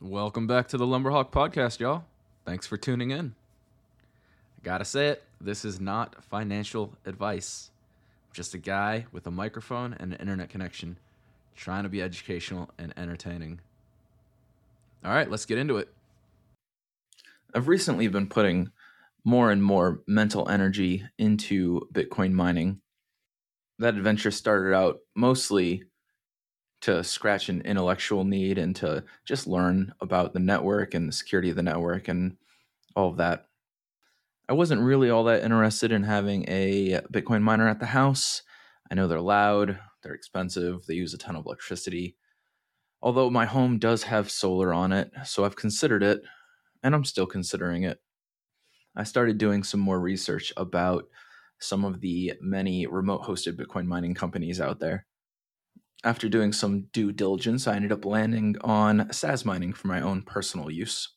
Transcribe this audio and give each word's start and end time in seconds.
Welcome 0.00 0.46
back 0.46 0.68
to 0.68 0.76
the 0.76 0.86
Lumberhawk 0.86 1.32
Podcast, 1.32 1.80
y'all. 1.80 2.04
Thanks 2.46 2.68
for 2.68 2.76
tuning 2.76 3.10
in. 3.10 3.34
I 4.56 4.62
gotta 4.62 4.84
say 4.84 5.08
it, 5.08 5.24
this 5.40 5.64
is 5.64 5.80
not 5.80 6.22
financial 6.22 6.94
advice. 7.04 7.72
I'm 8.28 8.34
just 8.34 8.54
a 8.54 8.58
guy 8.58 9.06
with 9.10 9.26
a 9.26 9.32
microphone 9.32 9.94
and 9.94 10.12
an 10.12 10.20
internet 10.20 10.50
connection 10.50 10.98
trying 11.56 11.82
to 11.82 11.88
be 11.88 12.00
educational 12.00 12.70
and 12.78 12.94
entertaining. 12.96 13.58
All 15.04 15.10
right, 15.10 15.28
let's 15.28 15.46
get 15.46 15.58
into 15.58 15.78
it. 15.78 15.92
I've 17.52 17.66
recently 17.66 18.06
been 18.06 18.28
putting 18.28 18.70
more 19.24 19.50
and 19.50 19.60
more 19.60 20.04
mental 20.06 20.48
energy 20.48 21.02
into 21.18 21.88
Bitcoin 21.92 22.30
mining. 22.30 22.80
That 23.80 23.96
adventure 23.96 24.30
started 24.30 24.76
out 24.76 25.00
mostly 25.16 25.82
to 26.80 27.02
scratch 27.02 27.48
an 27.48 27.60
intellectual 27.62 28.24
need 28.24 28.58
and 28.58 28.74
to 28.76 29.04
just 29.24 29.46
learn 29.46 29.92
about 30.00 30.32
the 30.32 30.38
network 30.38 30.94
and 30.94 31.08
the 31.08 31.12
security 31.12 31.50
of 31.50 31.56
the 31.56 31.62
network 31.62 32.08
and 32.08 32.36
all 32.94 33.10
of 33.10 33.16
that. 33.16 33.46
I 34.48 34.54
wasn't 34.54 34.82
really 34.82 35.10
all 35.10 35.24
that 35.24 35.42
interested 35.42 35.92
in 35.92 36.04
having 36.04 36.44
a 36.48 37.00
Bitcoin 37.12 37.42
miner 37.42 37.68
at 37.68 37.80
the 37.80 37.86
house. 37.86 38.42
I 38.90 38.94
know 38.94 39.06
they're 39.06 39.20
loud, 39.20 39.78
they're 40.02 40.14
expensive, 40.14 40.86
they 40.86 40.94
use 40.94 41.12
a 41.12 41.18
ton 41.18 41.36
of 41.36 41.44
electricity. 41.44 42.16
Although 43.02 43.30
my 43.30 43.44
home 43.44 43.78
does 43.78 44.04
have 44.04 44.30
solar 44.30 44.72
on 44.72 44.92
it, 44.92 45.12
so 45.24 45.44
I've 45.44 45.56
considered 45.56 46.02
it, 46.02 46.22
and 46.82 46.94
I'm 46.94 47.04
still 47.04 47.26
considering 47.26 47.82
it. 47.84 48.00
I 48.96 49.04
started 49.04 49.38
doing 49.38 49.62
some 49.62 49.80
more 49.80 50.00
research 50.00 50.52
about 50.56 51.04
some 51.60 51.84
of 51.84 52.00
the 52.00 52.32
many 52.40 52.86
remote 52.86 53.22
hosted 53.22 53.60
Bitcoin 53.60 53.86
mining 53.86 54.14
companies 54.14 54.60
out 54.60 54.80
there. 54.80 55.06
After 56.04 56.28
doing 56.28 56.52
some 56.52 56.82
due 56.92 57.10
diligence, 57.10 57.66
I 57.66 57.74
ended 57.74 57.92
up 57.92 58.04
landing 58.04 58.56
on 58.60 59.08
Sazmining 59.08 59.74
for 59.74 59.88
my 59.88 60.00
own 60.00 60.22
personal 60.22 60.70
use. 60.70 61.08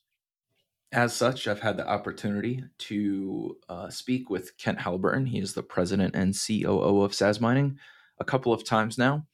As 0.90 1.14
such, 1.14 1.46
I've 1.46 1.60
had 1.60 1.76
the 1.76 1.88
opportunity 1.88 2.64
to 2.78 3.56
uh, 3.68 3.88
speak 3.88 4.28
with 4.28 4.58
Kent 4.58 4.80
Halliburton. 4.80 5.26
He 5.26 5.38
is 5.38 5.54
the 5.54 5.62
president 5.62 6.14
and 6.14 6.34
COO 6.34 7.02
of 7.02 7.12
Sazmining 7.12 7.76
a 8.18 8.24
couple 8.24 8.52
of 8.52 8.64
times 8.64 8.98
now. 8.98 9.26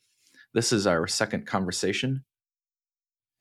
This 0.53 0.73
is 0.73 0.87
our 0.87 1.07
second 1.07 1.47
conversation. 1.47 2.25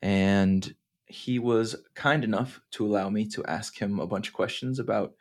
And 0.01 0.73
he 1.05 1.39
was 1.39 1.75
kind 1.93 2.23
enough 2.23 2.59
to 2.71 2.85
allow 2.85 3.09
me 3.09 3.27
to 3.29 3.45
ask 3.45 3.77
him 3.79 3.99
a 3.99 4.07
bunch 4.07 4.29
of 4.29 4.33
questions 4.33 4.79
about 4.79 5.13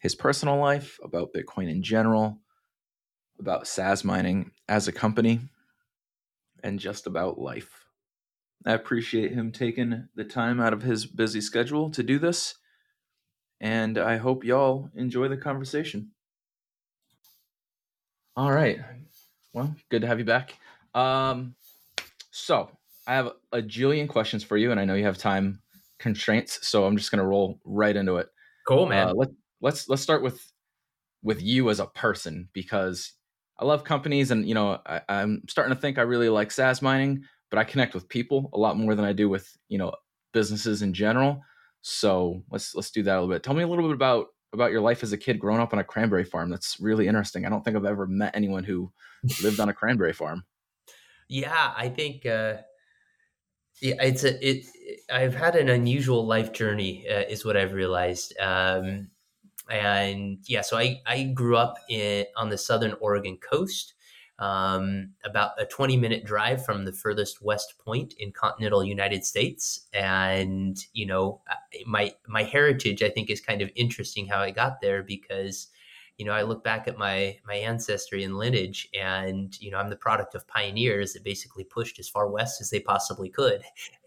his 0.00 0.14
personal 0.14 0.58
life, 0.58 0.98
about 1.02 1.32
Bitcoin 1.32 1.70
in 1.70 1.82
general, 1.82 2.38
about 3.38 3.64
Sazmining 3.64 4.50
as 4.68 4.88
a 4.88 4.92
company, 4.92 5.40
and 6.62 6.78
just 6.78 7.06
about 7.06 7.38
life. 7.38 7.84
I 8.64 8.72
appreciate 8.72 9.32
him 9.32 9.50
taking 9.50 10.08
the 10.14 10.24
time 10.24 10.60
out 10.60 10.72
of 10.72 10.82
his 10.82 11.04
busy 11.04 11.40
schedule 11.40 11.90
to 11.90 12.02
do 12.02 12.18
this, 12.18 12.54
and 13.60 13.98
I 13.98 14.18
hope 14.18 14.44
y'all 14.44 14.90
enjoy 14.94 15.28
the 15.28 15.36
conversation. 15.36 16.12
All 18.36 18.52
right. 18.52 18.80
Well, 19.52 19.74
good 19.90 20.02
to 20.02 20.06
have 20.06 20.18
you 20.18 20.24
back. 20.24 20.58
Um, 20.94 21.54
so, 22.30 22.70
I 23.06 23.14
have 23.14 23.32
a 23.50 23.60
jillion 23.60 24.08
questions 24.08 24.44
for 24.44 24.56
you, 24.56 24.70
and 24.70 24.78
I 24.78 24.84
know 24.84 24.94
you 24.94 25.04
have 25.04 25.18
time 25.18 25.60
constraints, 25.98 26.66
so 26.66 26.84
I'm 26.84 26.96
just 26.96 27.10
going 27.10 27.18
to 27.18 27.26
roll 27.26 27.60
right 27.64 27.94
into 27.96 28.16
it. 28.16 28.28
Cool, 28.66 28.86
man. 28.86 29.08
Uh, 29.08 29.14
let, 29.14 29.28
let's 29.60 29.88
let's 29.88 30.02
start 30.02 30.22
with 30.22 30.52
with 31.22 31.42
you 31.42 31.70
as 31.70 31.80
a 31.80 31.86
person 31.86 32.48
because 32.52 33.12
I 33.62 33.64
love 33.64 33.84
companies, 33.84 34.32
and 34.32 34.46
you 34.46 34.54
know, 34.54 34.80
I, 34.84 35.02
I'm 35.08 35.42
starting 35.48 35.72
to 35.72 35.80
think 35.80 35.96
I 35.96 36.02
really 36.02 36.28
like 36.28 36.48
Sazmining, 36.48 37.20
but 37.48 37.60
I 37.60 37.64
connect 37.64 37.94
with 37.94 38.08
people 38.08 38.50
a 38.52 38.58
lot 38.58 38.76
more 38.76 38.96
than 38.96 39.04
I 39.04 39.12
do 39.12 39.28
with 39.28 39.56
you 39.68 39.78
know 39.78 39.92
businesses 40.32 40.82
in 40.82 40.92
general. 40.92 41.40
So 41.82 42.42
let's 42.50 42.74
let's 42.74 42.90
do 42.90 43.04
that 43.04 43.12
a 43.12 43.20
little 43.20 43.32
bit. 43.32 43.44
Tell 43.44 43.54
me 43.54 43.62
a 43.62 43.68
little 43.68 43.84
bit 43.84 43.94
about 43.94 44.26
about 44.52 44.72
your 44.72 44.80
life 44.80 45.04
as 45.04 45.12
a 45.12 45.16
kid 45.16 45.38
growing 45.38 45.60
up 45.60 45.72
on 45.72 45.78
a 45.78 45.84
cranberry 45.84 46.24
farm. 46.24 46.50
That's 46.50 46.80
really 46.80 47.06
interesting. 47.06 47.46
I 47.46 47.50
don't 47.50 47.64
think 47.64 47.76
I've 47.76 47.84
ever 47.84 48.08
met 48.08 48.34
anyone 48.34 48.64
who 48.64 48.90
lived 49.44 49.60
on 49.60 49.68
a 49.68 49.72
cranberry 49.72 50.12
farm. 50.12 50.42
Yeah, 51.28 51.72
I 51.76 51.88
think 51.88 52.26
uh, 52.26 52.56
yeah, 53.80 53.94
it's 54.00 54.24
a 54.24 54.44
it. 54.44 54.66
I've 55.08 55.36
had 55.36 55.54
an 55.54 55.68
unusual 55.68 56.26
life 56.26 56.52
journey, 56.52 57.06
uh, 57.08 57.22
is 57.28 57.44
what 57.44 57.56
I've 57.56 57.74
realized. 57.74 58.34
Um, 58.40 59.10
and 59.70 60.38
yeah, 60.46 60.62
so 60.62 60.76
I 60.76 61.00
I 61.06 61.24
grew 61.24 61.56
up 61.56 61.76
in 61.88 62.26
on 62.36 62.50
the 62.50 62.58
southern 62.58 62.94
Oregon 63.00 63.38
coast, 63.38 63.94
um, 64.38 65.10
about 65.24 65.52
a 65.58 65.64
20 65.64 65.96
minute 65.96 66.24
drive 66.24 66.64
from 66.64 66.84
the 66.84 66.92
furthest 66.92 67.42
west 67.42 67.74
point 67.78 68.14
in 68.18 68.32
continental 68.32 68.82
United 68.82 69.24
States. 69.24 69.86
And 69.92 70.76
you 70.92 71.06
know, 71.06 71.40
my 71.86 72.12
my 72.26 72.42
heritage 72.42 73.02
I 73.02 73.08
think 73.08 73.30
is 73.30 73.40
kind 73.40 73.62
of 73.62 73.70
interesting 73.76 74.26
how 74.26 74.40
I 74.40 74.50
got 74.50 74.80
there 74.80 75.02
because 75.02 75.68
you 76.22 76.28
know, 76.28 76.34
I 76.34 76.42
look 76.42 76.62
back 76.62 76.86
at 76.86 76.96
my 76.96 77.36
my 77.44 77.56
ancestry 77.56 78.22
and 78.22 78.38
lineage, 78.38 78.88
and 78.94 79.60
you 79.60 79.72
know, 79.72 79.78
I'm 79.78 79.90
the 79.90 79.96
product 79.96 80.36
of 80.36 80.46
pioneers 80.46 81.14
that 81.14 81.24
basically 81.24 81.64
pushed 81.64 81.98
as 81.98 82.08
far 82.08 82.28
west 82.28 82.60
as 82.60 82.70
they 82.70 82.78
possibly 82.78 83.28
could, 83.28 83.64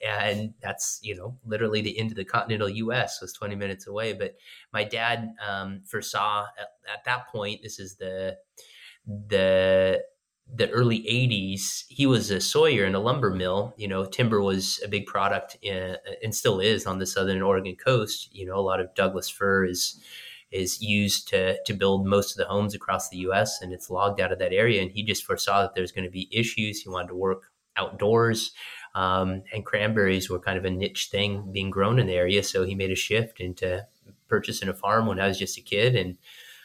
and 0.07 0.53
that's 0.61 1.01
you 1.03 1.13
know, 1.13 1.37
literally 1.45 1.81
the 1.81 1.99
end 1.99 2.11
of 2.11 2.15
the 2.15 2.23
continental 2.23 2.69
U.S. 2.69 3.19
was 3.21 3.33
20 3.33 3.55
minutes 3.55 3.85
away. 3.85 4.13
But 4.13 4.37
my 4.71 4.85
dad 4.85 5.33
um, 5.45 5.81
foresaw 5.83 6.45
at, 6.57 6.69
at 6.89 7.03
that 7.03 7.27
point. 7.27 7.61
This 7.61 7.79
is 7.79 7.97
the 7.97 8.37
the 9.05 10.01
the 10.53 10.69
early 10.69 10.99
80s 10.99 11.85
he 11.89 12.05
was 12.05 12.29
a 12.29 12.39
sawyer 12.39 12.85
in 12.85 12.93
a 12.93 12.99
lumber 12.99 13.31
mill 13.31 13.73
you 13.77 13.87
know 13.87 14.05
timber 14.05 14.43
was 14.43 14.79
a 14.85 14.87
big 14.87 15.07
product 15.07 15.57
in, 15.63 15.97
and 16.23 16.35
still 16.35 16.59
is 16.59 16.85
on 16.85 16.99
the 16.99 17.05
southern 17.07 17.41
oregon 17.41 17.75
coast 17.75 18.29
you 18.31 18.45
know 18.45 18.55
a 18.55 18.61
lot 18.61 18.79
of 18.79 18.93
douglas 18.93 19.27
fir 19.27 19.65
is 19.65 19.99
is 20.51 20.81
used 20.81 21.27
to 21.29 21.61
to 21.63 21.73
build 21.73 22.05
most 22.05 22.31
of 22.31 22.37
the 22.37 22.51
homes 22.51 22.73
across 22.73 23.09
the 23.09 23.17
U.S. 23.17 23.61
and 23.61 23.73
it's 23.73 23.89
logged 23.89 24.21
out 24.21 24.31
of 24.31 24.39
that 24.39 24.53
area. 24.53 24.81
And 24.81 24.91
he 24.91 25.03
just 25.03 25.25
foresaw 25.25 25.61
that 25.61 25.75
there's 25.75 25.91
going 25.91 26.05
to 26.05 26.11
be 26.11 26.29
issues. 26.31 26.81
He 26.81 26.89
wanted 26.89 27.09
to 27.09 27.15
work 27.15 27.51
outdoors, 27.77 28.51
um, 28.93 29.43
and 29.53 29.65
cranberries 29.65 30.29
were 30.29 30.39
kind 30.39 30.57
of 30.57 30.65
a 30.65 30.69
niche 30.69 31.09
thing 31.11 31.51
being 31.51 31.69
grown 31.69 31.99
in 31.99 32.07
the 32.07 32.13
area. 32.13 32.41
So 32.43 32.63
he 32.63 32.75
made 32.75 32.91
a 32.91 32.95
shift 32.95 33.39
into 33.39 33.85
purchasing 34.27 34.69
a 34.69 34.73
farm 34.73 35.07
when 35.07 35.19
I 35.19 35.27
was 35.27 35.37
just 35.37 35.57
a 35.57 35.61
kid, 35.61 35.95
and 35.95 36.17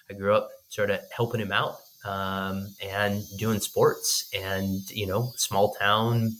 I 0.08 0.14
grew 0.14 0.34
up 0.34 0.48
sort 0.68 0.90
of 0.90 1.00
helping 1.14 1.40
him 1.40 1.52
out 1.52 1.76
um, 2.04 2.68
and 2.82 3.24
doing 3.38 3.60
sports. 3.60 4.30
And 4.34 4.88
you 4.90 5.06
know, 5.06 5.32
small 5.36 5.74
town, 5.74 6.36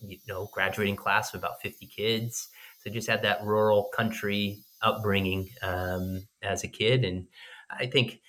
you 0.00 0.18
know, 0.28 0.48
graduating 0.52 0.96
class 0.96 1.34
of 1.34 1.40
about 1.40 1.60
50 1.62 1.86
kids. 1.86 2.48
So 2.78 2.90
just 2.90 3.08
had 3.08 3.22
that 3.22 3.42
rural 3.42 3.90
country 3.94 4.62
upbringing 4.84 5.48
um, 5.62 6.26
as 6.42 6.62
a 6.62 6.68
kid. 6.68 7.04
And 7.04 7.26
I 7.70 7.86
think, 7.86 8.20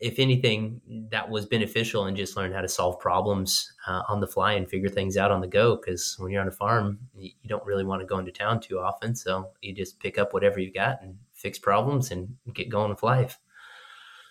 if 0.00 0.18
anything, 0.18 0.80
that 1.12 1.30
was 1.30 1.46
beneficial 1.46 2.06
and 2.06 2.16
just 2.16 2.36
learn 2.36 2.52
how 2.52 2.60
to 2.60 2.68
solve 2.68 2.98
problems 2.98 3.72
uh, 3.86 4.02
on 4.08 4.20
the 4.20 4.26
fly 4.26 4.54
and 4.54 4.68
figure 4.68 4.88
things 4.88 5.16
out 5.16 5.30
on 5.30 5.40
the 5.40 5.46
go. 5.46 5.76
Because 5.76 6.16
when 6.18 6.32
you're 6.32 6.42
on 6.42 6.48
a 6.48 6.52
farm, 6.52 6.98
you, 7.14 7.30
you 7.40 7.48
don't 7.48 7.64
really 7.64 7.84
want 7.84 8.00
to 8.00 8.06
go 8.06 8.18
into 8.18 8.32
town 8.32 8.60
too 8.60 8.80
often. 8.80 9.14
So 9.14 9.50
you 9.60 9.72
just 9.72 10.00
pick 10.00 10.18
up 10.18 10.34
whatever 10.34 10.58
you 10.58 10.72
got 10.72 11.00
and 11.02 11.16
fix 11.34 11.58
problems 11.58 12.10
and 12.10 12.28
get 12.52 12.68
going 12.68 12.90
with 12.90 13.04
life. 13.04 13.38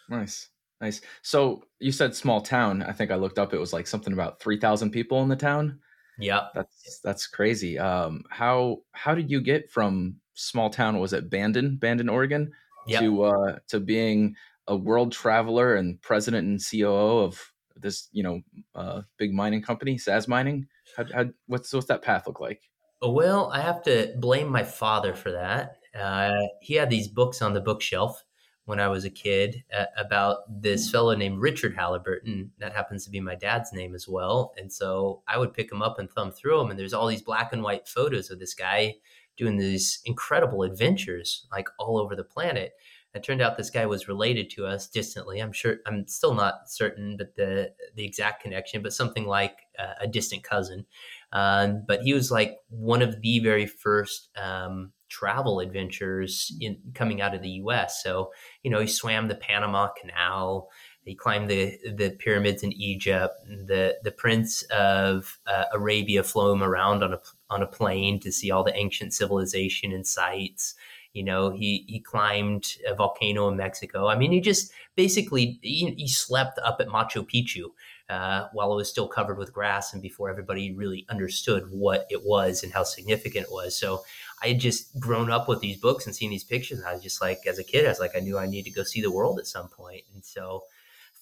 Nice. 0.10 0.50
Nice. 0.82 1.00
So 1.22 1.64
you 1.80 1.92
said 1.92 2.16
small 2.16 2.42
town. 2.42 2.84
I 2.84 2.92
think 2.92 3.12
I 3.12 3.16
looked 3.16 3.40
up. 3.40 3.54
It 3.54 3.60
was 3.60 3.72
like 3.72 3.88
something 3.88 4.14
about 4.14 4.42
three 4.42 4.60
thousand 4.60 4.92
people 4.92 5.22
in 5.24 5.30
the 5.30 5.36
town. 5.36 5.80
Yeah, 6.20 6.48
that's 6.54 7.00
that's 7.04 7.28
crazy. 7.28 7.80
Um, 7.80 8.24
how 8.30 8.80
how 8.92 9.16
did 9.16 9.30
you 9.30 9.42
get 9.42 9.70
from 9.70 10.16
small 10.34 10.70
town 10.70 11.00
was 11.00 11.14
it 11.14 11.30
Bandon, 11.30 11.78
Bandon, 11.78 12.10
Oregon, 12.10 12.52
yep. 12.88 13.02
to 13.02 13.24
uh, 13.24 13.60
to 13.70 13.80
being 13.80 14.36
a 14.68 14.76
world 14.76 15.12
traveler 15.12 15.76
and 15.76 16.02
president 16.02 16.48
and 16.48 16.62
COO 16.64 17.20
of 17.20 17.52
this, 17.76 18.10
you 18.12 18.24
know, 18.24 18.42
uh, 18.76 19.02
big 19.18 19.34
mining 19.34 19.62
company, 19.62 19.98
Sazmining. 19.98 20.68
How, 20.96 21.06
how, 21.14 21.26
what's 21.48 21.74
what's 21.74 21.88
that 21.88 22.02
path 22.02 22.28
look 22.28 22.40
like? 22.40 22.62
Well, 23.02 23.50
I 23.52 23.62
have 23.62 23.82
to 23.84 24.14
blame 24.20 24.50
my 24.50 24.64
father 24.64 25.16
for 25.16 25.32
that. 25.32 25.78
Uh, 26.00 26.48
he 26.62 26.76
had 26.76 26.90
these 26.90 27.08
books 27.08 27.42
on 27.42 27.54
the 27.54 27.62
bookshelf 27.62 28.24
when 28.66 28.80
I 28.80 28.90
was 28.90 29.06
a 29.06 29.10
kid 29.10 29.64
uh, 29.76 29.86
about 29.98 30.38
this 30.48 30.90
fellow 30.92 31.16
named 31.16 31.42
Richard 31.42 31.76
Halliburton. 31.76 32.52
That 32.60 32.76
happens 32.76 33.04
to 33.06 33.12
be 33.12 33.20
my 33.20 33.36
dad's 33.36 33.74
name 33.74 33.96
as 33.96 34.08
well. 34.08 34.54
And 34.56 34.72
so 34.72 35.24
I 35.28 35.38
would 35.40 35.54
pick 35.54 35.72
him 35.72 35.82
up 35.82 35.98
and 35.98 36.10
thumb 36.10 36.32
through 36.32 36.60
them, 36.60 36.70
and 36.70 36.80
there's 36.80 36.94
all 36.94 37.08
these 37.08 37.24
black 37.24 37.54
and 37.54 37.64
white 37.64 37.88
photos 37.88 38.30
of 38.30 38.40
this 38.40 38.54
guy 38.54 38.96
doing 39.42 39.58
these 39.58 40.00
incredible 40.06 40.62
adventures 40.62 41.48
like 41.52 41.68
all 41.80 41.98
over 41.98 42.16
the 42.16 42.24
planet. 42.24 42.74
It 43.16 43.24
turned 43.24 43.42
out 43.42 43.58
this 43.58 43.72
guy 43.72 43.88
was 43.88 44.08
related 44.08 44.52
to 44.52 44.68
us 44.68 44.88
distantly. 44.88 45.40
I'm 45.40 45.52
sure 45.52 45.78
I'm 45.88 46.08
still 46.08 46.36
not 46.36 46.70
certain, 46.70 47.18
but 47.18 47.36
the 47.36 47.74
the 47.96 48.06
exact 48.06 48.44
connection, 48.44 48.84
but 48.84 48.94
something 48.94 49.26
like 49.26 49.58
uh, 49.80 49.96
a 50.00 50.08
distant 50.08 50.44
cousin. 50.44 50.86
Um, 51.34 51.84
but 51.88 52.04
he 52.04 52.14
was 52.14 52.30
like 52.30 52.58
one 52.70 53.02
of 53.02 53.20
the 53.20 53.40
very 53.40 53.66
first 53.66 54.30
um, 54.38 54.94
travel 55.10 55.60
adventures 55.60 56.56
in 56.62 56.78
coming 56.94 57.20
out 57.20 57.34
of 57.34 57.42
the 57.42 57.50
U.S. 57.64 58.02
So 58.04 58.32
you 58.62 58.70
know 58.70 58.80
he 58.80 58.88
swam 58.88 59.28
the 59.28 59.36
Panama 59.36 59.90
Canal, 60.00 60.70
He 61.06 61.16
climbed 61.16 61.50
the 61.50 61.78
the 61.84 62.12
pyramids 62.20 62.64
in 62.64 62.72
Egypt. 62.74 63.34
The 63.48 63.98
the 64.04 64.12
prince 64.12 64.64
of 64.64 65.40
uh, 65.48 65.66
Arabia 65.74 66.24
flew 66.24 66.52
him 66.52 66.64
around 66.64 67.04
on 67.04 67.14
a 67.14 67.20
on 67.50 67.64
a 67.64 67.68
plane 67.68 68.20
to 68.20 68.32
see 68.32 68.52
all 68.52 68.64
the 68.64 68.76
ancient 68.76 69.14
civilization 69.14 69.92
and 69.92 70.06
sites. 70.06 70.76
You 71.14 71.24
know, 71.24 71.50
he 71.50 71.86
he 71.88 72.00
climbed 72.00 72.78
a 72.88 72.94
volcano 72.94 73.50
in 73.50 73.58
Mexico. 73.58 74.08
I 74.08 74.16
mean, 74.16 74.32
he 74.32 74.40
just 74.40 74.72
basically 74.96 75.60
he, 75.62 75.92
he 75.98 76.08
slept 76.08 76.60
up 76.60 76.78
at 76.80 76.88
Machu 76.88 77.28
Picchu 77.28 77.72
uh, 78.12 78.50
while 78.52 78.72
it 78.74 78.76
was 78.76 78.90
still 78.90 79.08
covered 79.08 79.38
with 79.38 79.54
grass 79.54 79.94
and 79.94 80.02
before 80.02 80.30
everybody 80.30 80.72
really 80.72 81.06
understood 81.10 81.64
what 81.72 82.06
it 82.10 82.26
was 82.26 82.62
and 82.62 82.74
how 82.74 82.84
significant 82.84 83.46
it 83.46 83.52
was. 83.52 83.76
So 83.76 84.04
I 84.44 84.50
had 84.50 84.60
just 84.60 85.00
grown 85.00 85.32
up 85.32 85.48
with 85.48 85.62
these 85.62 85.78
books 85.78 86.06
and 86.06 86.16
seen 86.16 86.30
these 86.30 86.44
pictures. 86.44 86.80
And 86.80 86.88
I 86.88 86.94
was 86.94 87.04
just 87.04 87.22
like, 87.22 87.40
as 87.48 87.58
a 87.58 87.64
kid, 87.64 87.86
I 87.86 87.90
was 87.90 88.00
like, 88.02 88.16
I 88.16 88.20
knew 88.20 88.38
I 88.38 88.48
needed 88.48 88.70
to 88.70 88.76
go 88.76 88.84
see 88.84 89.02
the 89.02 89.12
world 89.12 89.40
at 89.40 89.48
some 89.48 89.70
point. 89.70 90.04
And 90.14 90.26
so 90.26 90.64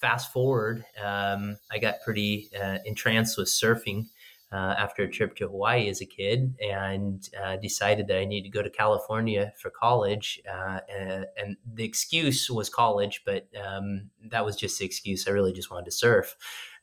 fast 0.00 0.32
forward, 0.32 0.84
um, 1.02 1.58
I 1.70 1.78
got 1.78 2.00
pretty 2.04 2.50
uh, 2.60 2.78
entranced 2.84 3.36
with 3.36 3.48
surfing 3.48 4.06
uh, 4.52 4.74
after 4.78 5.04
a 5.04 5.10
trip 5.10 5.36
to 5.36 5.46
Hawaii 5.46 5.88
as 5.88 6.00
a 6.00 6.06
kid 6.06 6.56
and 6.60 7.28
uh, 7.40 7.56
decided 7.56 8.08
that 8.08 8.18
I 8.18 8.24
needed 8.24 8.50
to 8.50 8.56
go 8.56 8.62
to 8.62 8.70
California 8.70 9.52
for 9.60 9.70
college. 9.70 10.40
Uh, 10.50 10.80
and, 10.92 11.26
and, 11.36 11.56
the 11.74 11.84
excuse 11.84 12.50
was 12.50 12.68
college, 12.68 13.22
but 13.24 13.46
um, 13.64 14.10
that 14.30 14.44
was 14.44 14.56
just 14.56 14.78
the 14.78 14.84
excuse. 14.84 15.28
I 15.28 15.30
really 15.30 15.52
just 15.52 15.70
wanted 15.70 15.84
to 15.84 15.92
surf. 15.92 16.34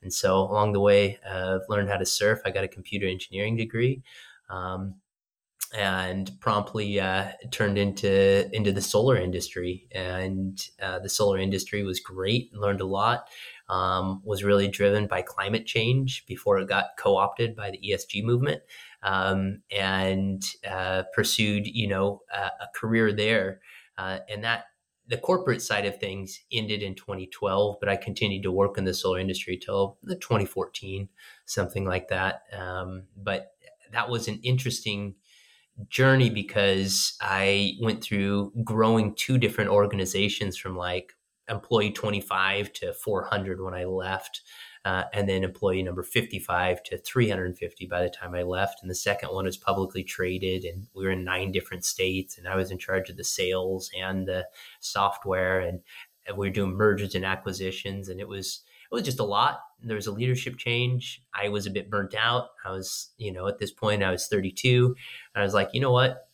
And 0.02 0.14
so 0.14 0.38
along 0.38 0.74
the 0.74 0.80
way, 0.80 1.20
I've 1.30 1.68
learned 1.68 1.90
how 1.90 1.98
to 1.98 2.06
surf. 2.06 2.40
I 2.46 2.52
got 2.52 2.64
a 2.64 2.70
computer 2.70 3.08
engineering 3.08 3.58
degree. 3.58 4.02
Um, 4.50 4.96
and 5.76 6.32
promptly 6.40 7.00
uh, 7.00 7.32
turned 7.52 7.78
into 7.78 8.50
into 8.56 8.72
the 8.72 8.82
solar 8.82 9.18
industry, 9.18 9.88
and 9.92 10.60
uh, 10.82 11.00
the 11.00 11.10
solar 11.10 11.38
industry 11.38 11.84
was 11.84 12.00
great. 12.00 12.54
Learned 12.54 12.82
a 12.82 12.86
lot 12.86 13.28
um, 13.70 14.22
was 14.24 14.44
really 14.44 14.68
driven 14.68 15.08
by 15.08 15.22
climate 15.22 15.66
change 15.66 16.26
before 16.26 16.58
it 16.60 16.70
got 16.70 16.98
co-opted 16.98 17.56
by 17.56 17.72
the 17.72 17.80
ESG 17.80 18.24
movement, 18.24 18.62
um, 19.04 19.62
and 19.72 20.44
uh, 20.70 21.04
pursued 21.14 21.68
you 21.68 21.88
know 21.88 22.22
a, 22.34 22.64
a 22.64 22.68
career 22.76 23.12
there. 23.12 23.62
Uh, 23.98 24.20
and 24.30 24.44
that 24.44 24.66
the 25.08 25.18
corporate 25.18 25.62
side 25.62 25.86
of 25.86 26.00
things 26.00 26.42
ended 26.52 26.84
in 26.84 26.94
2012, 26.94 27.78
but 27.80 27.90
I 27.90 27.96
continued 27.96 28.44
to 28.44 28.52
work 28.52 28.78
in 28.78 28.84
the 28.84 28.94
solar 28.94 29.20
industry 29.20 29.58
till 29.58 29.98
2014, 30.06 31.08
something 31.46 31.86
like 31.86 32.10
that. 32.10 32.44
Um, 32.54 33.04
but 33.16 33.54
that 33.92 34.10
was 34.10 34.28
an 34.28 34.40
interesting 34.44 35.16
journey 35.90 36.30
because 36.30 37.18
I 37.22 37.74
went 37.82 38.04
through 38.04 38.52
growing 38.64 39.16
two 39.16 39.38
different 39.38 39.70
organizations 39.70 40.58
from 40.58 40.76
like 40.76 41.14
employee 41.50 41.92
25 41.92 42.74
to 42.74 42.94
400 42.94 43.62
when 43.62 43.74
I 43.74 43.86
left. 43.86 44.42
Uh, 44.86 45.04
and 45.14 45.28
then 45.28 45.44
employee 45.44 45.84
number 45.84 46.02
55 46.02 46.82
to 46.84 46.98
350 46.98 47.88
by 47.88 48.02
the 48.02 48.10
time 48.10 48.34
I 48.34 48.44
left. 48.44 48.82
And 48.82 48.90
the 48.90 48.96
second 48.96 49.30
one 49.30 49.44
was 49.44 49.58
publicly 49.58 50.02
traded, 50.02 50.64
and 50.64 50.88
we 50.96 51.04
were 51.04 51.12
in 51.12 51.26
nine 51.26 51.52
different 51.52 51.84
states, 51.84 52.38
and 52.38 52.48
I 52.48 52.56
was 52.56 52.72
in 52.72 52.78
charge 52.78 53.10
of 53.10 53.18
the 53.18 53.26
sales 53.26 53.92
and 54.00 54.26
the 54.26 54.48
software, 54.80 55.60
and, 55.60 55.82
we 56.36 56.48
were 56.48 56.54
doing 56.54 56.74
mergers 56.74 57.16
and 57.16 57.24
acquisitions, 57.24 58.10
and 58.10 58.20
it 58.20 58.28
was 58.28 58.62
it 58.92 58.96
was 58.96 59.04
just 59.04 59.20
a 59.20 59.24
lot. 59.24 59.60
There 59.82 59.96
was 59.96 60.08
a 60.08 60.12
leadership 60.12 60.58
change. 60.58 61.22
I 61.34 61.50
was 61.50 61.66
a 61.66 61.72
bit 61.72 61.90
burnt 61.90 62.16
out. 62.16 62.50
I 62.66 62.72
was, 62.72 63.10
you 63.18 63.32
know, 63.32 63.48
at 63.48 63.60
this 63.60 63.72
point 63.72 64.04
I 64.04 64.12
was 64.12 64.28
32, 64.28 64.96
and 65.36 65.42
I 65.42 65.46
was 65.46 65.54
like, 65.54 65.70
you 65.74 65.80
know 65.82 65.92
what, 65.92 66.30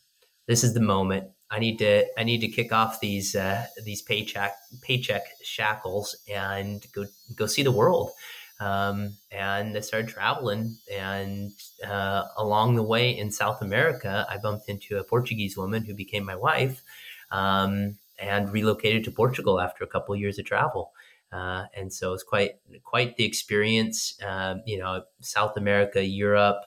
this 0.48 0.64
is 0.64 0.74
the 0.74 0.80
moment. 0.80 1.30
I 1.52 1.60
need 1.60 1.78
to 1.80 2.06
I 2.20 2.24
need 2.24 2.42
to 2.42 2.48
kick 2.48 2.72
off 2.72 3.00
these 3.00 3.36
uh, 3.36 3.66
these 3.86 4.02
paycheck 4.02 4.56
paycheck 4.82 5.24
shackles 5.44 6.16
and 6.32 6.84
go 6.94 7.06
go 7.36 7.46
see 7.46 7.62
the 7.64 7.72
world. 7.72 8.12
Um, 8.60 9.18
and 9.32 9.76
I 9.76 9.82
started 9.82 10.10
traveling, 10.10 10.78
and 10.92 11.52
uh, 11.86 12.24
along 12.38 12.76
the 12.76 12.84
way 12.84 13.16
in 13.18 13.30
South 13.30 13.62
America, 13.62 14.26
I 14.30 14.38
bumped 14.38 14.70
into 14.70 14.98
a 14.98 15.04
Portuguese 15.04 15.58
woman 15.58 15.84
who 15.84 15.94
became 15.94 16.24
my 16.24 16.36
wife, 16.36 16.82
um, 17.30 17.98
and 18.20 18.52
relocated 18.52 19.04
to 19.04 19.12
Portugal 19.12 19.60
after 19.60 19.84
a 19.84 19.88
couple 19.88 20.14
of 20.14 20.20
years 20.20 20.40
of 20.40 20.46
travel. 20.46 20.92
Uh, 21.34 21.66
and 21.76 21.92
so 21.92 22.14
it's 22.14 22.24
quite 22.24 22.52
quite 22.84 23.18
the 23.18 23.26
experience. 23.26 24.18
Um, 24.26 24.62
you 24.66 24.78
know, 24.78 25.04
South 25.22 25.58
America, 25.58 26.06
Europe, 26.06 26.62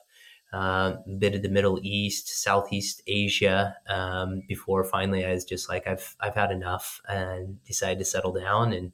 uh, 0.52 0.94
a 1.06 1.16
bit 1.18 1.34
of 1.34 1.42
the 1.42 1.48
Middle 1.48 1.78
East, 1.82 2.42
Southeast 2.42 3.02
Asia, 3.06 3.76
um, 3.88 4.42
before 4.48 4.84
finally 4.84 5.24
I 5.24 5.32
was 5.32 5.44
just 5.44 5.68
like, 5.68 5.86
I've, 5.86 6.16
I've 6.20 6.34
had 6.34 6.50
enough 6.50 7.00
and 7.08 7.62
decided 7.64 7.98
to 7.98 8.04
settle 8.04 8.32
down 8.32 8.72
and 8.72 8.92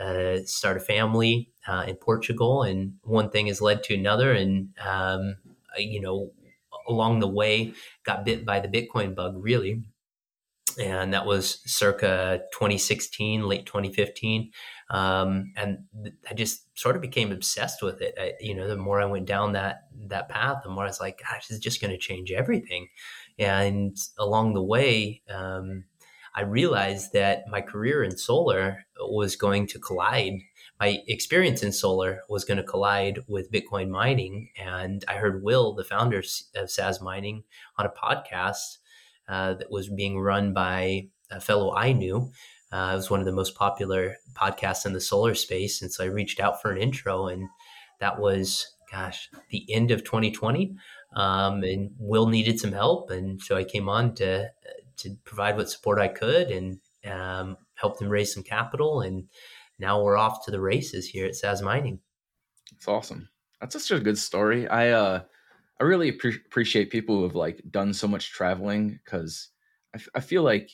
uh, 0.00 0.44
start 0.46 0.76
a 0.76 0.80
family 0.80 1.50
uh, 1.66 1.84
in 1.86 1.96
Portugal. 1.96 2.62
And 2.62 2.94
one 3.02 3.30
thing 3.30 3.46
has 3.46 3.60
led 3.60 3.82
to 3.84 3.94
another. 3.94 4.32
And, 4.32 4.70
um, 4.84 5.36
you 5.78 6.00
know, 6.00 6.32
along 6.88 7.20
the 7.20 7.28
way, 7.28 7.72
got 8.02 8.24
bit 8.24 8.44
by 8.44 8.60
the 8.60 8.68
Bitcoin 8.68 9.14
bug, 9.14 9.34
really. 9.38 9.82
And 10.78 11.12
that 11.14 11.26
was 11.26 11.60
circa 11.66 12.42
2016, 12.52 13.42
late 13.42 13.66
2015. 13.66 14.50
Um, 14.90 15.52
and 15.56 15.84
I 16.28 16.34
just 16.34 16.66
sort 16.78 16.96
of 16.96 17.02
became 17.02 17.32
obsessed 17.32 17.82
with 17.82 18.00
it. 18.02 18.14
I, 18.18 18.32
you 18.40 18.54
know, 18.54 18.66
the 18.66 18.76
more 18.76 19.00
I 19.00 19.06
went 19.06 19.26
down 19.26 19.52
that 19.52 19.82
that 20.08 20.28
path, 20.28 20.62
the 20.64 20.70
more 20.70 20.84
I 20.84 20.88
was 20.88 21.00
like, 21.00 21.20
gosh, 21.20 21.48
this 21.48 21.56
is 21.56 21.62
just 21.62 21.80
going 21.80 21.92
to 21.92 21.98
change 21.98 22.32
everything. 22.32 22.88
And 23.38 23.96
along 24.18 24.54
the 24.54 24.62
way, 24.62 25.22
um, 25.30 25.84
I 26.34 26.42
realized 26.42 27.12
that 27.12 27.44
my 27.48 27.60
career 27.60 28.02
in 28.02 28.16
solar 28.16 28.84
was 28.98 29.36
going 29.36 29.66
to 29.68 29.78
collide. 29.78 30.34
My 30.78 30.98
experience 31.06 31.62
in 31.62 31.72
solar 31.72 32.20
was 32.28 32.44
going 32.44 32.58
to 32.58 32.64
collide 32.64 33.20
with 33.26 33.50
Bitcoin 33.50 33.88
mining. 33.88 34.50
And 34.56 35.04
I 35.08 35.14
heard 35.14 35.42
Will, 35.42 35.74
the 35.74 35.84
founder 35.84 36.18
of 36.18 36.24
Sazmining, 36.24 37.42
on 37.78 37.86
a 37.86 37.90
podcast 37.90 38.78
uh, 39.30 39.54
that 39.54 39.70
was 39.70 39.88
being 39.88 40.18
run 40.18 40.52
by 40.52 41.08
a 41.30 41.40
fellow 41.40 41.72
I 41.74 41.92
knew 41.92 42.32
uh, 42.72 42.90
it 42.92 42.96
was 42.96 43.10
one 43.10 43.20
of 43.20 43.26
the 43.26 43.32
most 43.32 43.54
popular 43.54 44.16
podcasts 44.34 44.86
in 44.86 44.92
the 44.92 45.00
solar 45.00 45.34
space. 45.34 45.82
And 45.82 45.92
so 45.92 46.04
I 46.04 46.08
reached 46.08 46.40
out 46.40 46.62
for 46.62 46.70
an 46.70 46.78
intro, 46.78 47.26
and 47.26 47.48
that 47.98 48.20
was, 48.20 48.74
gosh, 48.90 49.28
the 49.50 49.66
end 49.72 49.90
of 49.90 50.04
2020. 50.04 50.76
Um, 51.16 51.64
and 51.64 51.90
Will 51.98 52.28
needed 52.28 52.60
some 52.60 52.72
help. 52.72 53.10
And 53.10 53.42
so 53.42 53.56
I 53.56 53.64
came 53.64 53.88
on 53.88 54.14
to, 54.16 54.48
to 54.98 55.16
provide 55.24 55.56
what 55.56 55.68
support 55.68 55.98
I 55.98 56.06
could 56.06 56.50
and 56.50 56.78
um, 57.04 57.56
helped 57.74 58.00
him 58.00 58.08
raise 58.08 58.32
some 58.32 58.44
capital. 58.44 59.00
And 59.00 59.28
now 59.80 60.00
we're 60.00 60.16
off 60.16 60.44
to 60.44 60.52
the 60.52 60.60
races 60.60 61.08
here 61.08 61.26
at 61.26 61.32
Sazmining. 61.32 61.98
It's 62.76 62.86
awesome. 62.86 63.28
That's 63.60 63.72
such 63.74 63.98
a 63.98 64.02
good 64.02 64.18
story. 64.18 64.68
I, 64.68 64.90
uh, 64.90 65.22
I 65.80 65.84
really 65.84 66.12
pre- 66.12 66.34
appreciate 66.46 66.90
people 66.90 67.16
who 67.16 67.22
have 67.22 67.34
like 67.34 67.62
done 67.70 67.94
so 67.94 68.06
much 68.06 68.30
traveling 68.30 69.00
because 69.02 69.48
I, 69.94 69.96
f- 69.96 70.08
I 70.14 70.20
feel 70.20 70.42
like 70.42 70.70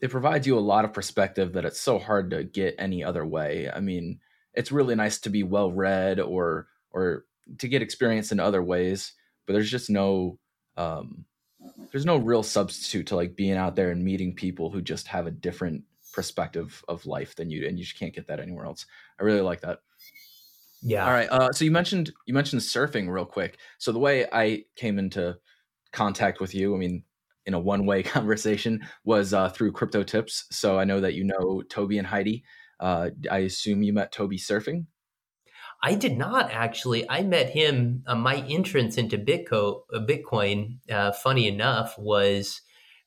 it 0.00 0.10
provides 0.10 0.46
you 0.46 0.56
a 0.56 0.60
lot 0.60 0.84
of 0.84 0.92
perspective 0.92 1.52
that 1.52 1.64
it's 1.64 1.80
so 1.80 1.98
hard 1.98 2.30
to 2.30 2.44
get 2.44 2.76
any 2.78 3.02
other 3.02 3.26
way. 3.26 3.68
I 3.70 3.80
mean, 3.80 4.20
it's 4.54 4.72
really 4.72 4.94
nice 4.94 5.18
to 5.20 5.30
be 5.30 5.42
well 5.42 5.72
read 5.72 6.20
or 6.20 6.68
or 6.92 7.24
to 7.58 7.68
get 7.68 7.82
experience 7.82 8.30
in 8.30 8.38
other 8.38 8.62
ways, 8.62 9.12
but 9.46 9.54
there's 9.54 9.70
just 9.70 9.90
no 9.90 10.38
um, 10.76 11.24
there's 11.90 12.06
no 12.06 12.16
real 12.16 12.42
substitute 12.42 13.06
to 13.08 13.16
like 13.16 13.36
being 13.36 13.56
out 13.56 13.76
there 13.76 13.90
and 13.90 14.04
meeting 14.04 14.34
people 14.34 14.70
who 14.70 14.80
just 14.80 15.08
have 15.08 15.26
a 15.26 15.32
different 15.32 15.82
perspective 16.12 16.84
of 16.88 17.06
life 17.06 17.34
than 17.34 17.50
you 17.50 17.66
and 17.66 17.78
you 17.78 17.84
just 17.84 17.98
can't 17.98 18.14
get 18.14 18.26
that 18.28 18.40
anywhere 18.40 18.66
else. 18.66 18.86
I 19.20 19.24
really 19.24 19.40
like 19.40 19.62
that. 19.62 19.80
Yeah. 20.82 21.06
All 21.06 21.12
right. 21.12 21.28
Uh, 21.30 21.52
so 21.52 21.64
you 21.64 21.70
mentioned 21.70 22.12
you 22.26 22.34
mentioned 22.34 22.62
surfing 22.62 23.08
real 23.08 23.24
quick. 23.24 23.58
So 23.78 23.92
the 23.92 24.00
way 24.00 24.26
I 24.32 24.64
came 24.76 24.98
into 24.98 25.36
contact 25.92 26.40
with 26.40 26.54
you, 26.54 26.74
I 26.74 26.78
mean, 26.78 27.04
in 27.46 27.54
a 27.54 27.60
one 27.60 27.86
way 27.86 28.02
conversation 28.02 28.80
was 29.04 29.32
uh, 29.32 29.48
through 29.48 29.72
crypto 29.72 30.02
tips. 30.02 30.46
So 30.50 30.78
I 30.78 30.84
know 30.84 31.00
that 31.00 31.14
you 31.14 31.24
know 31.24 31.62
Toby 31.68 31.98
and 31.98 32.06
Heidi. 32.06 32.44
Uh, 32.80 33.10
I 33.30 33.38
assume 33.38 33.82
you 33.82 33.92
met 33.92 34.12
Toby 34.12 34.38
surfing. 34.38 34.86
I 35.84 35.94
did 35.94 36.16
not 36.16 36.50
actually. 36.50 37.08
I 37.08 37.22
met 37.22 37.50
him. 37.50 38.02
Uh, 38.06 38.14
my 38.14 38.36
entrance 38.48 38.96
into 38.98 39.18
Bitcoin, 39.18 39.80
uh, 39.92 40.00
Bitcoin 40.00 40.78
uh, 40.90 41.12
funny 41.12 41.48
enough, 41.48 41.96
was 41.98 42.60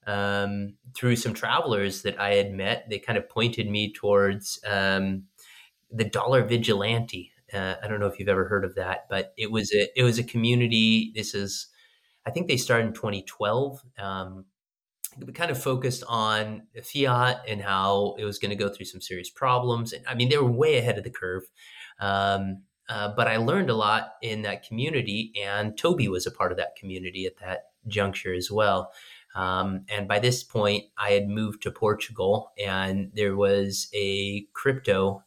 um, 0.07 0.75
through 0.95 1.15
some 1.15 1.33
travelers 1.33 2.01
that 2.03 2.19
I 2.19 2.35
had 2.35 2.51
met. 2.51 2.89
They 2.89 2.99
kind 2.99 3.17
of 3.17 3.29
pointed 3.29 3.69
me 3.69 3.93
towards 3.93 4.59
um, 4.65 5.23
the 5.89 6.03
Dollar 6.03 6.43
Vigilante. 6.43 7.31
Uh, 7.53 7.75
I 7.81 7.87
don't 7.87 7.99
know 7.99 8.07
if 8.07 8.19
you've 8.19 8.29
ever 8.29 8.47
heard 8.47 8.65
of 8.65 8.75
that, 8.75 9.07
but 9.09 9.33
it 9.37 9.51
was 9.51 9.73
a 9.73 9.87
it 9.95 10.03
was 10.03 10.19
a 10.19 10.23
community. 10.23 11.11
This 11.15 11.33
is 11.33 11.67
I 12.25 12.31
think 12.31 12.47
they 12.47 12.57
started 12.57 12.87
in 12.87 12.93
2012. 12.93 13.81
Um, 13.99 14.45
we 15.25 15.31
kind 15.31 15.51
of 15.51 15.61
focused 15.61 16.03
on 16.07 16.63
fiat 16.83 17.41
and 17.47 17.61
how 17.61 18.15
it 18.19 18.25
was 18.25 18.39
going 18.39 18.49
to 18.49 18.55
go 18.55 18.69
through 18.69 18.87
some 18.87 19.01
serious 19.01 19.29
problems. 19.29 19.93
And 19.93 20.05
I 20.07 20.15
mean, 20.15 20.29
they 20.29 20.37
were 20.37 20.51
way 20.51 20.77
ahead 20.77 20.97
of 20.97 21.03
the 21.03 21.09
curve. 21.09 21.43
Um, 21.99 22.63
uh, 22.89 23.13
but 23.15 23.27
I 23.27 23.37
learned 23.37 23.69
a 23.69 23.75
lot 23.75 24.13
in 24.21 24.43
that 24.43 24.63
community, 24.67 25.31
and 25.41 25.75
Toby 25.77 26.07
was 26.07 26.27
a 26.27 26.31
part 26.31 26.51
of 26.51 26.57
that 26.59 26.75
community 26.75 27.25
at 27.25 27.37
that 27.37 27.69
juncture 27.87 28.33
as 28.33 28.51
well. 28.51 28.91
Um, 29.35 29.85
and 29.89 30.07
by 30.07 30.19
this 30.19 30.43
point, 30.43 30.85
I 30.97 31.11
had 31.11 31.27
moved 31.27 31.63
to 31.63 31.71
Portugal, 31.71 32.51
and 32.63 33.11
there 33.15 33.35
was 33.35 33.89
a 33.93 34.45
crypto 34.53 35.24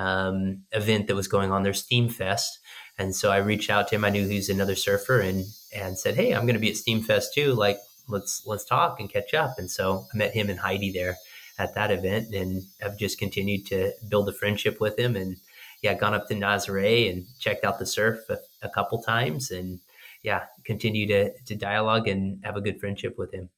um, 0.00 0.62
event 0.72 1.06
that 1.08 1.14
was 1.14 1.28
going 1.28 1.52
on 1.52 1.62
there, 1.62 1.74
Steem 1.74 2.08
Fest. 2.08 2.58
And 2.98 3.14
so 3.14 3.30
I 3.30 3.36
reached 3.36 3.70
out 3.70 3.88
to 3.88 3.94
him. 3.94 4.04
I 4.04 4.10
knew 4.10 4.26
he's 4.26 4.48
another 4.48 4.74
surfer, 4.74 5.20
and 5.20 5.44
and 5.74 5.98
said, 5.98 6.16
"Hey, 6.16 6.32
I'm 6.32 6.42
going 6.42 6.54
to 6.54 6.60
be 6.60 6.70
at 6.70 6.76
Steem 6.76 7.02
Fest 7.02 7.34
too. 7.34 7.52
Like, 7.54 7.78
let's 8.08 8.42
let's 8.46 8.64
talk 8.64 8.98
and 8.98 9.10
catch 9.10 9.34
up." 9.34 9.56
And 9.58 9.70
so 9.70 10.06
I 10.12 10.16
met 10.16 10.32
him 10.32 10.48
and 10.48 10.58
Heidi 10.58 10.90
there 10.90 11.16
at 11.58 11.74
that 11.74 11.90
event, 11.90 12.34
and 12.34 12.62
I've 12.82 12.98
just 12.98 13.18
continued 13.18 13.66
to 13.66 13.92
build 14.08 14.28
a 14.28 14.32
friendship 14.32 14.80
with 14.80 14.98
him. 14.98 15.16
And 15.16 15.36
yeah, 15.82 15.94
gone 15.94 16.14
up 16.14 16.28
to 16.28 16.34
Nazare 16.34 17.10
and 17.10 17.26
checked 17.38 17.64
out 17.64 17.78
the 17.78 17.86
surf 17.86 18.20
a, 18.28 18.38
a 18.62 18.68
couple 18.70 19.02
times, 19.02 19.50
and 19.50 19.80
yeah, 20.22 20.44
continue 20.64 21.06
to 21.08 21.32
to 21.46 21.54
dialogue 21.54 22.08
and 22.08 22.42
have 22.44 22.56
a 22.56 22.60
good 22.62 22.80
friendship 22.80 23.16
with 23.18 23.32
him. 23.32 23.48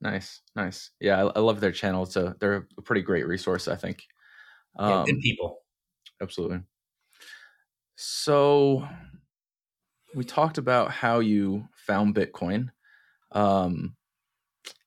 Nice, 0.00 0.42
nice. 0.56 0.90
Yeah, 1.00 1.24
I, 1.24 1.32
I 1.36 1.40
love 1.40 1.60
their 1.60 1.72
channel. 1.72 2.06
So 2.06 2.34
they're 2.40 2.66
a 2.76 2.82
pretty 2.82 3.02
great 3.02 3.26
resource, 3.26 3.68
I 3.68 3.76
think. 3.76 4.06
Um, 4.76 4.90
yeah, 4.90 5.04
good 5.06 5.20
people. 5.20 5.61
Absolutely. 6.22 6.60
So 7.96 8.88
we 10.14 10.24
talked 10.24 10.58
about 10.58 10.90
how 10.90 11.18
you 11.18 11.68
found 11.74 12.14
Bitcoin. 12.14 12.68
Um, 13.32 13.96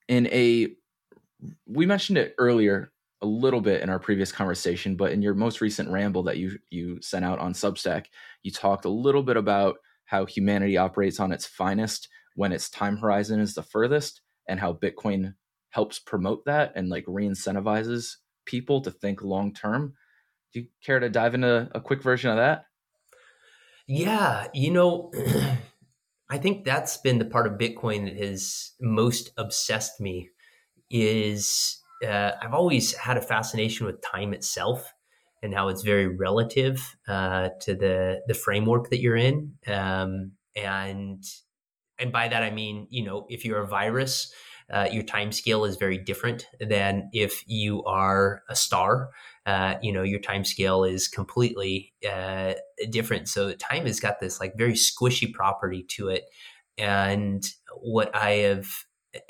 in 0.08 0.26
a, 0.28 0.68
we 1.66 1.84
mentioned 1.84 2.18
it 2.18 2.34
earlier 2.38 2.92
a 3.22 3.26
little 3.26 3.60
bit 3.60 3.82
in 3.82 3.90
our 3.90 3.98
previous 3.98 4.32
conversation, 4.32 4.96
but 4.96 5.12
in 5.12 5.20
your 5.20 5.34
most 5.34 5.60
recent 5.60 5.90
ramble 5.90 6.22
that 6.24 6.38
you 6.38 6.58
you 6.70 7.00
sent 7.02 7.24
out 7.24 7.38
on 7.38 7.52
Substack, 7.52 8.06
you 8.42 8.50
talked 8.50 8.84
a 8.84 8.90
little 8.90 9.22
bit 9.22 9.36
about 9.36 9.76
how 10.04 10.24
humanity 10.24 10.76
operates 10.76 11.20
on 11.20 11.32
its 11.32 11.46
finest 11.46 12.08
when 12.34 12.52
its 12.52 12.70
time 12.70 12.96
horizon 12.96 13.40
is 13.40 13.54
the 13.54 13.62
furthest, 13.62 14.20
and 14.48 14.60
how 14.60 14.72
Bitcoin 14.72 15.34
helps 15.70 15.98
promote 15.98 16.44
that 16.44 16.72
and 16.76 16.88
like 16.88 17.04
re-incentivizes 17.06 18.16
people 18.44 18.80
to 18.80 18.90
think 18.90 19.22
long 19.22 19.52
term. 19.52 19.94
Do 20.56 20.62
you 20.62 20.68
care 20.82 20.98
to 20.98 21.10
dive 21.10 21.34
into 21.34 21.68
a 21.74 21.82
quick 21.82 22.02
version 22.02 22.30
of 22.30 22.38
that? 22.38 22.64
Yeah, 23.86 24.46
you 24.54 24.70
know, 24.70 25.12
I 26.30 26.38
think 26.38 26.64
that's 26.64 26.96
been 26.96 27.18
the 27.18 27.26
part 27.26 27.46
of 27.46 27.58
Bitcoin 27.58 28.06
that 28.06 28.16
has 28.26 28.72
most 28.80 29.32
obsessed 29.36 30.00
me. 30.00 30.30
Is 30.88 31.78
uh, 32.02 32.32
I've 32.40 32.54
always 32.54 32.96
had 32.96 33.18
a 33.18 33.20
fascination 33.20 33.84
with 33.84 34.00
time 34.00 34.32
itself 34.32 34.94
and 35.42 35.52
how 35.52 35.68
it's 35.68 35.82
very 35.82 36.06
relative 36.06 36.96
uh, 37.06 37.50
to 37.60 37.74
the 37.74 38.22
the 38.26 38.32
framework 38.32 38.88
that 38.88 39.02
you're 39.02 39.14
in, 39.14 39.56
um, 39.66 40.32
and 40.54 41.22
and 41.98 42.10
by 42.10 42.28
that 42.28 42.42
I 42.42 42.50
mean 42.50 42.86
you 42.88 43.04
know 43.04 43.26
if 43.28 43.44
you're 43.44 43.60
a 43.60 43.68
virus, 43.68 44.32
uh, 44.72 44.88
your 44.90 45.02
time 45.02 45.32
scale 45.32 45.64
is 45.64 45.76
very 45.76 45.98
different 45.98 46.46
than 46.60 47.08
if 47.12 47.44
you 47.46 47.84
are 47.84 48.42
a 48.48 48.56
star. 48.56 49.10
Uh, 49.44 49.76
you 49.80 49.92
know, 49.92 50.02
your 50.02 50.18
time 50.18 50.44
scale 50.44 50.82
is 50.82 51.06
completely 51.06 51.92
uh, 52.10 52.54
different. 52.90 53.28
So 53.28 53.52
time 53.54 53.86
has 53.86 54.00
got 54.00 54.18
this 54.20 54.40
like 54.40 54.54
very 54.56 54.74
squishy 54.74 55.32
property 55.32 55.84
to 55.90 56.08
it. 56.08 56.24
And 56.76 57.46
what 57.80 58.14
I 58.14 58.30
have, 58.30 58.68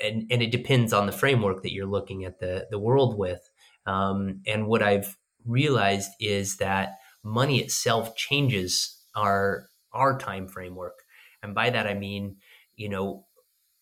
and, 0.01 0.25
and 0.31 0.41
it 0.41 0.51
depends 0.51 0.91
on 0.91 1.05
the 1.05 1.11
framework 1.11 1.61
that 1.63 1.71
you're 1.71 1.85
looking 1.85 2.25
at 2.25 2.39
the, 2.39 2.67
the 2.71 2.79
world 2.79 3.17
with. 3.17 3.41
Um, 3.85 4.41
and 4.47 4.67
what 4.67 4.81
I've 4.81 5.17
realized 5.45 6.11
is 6.19 6.57
that 6.57 6.95
money 7.23 7.59
itself 7.59 8.15
changes 8.15 9.01
our 9.15 9.67
our 9.93 10.17
time 10.17 10.47
framework. 10.47 10.99
And 11.41 11.55
by 11.55 11.69
that 11.69 11.87
I 11.87 11.93
mean, 11.93 12.37
you 12.75 12.89
know, 12.89 13.25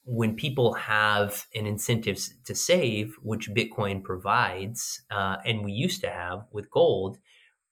when 0.06 0.36
people 0.36 0.74
have 0.74 1.46
an 1.56 1.66
incentive 1.66 2.20
to 2.46 2.54
save, 2.56 3.16
which 3.24 3.50
Bitcoin 3.50 4.04
provides, 4.04 5.02
uh, 5.10 5.38
and 5.44 5.66
we 5.66 5.72
used 5.72 6.02
to 6.02 6.10
have 6.10 6.46
with 6.52 6.70
gold, 6.70 7.18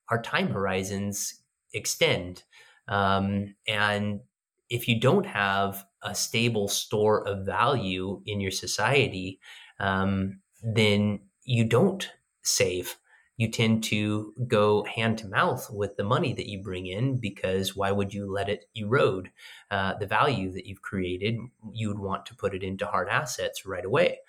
our 0.10 0.22
time 0.22 0.50
horizons 0.50 1.42
extend. 1.74 2.44
Um, 2.88 3.56
and 3.68 4.22
if 4.70 4.88
you 4.88 5.00
don't 5.00 5.25
have 5.25 5.86
a 6.02 6.16
stable 6.16 6.68
store 6.68 7.25
of 7.28 7.46
value 7.46 8.22
in 8.25 8.42
your 8.42 8.52
society, 8.52 9.40
um, 9.80 10.40
then 10.63 11.20
you 11.44 11.66
don't 11.66 12.10
save 12.42 12.98
you 13.38 13.50
tend 13.50 13.84
to 13.84 14.34
go 14.48 14.84
hand 14.84 15.18
to 15.18 15.28
mouth 15.28 15.68
with 15.72 15.98
the 15.98 16.04
money 16.04 16.34
that 16.34 16.48
you 16.48 16.62
bring 16.62 16.86
in 16.86 17.18
because 17.18 17.75
why 17.75 17.92
would 17.92 18.13
you 18.13 18.32
let 18.32 18.48
it 18.48 18.66
erode 18.75 19.32
uh, 19.72 19.96
the 19.96 20.06
value 20.06 20.52
that 20.52 20.68
you've 20.68 20.82
created? 20.82 21.38
You 21.72 21.88
would 21.88 22.00
want 22.00 22.25
to 22.28 22.36
put 22.36 22.54
it 22.54 22.63
into 22.63 22.86
hard 22.86 23.10
assets 23.10 23.66
right 23.66 23.86
away. 23.86 24.20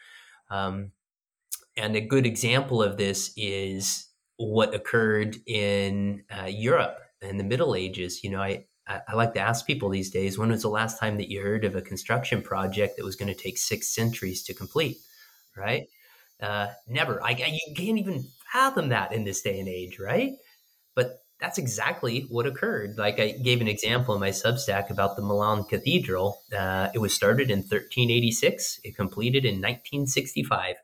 Um, 0.50 0.92
and 1.76 1.96
a 1.96 2.00
good 2.00 2.26
example 2.26 2.82
of 2.82 2.96
this 2.96 3.32
is 3.36 4.08
what 4.36 4.74
occurred 4.74 5.36
in 5.46 6.24
uh, 6.30 6.46
Europe 6.46 6.98
in 7.20 7.36
the 7.36 7.44
Middle 7.44 7.74
Ages. 7.74 8.24
You 8.24 8.30
know, 8.30 8.40
I, 8.40 8.64
I 8.86 9.14
like 9.14 9.34
to 9.34 9.40
ask 9.40 9.66
people 9.66 9.88
these 9.88 10.10
days 10.10 10.38
when 10.38 10.50
was 10.50 10.62
the 10.62 10.68
last 10.68 10.98
time 10.98 11.16
that 11.16 11.30
you 11.30 11.40
heard 11.40 11.64
of 11.64 11.74
a 11.74 11.82
construction 11.82 12.42
project 12.42 12.96
that 12.96 13.04
was 13.04 13.16
going 13.16 13.32
to 13.32 13.40
take 13.40 13.58
six 13.58 13.88
centuries 13.88 14.42
to 14.44 14.54
complete, 14.54 14.98
right? 15.56 15.86
Uh, 16.40 16.68
never. 16.86 17.22
I, 17.22 17.30
you 17.30 17.74
can't 17.74 17.98
even 17.98 18.24
fathom 18.54 18.88
that 18.90 19.12
in 19.12 19.24
this 19.24 19.42
day 19.42 19.58
and 19.58 19.68
age, 19.68 19.98
right? 19.98 20.34
But 20.94 21.24
that's 21.40 21.58
exactly 21.58 22.26
what 22.30 22.46
occurred. 22.46 22.96
Like 22.96 23.18
I 23.18 23.32
gave 23.32 23.60
an 23.60 23.68
example 23.68 24.14
in 24.14 24.20
my 24.20 24.30
Substack 24.30 24.90
about 24.90 25.16
the 25.16 25.22
Milan 25.22 25.64
Cathedral. 25.64 26.40
Uh, 26.56 26.88
it 26.94 27.00
was 27.00 27.12
started 27.12 27.50
in 27.50 27.58
1386. 27.58 28.80
It 28.84 28.96
completed 28.96 29.44
in 29.44 29.56
1965. 29.56 30.76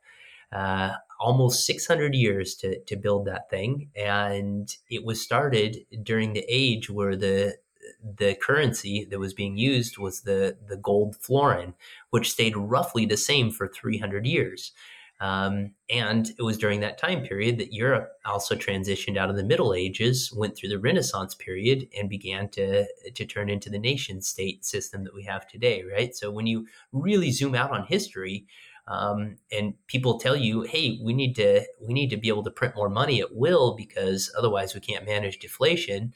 Uh, 0.53 0.93
almost 1.21 1.65
600 1.65 2.15
years 2.15 2.57
to, 2.57 2.81
to 2.81 2.97
build 2.97 3.27
that 3.27 3.49
thing. 3.49 3.91
And 3.95 4.75
it 4.91 5.05
was 5.05 5.23
started 5.23 5.79
during 6.03 6.33
the 6.33 6.45
age 6.49 6.91
where 6.91 7.15
the 7.15 7.57
the 8.03 8.35
currency 8.35 9.07
that 9.11 9.19
was 9.19 9.35
being 9.35 9.57
used 9.57 9.99
was 9.99 10.23
the, 10.23 10.57
the 10.69 10.77
gold 10.77 11.17
florin, 11.17 11.75
which 12.11 12.31
stayed 12.31 12.57
roughly 12.57 13.05
the 13.05 13.17
same 13.17 13.51
for 13.51 13.69
300 13.69 14.27
years. 14.27 14.73
Um, 15.21 15.75
and 15.91 16.31
it 16.39 16.43
was 16.43 16.57
during 16.57 16.81
that 16.81 16.97
time 16.97 17.23
period 17.23 17.59
that 17.59 17.75
Europe 17.75 18.13
also 18.25 18.57
transitioned 18.57 19.19
out 19.19 19.29
of 19.29 19.37
the 19.37 19.45
Middle 19.45 19.75
Ages, 19.75 20.33
went 20.35 20.57
through 20.57 20.71
the 20.71 20.79
Renaissance 20.79 21.35
period, 21.35 21.89
and 21.97 22.09
began 22.09 22.49
to 22.51 22.87
to 23.13 23.27
turn 23.27 23.51
into 23.51 23.69
the 23.69 23.79
nation 23.79 24.23
state 24.23 24.65
system 24.65 25.05
that 25.05 25.15
we 25.15 25.25
have 25.25 25.47
today. 25.47 25.85
Right. 25.85 26.15
So 26.15 26.31
when 26.31 26.47
you 26.47 26.67
really 26.93 27.31
zoom 27.33 27.55
out 27.55 27.71
on 27.71 27.85
history, 27.85 28.47
um, 28.87 29.37
and 29.53 29.75
people 29.89 30.19
tell 30.19 30.37
you, 30.37 30.63
"Hey, 30.63 30.99
we 31.03 31.13
need 31.13 31.37
to 31.37 31.67
we 31.81 31.93
need 31.93 32.11
to 32.11 32.17
be 32.17 32.29
able 32.29 32.45
to 32.45 32.51
print 32.51 32.75
more 32.75 32.89
money 32.89 33.21
at 33.21 33.35
will 33.35 33.75
because 33.77 34.33
otherwise 34.39 34.75
we 34.75 34.81
can't 34.81 35.05
manage 35.07 35.39
deflation," 35.39 36.15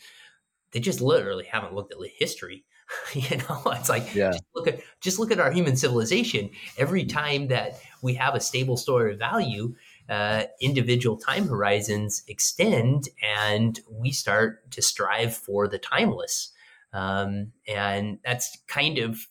they 0.72 0.80
just 0.80 1.00
literally 1.02 1.44
haven't 1.44 1.74
looked 1.74 1.92
at 1.92 1.98
history. 2.18 2.64
you 3.14 3.36
know, 3.36 3.62
it's 3.66 3.88
like 3.88 4.14
yeah. 4.14 4.32
just 4.32 4.44
look 4.54 4.68
at 4.68 4.80
just 5.00 5.18
look 5.18 5.30
at 5.30 5.40
our 5.40 5.50
human 5.50 5.76
civilization. 5.76 6.50
Every 6.78 7.04
time 7.04 7.48
that 7.48 7.80
we 8.02 8.14
have 8.14 8.34
a 8.34 8.40
stable 8.40 8.76
store 8.76 9.08
of 9.08 9.18
value, 9.18 9.74
uh, 10.08 10.44
individual 10.60 11.16
time 11.16 11.48
horizons 11.48 12.22
extend, 12.28 13.08
and 13.22 13.80
we 13.90 14.10
start 14.10 14.70
to 14.72 14.82
strive 14.82 15.36
for 15.36 15.68
the 15.68 15.78
timeless. 15.78 16.50
Um, 16.92 17.52
and 17.66 18.18
that's 18.24 18.56
kind 18.68 18.98
of 18.98 19.26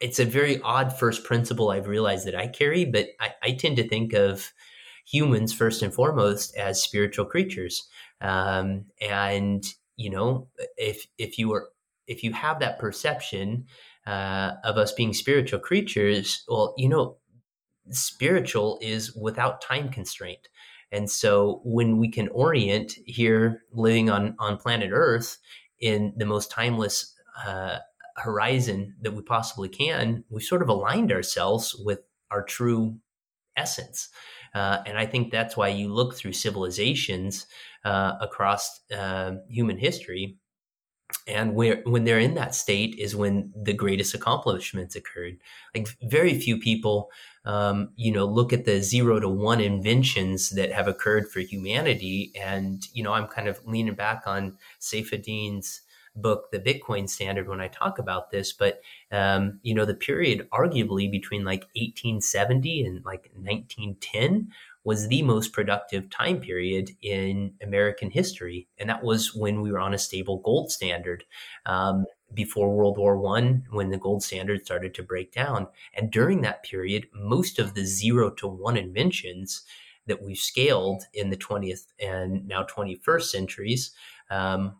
it's 0.00 0.18
a 0.18 0.24
very 0.24 0.60
odd 0.62 0.92
first 0.98 1.24
principle 1.24 1.70
I've 1.70 1.86
realized 1.86 2.26
that 2.26 2.34
I 2.34 2.48
carry, 2.48 2.84
but 2.84 3.10
I, 3.20 3.34
I 3.42 3.52
tend 3.52 3.76
to 3.76 3.88
think 3.88 4.12
of 4.12 4.52
humans 5.06 5.52
first 5.52 5.80
and 5.82 5.94
foremost 5.94 6.56
as 6.56 6.82
spiritual 6.82 7.24
creatures. 7.24 7.88
Um, 8.20 8.86
and 9.00 9.64
you 9.96 10.10
know, 10.10 10.48
if 10.76 11.06
if 11.18 11.38
you 11.38 11.52
are 11.52 11.68
if 12.06 12.22
you 12.22 12.32
have 12.32 12.60
that 12.60 12.78
perception 12.78 13.66
uh, 14.06 14.52
of 14.64 14.76
us 14.76 14.92
being 14.92 15.12
spiritual 15.12 15.60
creatures, 15.60 16.44
well, 16.48 16.74
you 16.76 16.88
know, 16.88 17.16
spiritual 17.90 18.78
is 18.80 19.14
without 19.14 19.60
time 19.60 19.88
constraint. 19.88 20.48
And 20.90 21.10
so 21.10 21.60
when 21.64 21.98
we 21.98 22.10
can 22.10 22.28
orient 22.28 22.92
here 23.06 23.62
living 23.72 24.10
on, 24.10 24.36
on 24.38 24.58
planet 24.58 24.90
Earth 24.92 25.38
in 25.80 26.12
the 26.16 26.26
most 26.26 26.50
timeless 26.50 27.14
uh, 27.46 27.78
horizon 28.16 28.94
that 29.00 29.14
we 29.14 29.22
possibly 29.22 29.68
can, 29.68 30.24
we 30.28 30.42
sort 30.42 30.62
of 30.62 30.68
aligned 30.68 31.10
ourselves 31.10 31.74
with 31.82 32.00
our 32.30 32.42
true 32.42 32.98
essence. 33.56 34.10
Uh, 34.54 34.82
and 34.86 34.98
I 34.98 35.06
think 35.06 35.30
that's 35.30 35.56
why 35.56 35.68
you 35.68 35.92
look 35.92 36.14
through 36.14 36.34
civilizations 36.34 37.46
uh, 37.84 38.14
across 38.20 38.80
uh, 38.94 39.32
human 39.48 39.78
history 39.78 40.36
and 41.26 41.54
where 41.54 41.82
when 41.84 42.04
they're 42.04 42.18
in 42.18 42.34
that 42.34 42.54
state 42.54 42.94
is 42.98 43.14
when 43.16 43.52
the 43.54 43.72
greatest 43.72 44.14
accomplishments 44.14 44.96
occurred. 44.96 45.38
Like 45.74 45.88
very 46.02 46.38
few 46.38 46.58
people 46.58 47.10
um, 47.44 47.90
you 47.96 48.12
know 48.12 48.24
look 48.24 48.52
at 48.52 48.64
the 48.64 48.80
zero 48.80 49.18
to 49.18 49.28
one 49.28 49.60
inventions 49.60 50.50
that 50.50 50.72
have 50.72 50.88
occurred 50.88 51.28
for 51.30 51.40
humanity 51.40 52.32
and 52.40 52.86
you 52.92 53.02
know 53.02 53.12
i'm 53.12 53.26
kind 53.26 53.48
of 53.48 53.60
leaning 53.66 53.94
back 53.94 54.22
on 54.26 54.56
Saifedean's 54.80 55.80
book 56.14 56.50
the 56.52 56.60
bitcoin 56.60 57.08
standard 57.08 57.48
when 57.48 57.60
i 57.60 57.68
talk 57.68 57.98
about 57.98 58.30
this 58.30 58.52
but 58.52 58.80
um, 59.10 59.58
you 59.62 59.74
know 59.74 59.84
the 59.84 59.94
period 59.94 60.46
arguably 60.52 61.10
between 61.10 61.44
like 61.44 61.62
1870 61.74 62.84
and 62.84 63.04
like 63.04 63.30
1910 63.34 64.48
was 64.84 65.08
the 65.08 65.22
most 65.22 65.52
productive 65.52 66.10
time 66.10 66.40
period 66.40 66.90
in 67.02 67.54
American 67.62 68.10
history, 68.10 68.68
and 68.78 68.90
that 68.90 69.02
was 69.02 69.34
when 69.34 69.60
we 69.60 69.70
were 69.70 69.78
on 69.78 69.94
a 69.94 69.98
stable 69.98 70.38
gold 70.38 70.70
standard. 70.70 71.24
Um, 71.66 72.06
before 72.34 72.74
World 72.74 72.96
War 72.96 73.18
One, 73.18 73.64
when 73.70 73.90
the 73.90 73.98
gold 73.98 74.22
standard 74.22 74.64
started 74.64 74.94
to 74.94 75.02
break 75.02 75.32
down, 75.32 75.68
and 75.94 76.10
during 76.10 76.40
that 76.42 76.62
period, 76.62 77.06
most 77.14 77.58
of 77.58 77.74
the 77.74 77.84
zero 77.84 78.30
to 78.30 78.46
one 78.46 78.76
inventions 78.76 79.62
that 80.06 80.22
we've 80.22 80.38
scaled 80.38 81.04
in 81.14 81.30
the 81.30 81.36
20th 81.36 81.86
and 82.00 82.46
now 82.48 82.64
21st 82.64 83.22
centuries 83.22 83.92
um, 84.30 84.74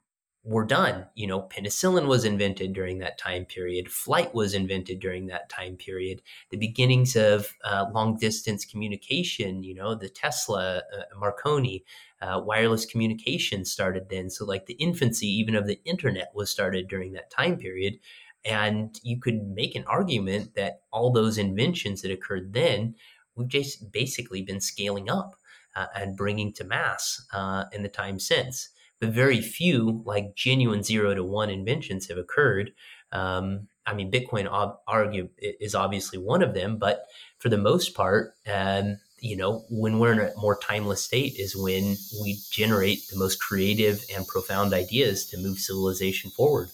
were 0.45 0.65
done. 0.65 1.07
You 1.15 1.29
know, 1.29 1.43
penicillin 1.43 2.07
was 2.07 2.25
invented 2.25 2.73
during 2.73 2.99
that 2.99 3.19
time 3.19 3.45
period. 3.45 3.91
Flight 3.91 4.35
was 4.35 4.55
invented 4.55 4.99
during 4.99 5.27
that 5.27 5.49
time 5.49 5.77
period. 5.77 6.21
The 6.51 6.57
beginnings 6.57 7.15
of 7.15 7.55
uh, 7.65 7.87
long 7.93 8.17
distance 8.17 8.65
communication, 8.65 9.63
you 9.63 9.75
know, 9.75 9.95
the 9.95 10.09
Tesla, 10.09 10.79
uh, 10.79 11.03
Marconi, 11.17 11.85
uh, 12.21 12.41
wireless 12.45 12.85
communication 12.85 13.65
started 13.65 14.09
then. 14.09 14.31
So, 14.31 14.45
like 14.45 14.67
the 14.67 14.75
infancy 14.75 15.29
even 15.29 15.55
of 15.55 15.67
the 15.67 15.81
internet 15.85 16.33
was 16.35 16.51
started 16.51 16.89
during 16.89 17.13
that 17.13 17.31
time 17.31 17.57
period. 17.57 17.99
And 18.45 18.99
you 19.05 19.21
could 19.21 19.47
make 19.47 19.77
an 19.77 19.85
argument 19.87 20.57
that 20.57 20.83
all 20.93 21.13
those 21.13 21.39
inventions 21.39 22.03
that 22.03 22.11
occurred 22.11 22.53
then, 22.53 22.97
we've 23.37 23.47
just 23.47 23.93
basically 23.93 24.43
been 24.43 24.61
scaling 24.61 25.09
up 25.09 25.37
uh, 25.77 25.87
and 25.95 26.17
bringing 26.17 26.53
to 26.55 26.65
mass 26.65 27.25
uh, 27.33 27.67
in 27.73 27.85
the 27.85 27.89
time 27.89 28.19
since 28.19 28.71
but 29.03 29.11
very 29.11 29.41
few 29.41 30.01
like 30.07 30.37
genuine 30.37 30.85
zero 30.85 31.13
to 31.13 31.25
one 31.25 31.51
inventions 31.51 32.09
have 32.09 32.19
occurred. 32.19 32.73
Um, 33.11 33.67
I 33.85 33.95
mean, 33.95 34.13
Bitcoin 34.13 34.47
ob- 34.47 34.79
argue 34.87 35.29
is 35.39 35.75
obviously 35.75 36.21
one 36.21 36.41
of 36.41 36.55
them, 36.55 36.77
but 36.77 37.03
for 37.39 37.49
the 37.49 37.59
most 37.59 37.97
part, 37.97 38.33
um, 38.47 38.99
you 39.19 39.37
know, 39.37 39.65
when 39.69 39.99
we're 39.99 40.13
in 40.13 40.21
a 40.21 40.31
more 40.37 40.57
timeless 40.57 41.03
state 41.03 41.35
is 41.37 41.57
when 41.57 41.97
we 42.23 42.39
generate 42.53 43.01
the 43.11 43.19
most 43.19 43.41
creative 43.41 44.05
and 44.15 44.25
profound 44.29 44.73
ideas 44.73 45.27
to 45.27 45.37
move 45.37 45.59
civilization 45.59 46.31
forward. 46.31 46.69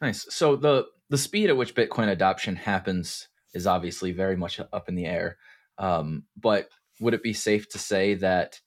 Nice. 0.00 0.26
So 0.30 0.54
the 0.54 0.86
the 1.08 1.18
speed 1.18 1.50
at 1.50 1.56
which 1.56 1.74
Bitcoin 1.74 2.08
adoption 2.08 2.54
happens 2.54 3.26
is 3.52 3.66
obviously 3.66 4.12
very 4.12 4.36
much 4.36 4.60
up 4.60 4.88
in 4.88 4.94
the 4.94 5.06
air. 5.06 5.38
Um, 5.76 6.22
but 6.36 6.68
would 7.00 7.14
it 7.14 7.22
be 7.24 7.32
safe 7.32 7.68
to 7.70 7.78
say 7.78 8.14
that 8.14 8.60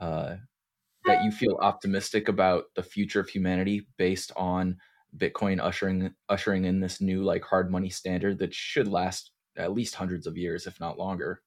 uh, 0.00 0.36
that 1.04 1.24
you 1.24 1.30
feel 1.30 1.58
optimistic 1.60 2.28
about 2.28 2.64
the 2.74 2.82
future 2.82 3.20
of 3.20 3.28
humanity 3.28 3.86
based 3.96 4.32
on 4.36 4.76
Bitcoin 5.16 5.58
ushering 5.60 6.14
ushering 6.28 6.64
in 6.64 6.80
this 6.80 7.00
new 7.00 7.22
like 7.22 7.42
hard 7.42 7.70
money 7.70 7.88
standard 7.88 8.38
that 8.38 8.54
should 8.54 8.88
last 8.88 9.30
at 9.56 9.72
least 9.72 9.94
hundreds 9.94 10.26
of 10.26 10.36
years, 10.36 10.66
if 10.66 10.78
not 10.80 10.98
longer. 10.98 11.42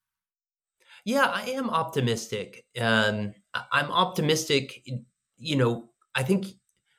Yeah, 1.05 1.25
I 1.25 1.43
am 1.51 1.69
optimistic. 1.69 2.65
Um, 2.79 3.33
I'm 3.71 3.91
optimistic. 3.91 4.87
You 5.37 5.55
know, 5.55 5.89
I 6.13 6.23
think 6.23 6.47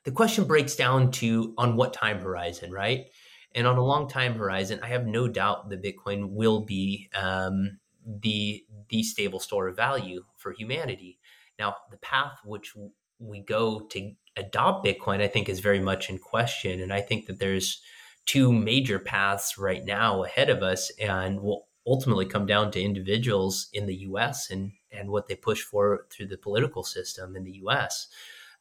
the 0.04 0.10
question 0.10 0.44
breaks 0.44 0.74
down 0.74 1.12
to 1.12 1.54
on 1.56 1.76
what 1.76 1.92
time 1.92 2.18
horizon, 2.20 2.72
right? 2.72 3.06
And 3.54 3.66
on 3.66 3.76
a 3.76 3.84
long 3.84 4.08
time 4.08 4.34
horizon, 4.34 4.80
I 4.82 4.88
have 4.88 5.06
no 5.06 5.28
doubt 5.28 5.68
that 5.70 5.82
Bitcoin 5.82 6.30
will 6.30 6.64
be 6.64 7.08
um, 7.14 7.78
the 8.04 8.64
the 8.88 9.02
stable 9.02 9.40
store 9.40 9.68
of 9.68 9.76
value 9.76 10.24
for 10.36 10.52
humanity. 10.52 11.18
Now, 11.58 11.76
the 11.90 11.98
path 11.98 12.38
which 12.44 12.74
we 13.18 13.40
go 13.40 13.80
to 13.80 14.12
adopt 14.36 14.84
Bitcoin, 14.84 15.20
I 15.20 15.28
think, 15.28 15.48
is 15.48 15.60
very 15.60 15.80
much 15.80 16.10
in 16.10 16.18
question. 16.18 16.80
And 16.80 16.92
I 16.92 17.00
think 17.00 17.26
that 17.26 17.38
there's 17.38 17.80
two 18.26 18.52
major 18.52 18.98
paths 18.98 19.58
right 19.58 19.84
now 19.84 20.24
ahead 20.24 20.50
of 20.50 20.62
us, 20.62 20.90
and 21.00 21.40
will 21.40 21.66
ultimately 21.86 22.26
come 22.26 22.46
down 22.46 22.70
to 22.70 22.82
individuals 22.82 23.68
in 23.72 23.86
the 23.86 23.96
U.S. 23.96 24.50
and 24.50 24.72
and 24.90 25.10
what 25.10 25.26
they 25.26 25.34
push 25.34 25.62
for 25.62 26.06
through 26.10 26.26
the 26.26 26.36
political 26.36 26.84
system 26.84 27.34
in 27.34 27.44
the 27.44 27.52
U.S. 27.62 28.08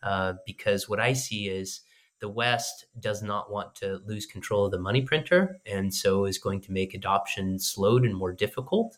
Uh, 0.02 0.34
because 0.46 0.88
what 0.88 1.00
I 1.00 1.14
see 1.14 1.50
is 1.50 1.82
the 2.20 2.30
West 2.30 2.86
does 3.00 3.22
not 3.22 3.52
want 3.52 3.76
to 3.76 4.00
lose 4.06 4.26
control 4.26 4.66
of 4.66 4.72
the 4.72 4.80
money 4.80 5.02
printer, 5.02 5.60
and 5.66 5.94
so 5.94 6.26
is 6.26 6.38
going 6.38 6.62
to 6.62 6.72
make 6.72 6.94
adoption 6.94 7.60
slowed 7.60 8.06
and 8.06 8.16
more 8.16 8.32
difficult. 8.32 8.98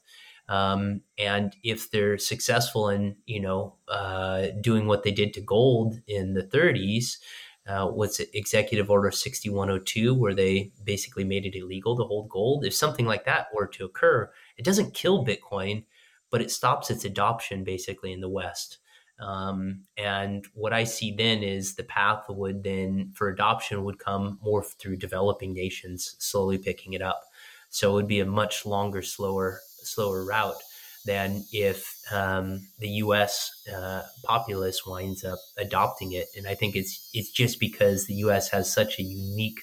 Um, 0.49 1.01
and 1.17 1.55
if 1.63 1.89
they're 1.89 2.17
successful 2.17 2.89
in, 2.89 3.15
you 3.25 3.39
know, 3.39 3.75
uh, 3.87 4.47
doing 4.61 4.87
what 4.87 5.03
they 5.03 5.11
did 5.11 5.33
to 5.33 5.41
gold 5.41 5.99
in 6.07 6.33
the 6.33 6.43
30s, 6.43 7.17
uh, 7.65 7.87
what's 7.87 8.19
it, 8.19 8.29
Executive 8.33 8.89
Order 8.89 9.09
6102, 9.11 10.13
where 10.13 10.33
they 10.33 10.71
basically 10.83 11.23
made 11.23 11.45
it 11.45 11.55
illegal 11.55 11.95
to 11.95 12.03
hold 12.03 12.29
gold. 12.29 12.65
If 12.65 12.73
something 12.73 13.05
like 13.05 13.25
that 13.25 13.47
were 13.53 13.67
to 13.67 13.85
occur, 13.85 14.29
it 14.57 14.65
doesn't 14.65 14.93
kill 14.93 15.25
Bitcoin, 15.25 15.85
but 16.29 16.41
it 16.41 16.51
stops 16.51 16.91
its 16.91 17.05
adoption 17.05 17.63
basically 17.63 18.11
in 18.11 18.19
the 18.19 18.29
West. 18.29 18.79
Um, 19.19 19.83
and 19.95 20.45
what 20.53 20.73
I 20.73 20.83
see 20.83 21.15
then 21.15 21.43
is 21.43 21.75
the 21.75 21.83
path 21.83 22.25
would 22.27 22.63
then 22.63 23.11
for 23.13 23.29
adoption 23.29 23.83
would 23.85 23.99
come 23.99 24.39
more 24.41 24.63
through 24.63 24.97
developing 24.97 25.53
nations 25.53 26.15
slowly 26.19 26.57
picking 26.57 26.93
it 26.93 27.01
up. 27.01 27.21
So 27.69 27.91
it 27.91 27.93
would 27.93 28.07
be 28.07 28.19
a 28.19 28.25
much 28.25 28.65
longer, 28.65 29.01
slower 29.01 29.61
slower 29.85 30.25
route 30.25 30.61
than 31.05 31.43
if 31.51 31.99
um, 32.11 32.67
the 32.79 32.87
U.S. 32.89 33.51
Uh, 33.73 34.03
populace 34.23 34.85
winds 34.85 35.23
up 35.23 35.39
adopting 35.57 36.13
it. 36.13 36.27
And 36.37 36.47
I 36.47 36.55
think 36.55 36.75
it's 36.75 37.09
it's 37.13 37.31
just 37.31 37.59
because 37.59 38.05
the 38.05 38.15
U.S. 38.15 38.49
has 38.49 38.71
such 38.71 38.99
a 38.99 39.03
unique 39.03 39.59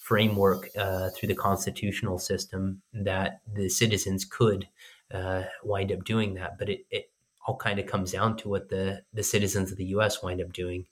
framework 0.00 0.68
uh, 0.76 1.10
through 1.10 1.28
the 1.28 1.34
constitutional 1.34 2.18
system 2.18 2.82
that 2.92 3.40
the 3.52 3.68
citizens 3.68 4.24
could 4.24 4.66
uh, 5.12 5.44
wind 5.62 5.92
up 5.92 6.04
doing 6.04 6.34
that. 6.34 6.58
But 6.58 6.68
it, 6.68 6.86
it 6.90 7.10
all 7.46 7.56
kind 7.56 7.78
of 7.78 7.86
comes 7.86 8.12
down 8.12 8.36
to 8.38 8.48
what 8.48 8.68
the 8.68 9.02
the 9.12 9.22
citizens 9.22 9.70
of 9.70 9.78
the 9.78 9.86
U.S. 9.86 10.22
wind 10.22 10.40
up 10.40 10.52
doing. 10.52 10.86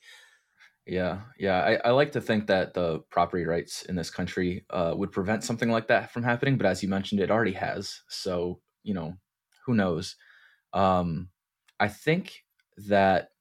Yeah, 0.86 1.20
yeah. 1.38 1.58
I, 1.84 1.88
I 1.88 1.90
like 1.90 2.12
to 2.12 2.20
think 2.20 2.46
that 2.46 2.72
the 2.72 3.00
property 3.10 3.44
rights 3.44 3.82
in 3.82 3.94
this 3.94 4.08
country 4.08 4.64
uh, 4.70 4.94
would 4.96 5.12
prevent 5.12 5.44
something 5.44 5.70
like 5.70 5.88
that 5.88 6.10
from 6.10 6.22
happening, 6.22 6.56
but 6.56 6.66
as 6.66 6.82
you 6.82 6.88
mentioned, 6.88 7.20
it 7.20 7.30
already 7.30 7.52
has. 7.52 8.00
So 8.08 8.60
you 8.88 8.94
know, 8.94 9.14
who 9.66 9.74
knows? 9.74 10.16
Um, 10.72 11.28
I 11.78 11.88
think 11.88 12.44
that 12.88 13.32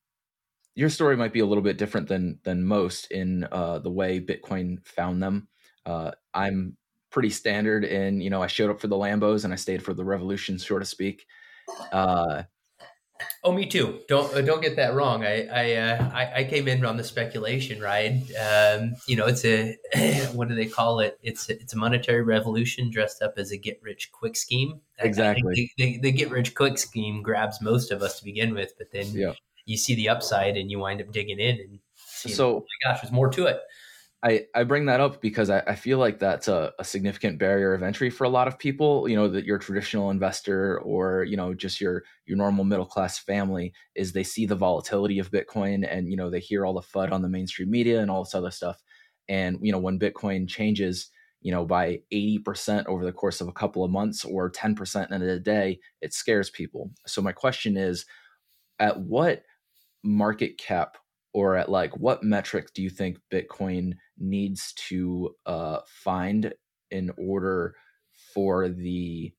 your 0.76 0.90
story 0.90 1.16
might 1.16 1.32
be 1.32 1.40
a 1.40 1.46
little 1.46 1.64
bit 1.64 1.78
different 1.78 2.08
than 2.10 2.40
than 2.44 2.64
most 2.66 3.10
in 3.12 3.48
uh, 3.52 3.80
the 3.80 3.90
way 3.90 4.20
Bitcoin 4.20 4.86
found 4.86 5.24
them. 5.24 5.48
Uh, 5.86 6.12
I'm 6.34 6.76
pretty 7.10 7.30
standard 7.30 7.86
in 7.86 8.20
you 8.20 8.30
know 8.30 8.44
I 8.44 8.48
showed 8.48 8.70
up 8.70 8.82
for 8.82 8.88
the 8.88 8.98
Lambos 8.98 9.46
and 9.46 9.54
I 9.54 9.56
stayed 9.56 9.82
for 9.82 9.94
the 9.94 10.04
revolution, 10.04 10.60
so 10.60 10.78
to 10.78 10.86
speak. 10.86 11.26
Uh, 11.94 12.44
Oh, 13.44 13.52
me 13.52 13.66
too. 13.66 14.00
Don't 14.08 14.34
uh, 14.34 14.42
don't 14.42 14.62
get 14.62 14.76
that 14.76 14.94
wrong. 14.94 15.24
I 15.24 15.48
I, 15.48 15.74
uh, 15.76 16.12
I, 16.14 16.34
I 16.40 16.44
came 16.44 16.68
in 16.68 16.86
on 16.86 16.98
the 16.98 17.04
speculation 17.04 17.82
ride. 17.82 18.24
Um, 18.34 18.96
you 19.08 19.16
know, 19.16 19.26
it's 19.26 19.46
a 19.46 19.78
what 20.34 20.48
do 20.48 20.56
they 20.56 20.66
call 20.66 21.00
it? 21.00 21.18
It's 21.24 21.50
a, 21.50 21.54
it's 21.54 21.74
a 21.74 21.78
monetary 21.78 22.24
revolution 22.24 22.90
dressed 22.90 23.22
up 23.22 23.34
as 23.38 23.52
a 23.52 23.58
get 23.58 23.80
rich 23.82 24.12
quick 24.12 24.36
scheme. 24.36 24.82
Exactly. 25.00 25.72
The, 25.78 25.84
the, 25.84 26.00
the, 26.02 26.12
get 26.12 26.32
rich 26.32 26.56
quick 26.56 26.78
scheme 26.78 27.22
grabs 27.22 27.62
most 27.62 27.92
of 27.92 28.02
us 28.02 28.20
to 28.20 28.26
begin 28.26 28.54
with, 28.54 28.74
but 28.78 28.92
then 28.92 29.08
yeah. 29.12 29.34
you 29.66 29.78
see 29.78 29.96
the 29.96 30.10
upside 30.10 30.58
and 30.58 30.70
you 30.72 30.80
wind 30.80 31.02
up 31.02 31.12
digging 31.12 31.40
in 31.40 31.60
and 31.60 31.80
so 32.10 32.58
oh 32.58 32.60
my 32.60 32.92
gosh, 32.92 33.02
there's 33.02 33.12
more 33.12 33.30
to 33.30 33.46
it. 33.46 33.60
I, 34.24 34.46
I 34.56 34.64
bring 34.64 34.86
that 34.88 35.00
up 35.00 35.22
because 35.22 35.52
I, 35.52 35.60
I 35.68 35.76
feel 35.76 36.00
like 36.00 36.18
that's 36.18 36.48
a, 36.48 36.74
a, 36.80 36.84
significant 36.84 37.38
barrier 37.38 37.76
of 37.76 37.84
entry 37.84 38.10
for 38.10 38.24
a 38.24 38.30
lot 38.30 38.48
of 38.48 38.58
people. 38.58 39.08
You 39.08 39.16
know, 39.16 39.28
that 39.28 39.46
your 39.46 39.60
traditional 39.60 40.10
investor 40.10 40.80
or, 40.80 41.24
you 41.24 41.38
know, 41.38 41.54
just 41.54 41.80
your 41.80 42.04
your 42.26 42.36
normal 42.36 42.64
middle 42.64 42.86
class 42.86 43.20
family 43.20 43.74
is 43.96 44.12
they 44.12 44.24
see 44.24 44.48
the 44.48 44.56
volatility 44.56 45.20
of 45.20 45.30
Bitcoin 45.30 45.88
and, 45.88 46.10
you 46.10 46.18
know, 46.18 46.32
they 46.32 46.40
hear 46.40 46.66
all 46.66 46.74
the 46.74 46.82
FUD 46.82 47.12
on 47.12 47.22
the 47.22 47.30
mainstream 47.30 47.70
media 47.70 48.02
and 48.02 48.10
all 48.10 48.24
this 48.24 48.34
other 48.34 48.50
stuff. 48.50 48.82
And, 49.30 49.60
you 49.62 49.72
know, 49.72 49.78
when 49.78 50.00
Bitcoin 50.00 50.48
changes, 50.50 51.10
you 51.42 51.52
know, 51.52 51.66
by 51.66 52.00
80% 52.12 52.88
over 52.88 53.06
the 53.06 53.14
course 53.14 53.40
of 53.40 53.48
a 53.48 53.54
couple 53.54 53.84
of 53.84 53.92
months 53.92 54.26
or 54.26 54.52
10% 54.52 55.12
in 55.12 55.22
a 55.22 55.40
day, 55.40 55.80
it 56.02 56.14
scares 56.14 56.50
people. 56.50 56.90
So 57.06 57.22
my 57.22 57.34
question 57.34 57.78
is, 57.78 58.06
at 58.80 59.00
what 59.00 59.44
market 60.04 60.58
cap 60.58 60.98
or 61.34 61.56
at 61.56 61.70
like 61.70 61.96
what 61.98 62.24
metric 62.24 62.74
do 62.74 62.82
you 62.82 62.90
think 62.90 63.20
Bitcoin 63.32 63.94
needs 64.18 64.74
to 64.74 65.36
uh, 65.46 65.80
find 65.86 66.54
in 66.90 67.12
order 67.18 67.76
for 68.34 68.70
the 68.70 69.34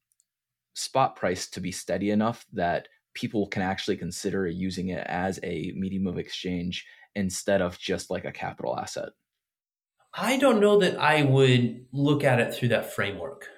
spot 0.74 1.16
price 1.16 1.48
to 1.48 1.60
be 1.60 1.72
steady 1.72 2.10
enough 2.10 2.46
that 2.52 2.88
people 3.14 3.48
can 3.48 3.62
actually 3.62 3.96
consider 3.96 4.46
using 4.46 4.88
it 4.88 5.04
as 5.06 5.40
a 5.42 5.72
medium 5.74 6.06
of 6.06 6.18
exchange 6.18 6.86
instead 7.14 7.60
of 7.60 7.78
just 7.78 8.10
like 8.10 8.24
a 8.24 8.32
capital 8.32 8.78
asset? 8.78 9.08
I 10.14 10.38
don't 10.38 10.60
know 10.60 10.78
that 10.78 10.98
I 10.98 11.22
would 11.22 11.86
look 11.92 12.24
at 12.24 12.40
it 12.40 12.54
through 12.54 12.68
that 12.68 12.92
framework. 12.92 13.48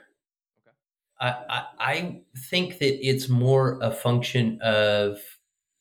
Okay. 0.66 0.77
I, 1.21 1.29
I, 1.49 1.64
I 1.79 2.21
think 2.37 2.79
that 2.79 3.07
it's 3.07 3.29
more 3.29 3.79
a 3.83 3.90
function 3.90 4.59
of 4.62 5.19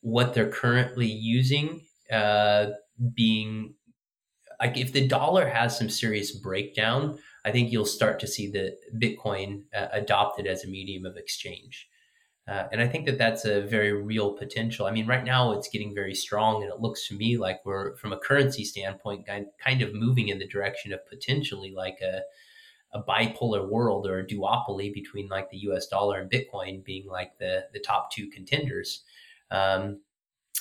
what 0.02 0.34
they're 0.34 0.52
currently 0.52 1.08
using 1.08 1.82
uh, 2.12 2.67
being 3.13 3.74
like 4.60 4.78
if 4.78 4.91
the 4.91 5.08
dollar 5.08 5.48
has 5.48 5.78
some 5.78 5.89
serious 5.89 6.32
breakdown, 6.32 7.17
I 7.45 7.52
think 7.52 7.72
you'll 7.72 7.86
start 7.86 8.19
to 8.19 8.28
see 8.28 8.50
the 8.50 8.78
Bitcoin 8.98 9.63
uh, 9.74 9.88
adopted 9.91 10.48
as 10.48 10.63
a 10.63 10.67
medium 10.67 11.06
of 11.06 11.17
exchange. 11.17 11.88
Uh, 12.50 12.67
and 12.72 12.82
I 12.82 12.88
think 12.88 13.06
that 13.06 13.19
that's 13.19 13.45
a 13.45 13.62
very 13.62 13.93
real 13.93 14.34
potential. 14.34 14.88
I 14.88 14.91
mean, 14.91 15.06
right 15.06 15.24
now 15.24 15.52
it's 15.52 15.69
getting 15.69 15.93
very 15.93 16.15
strong, 16.15 16.63
and 16.63 16.72
it 16.72 16.80
looks 16.80 17.08
to 17.08 17.15
me 17.15 17.38
like 17.38 17.62
we're, 17.63 17.95
from 17.98 18.12
a 18.12 18.17
currency 18.17 18.63
standpoint, 18.65 19.28
kind 19.28 19.82
of 19.82 19.93
moving 19.93 20.30
in 20.30 20.39
the 20.39 20.48
direction 20.48 20.91
of 20.91 21.08
potentially 21.08 21.72
like 21.72 22.00
a, 22.02 22.22
a 22.98 23.04
bipolar 23.04 23.69
world 23.69 24.08
or 24.08 24.19
a 24.19 24.26
duopoly 24.26 24.91
between 24.91 25.28
like 25.28 25.52
the 25.52 25.60
U.S. 25.60 25.86
dollar 25.88 26.19
and 26.19 26.32
Bitcoin 26.32 26.84
being 26.84 27.06
like 27.08 27.38
the 27.38 27.65
the 27.72 27.80
top 27.80 28.12
two 28.12 28.28
contenders, 28.30 29.04
um, 29.52 30.00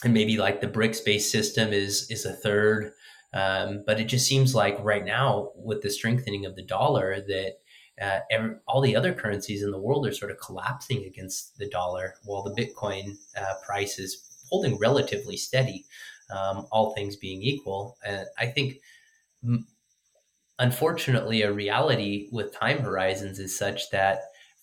and 0.04 0.14
maybe 0.14 0.37
like 0.37 0.61
the 0.61 0.68
BRICS 0.68 1.04
based 1.04 1.30
system 1.30 1.72
is 1.72 2.11
is 2.11 2.24
a 2.24 2.32
third. 2.32 2.92
Um, 3.34 3.82
but 3.87 4.00
it 4.00 4.06
just 4.06 4.26
seems 4.26 4.54
like 4.54 4.78
right 4.80 5.04
now, 5.04 5.50
with 5.54 5.82
the 5.82 5.90
strengthening 5.90 6.46
of 6.46 6.56
the 6.56 6.64
dollar, 6.64 7.20
that 7.20 7.58
uh, 8.00 8.20
every, 8.30 8.54
all 8.66 8.80
the 8.80 8.96
other 8.96 9.12
currencies 9.12 9.62
in 9.62 9.70
the 9.70 9.78
world 9.78 10.06
are 10.06 10.14
sort 10.14 10.30
of 10.30 10.38
collapsing 10.38 11.04
against 11.04 11.58
the 11.58 11.68
dollar, 11.68 12.14
while 12.24 12.42
the 12.42 12.54
Bitcoin 12.54 13.16
uh, 13.37 13.54
price 13.66 13.98
is 13.98 14.24
holding 14.48 14.78
relatively 14.78 15.37
steady, 15.37 15.84
um, 16.30 16.66
all 16.72 16.94
things 16.94 17.16
being 17.16 17.42
equal. 17.42 17.98
And 18.02 18.26
I 18.38 18.46
think, 18.46 18.76
unfortunately, 20.58 21.42
a 21.42 21.52
reality 21.52 22.28
with 22.32 22.54
time 22.54 22.78
horizons 22.78 23.38
is 23.38 23.58
such 23.58 23.90
that 23.90 24.20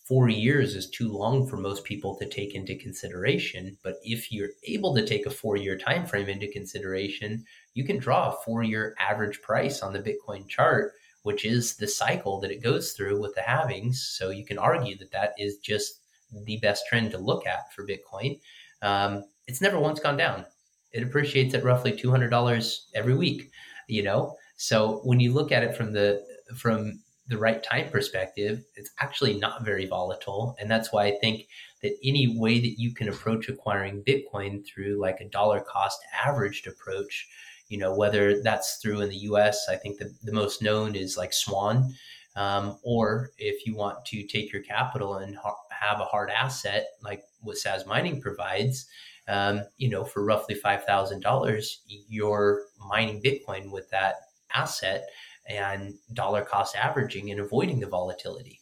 four 0.07 0.29
years 0.29 0.75
is 0.75 0.89
too 0.89 1.11
long 1.11 1.47
for 1.47 1.57
most 1.57 1.83
people 1.83 2.15
to 2.17 2.29
take 2.29 2.55
into 2.55 2.77
consideration. 2.77 3.77
But 3.83 3.95
if 4.03 4.31
you're 4.31 4.51
able 4.67 4.95
to 4.95 5.05
take 5.05 5.25
a 5.25 5.31
four-year 5.31 5.77
time 5.77 6.05
frame 6.05 6.29
into 6.29 6.47
consideration, 6.47 7.43
you 7.73 7.83
can 7.83 7.97
draw 7.97 8.29
a 8.29 8.37
four-year 8.45 8.95
average 8.99 9.41
price 9.41 9.81
on 9.81 9.93
the 9.93 9.99
Bitcoin 9.99 10.47
chart 10.47 10.93
which 11.25 11.43
is 11.43 11.75
the 11.77 11.87
cycle 11.87 12.39
that 12.39 12.51
it 12.51 12.61
goes 12.61 12.91
through 12.91 13.19
with 13.19 13.33
the 13.33 13.41
halvings. 13.41 13.95
So 13.95 14.29
you 14.29 14.45
can 14.45 14.59
argue 14.59 14.95
that 14.99 15.11
that 15.11 15.33
is 15.39 15.57
just 15.57 16.01
the 16.45 16.57
best 16.57 16.85
trend 16.87 17.09
to 17.11 17.17
look 17.17 17.47
at 17.47 17.73
for 17.73 17.83
Bitcoin. 17.83 18.39
Um, 18.83 19.23
it's 19.47 19.59
never 19.59 19.79
once 19.79 19.99
gone 19.99 20.17
down. 20.17 20.45
It 20.91 21.01
appreciates 21.01 21.55
at 21.55 21.63
roughly 21.63 21.97
two 21.97 22.11
hundred 22.11 22.29
dollars 22.29 22.91
every 22.93 23.15
week. 23.15 23.49
You 23.87 24.03
know, 24.03 24.35
so 24.55 25.01
when 25.03 25.19
you 25.19 25.33
look 25.33 25.51
at 25.51 25.63
it 25.63 25.75
from 25.75 25.93
the 25.93 26.23
from 26.55 27.01
the 27.27 27.37
right 27.37 27.63
time 27.63 27.89
perspective, 27.89 28.63
it's 28.75 28.91
actually 28.99 29.33
not 29.35 29.65
very 29.65 29.85
volatile, 29.85 30.55
and 30.59 30.69
that's 30.69 30.91
why 30.91 31.05
I 31.05 31.17
think 31.19 31.47
that 31.81 31.97
any 32.03 32.37
way 32.37 32.59
that 32.59 32.79
you 32.79 32.93
can 32.93 33.09
approach 33.09 33.49
acquiring 33.49 34.03
Bitcoin 34.03 34.65
through 34.65 34.99
like 34.99 35.21
a 35.21 35.29
dollar 35.29 35.61
cost 35.61 35.99
averaged 36.25 36.67
approach 36.67 37.27
you 37.67 37.77
know, 37.77 37.95
whether 37.95 38.41
that's 38.41 38.77
through 38.77 39.01
in 39.01 39.09
the 39.09 39.17
US, 39.17 39.67
I 39.69 39.75
think 39.75 39.97
the, 39.97 40.13
the 40.23 40.31
most 40.31 40.61
known 40.61 40.95
is 40.95 41.17
like 41.17 41.33
Swan. 41.33 41.93
Um, 42.35 42.77
or 42.83 43.31
if 43.37 43.65
you 43.65 43.75
want 43.75 44.03
to 44.07 44.23
take 44.23 44.51
your 44.51 44.61
capital 44.61 45.15
and 45.15 45.37
ha- 45.37 45.55
have 45.71 46.01
a 46.01 46.05
hard 46.05 46.29
asset 46.29 46.87
like 47.01 47.23
what 47.39 47.55
Sazmining 47.55 48.21
provides, 48.21 48.87
um, 49.27 49.61
you 49.77 49.89
know, 49.89 50.03
for 50.03 50.23
roughly 50.23 50.55
$5,000, 50.55 51.77
you're 51.87 52.63
mining 52.89 53.21
Bitcoin 53.21 53.71
with 53.71 53.89
that 53.91 54.15
asset 54.53 55.07
and 55.47 55.93
dollar 56.13 56.43
cost 56.43 56.75
averaging 56.75 57.31
and 57.31 57.39
avoiding 57.39 57.79
the 57.79 57.87
volatility. 57.87 58.61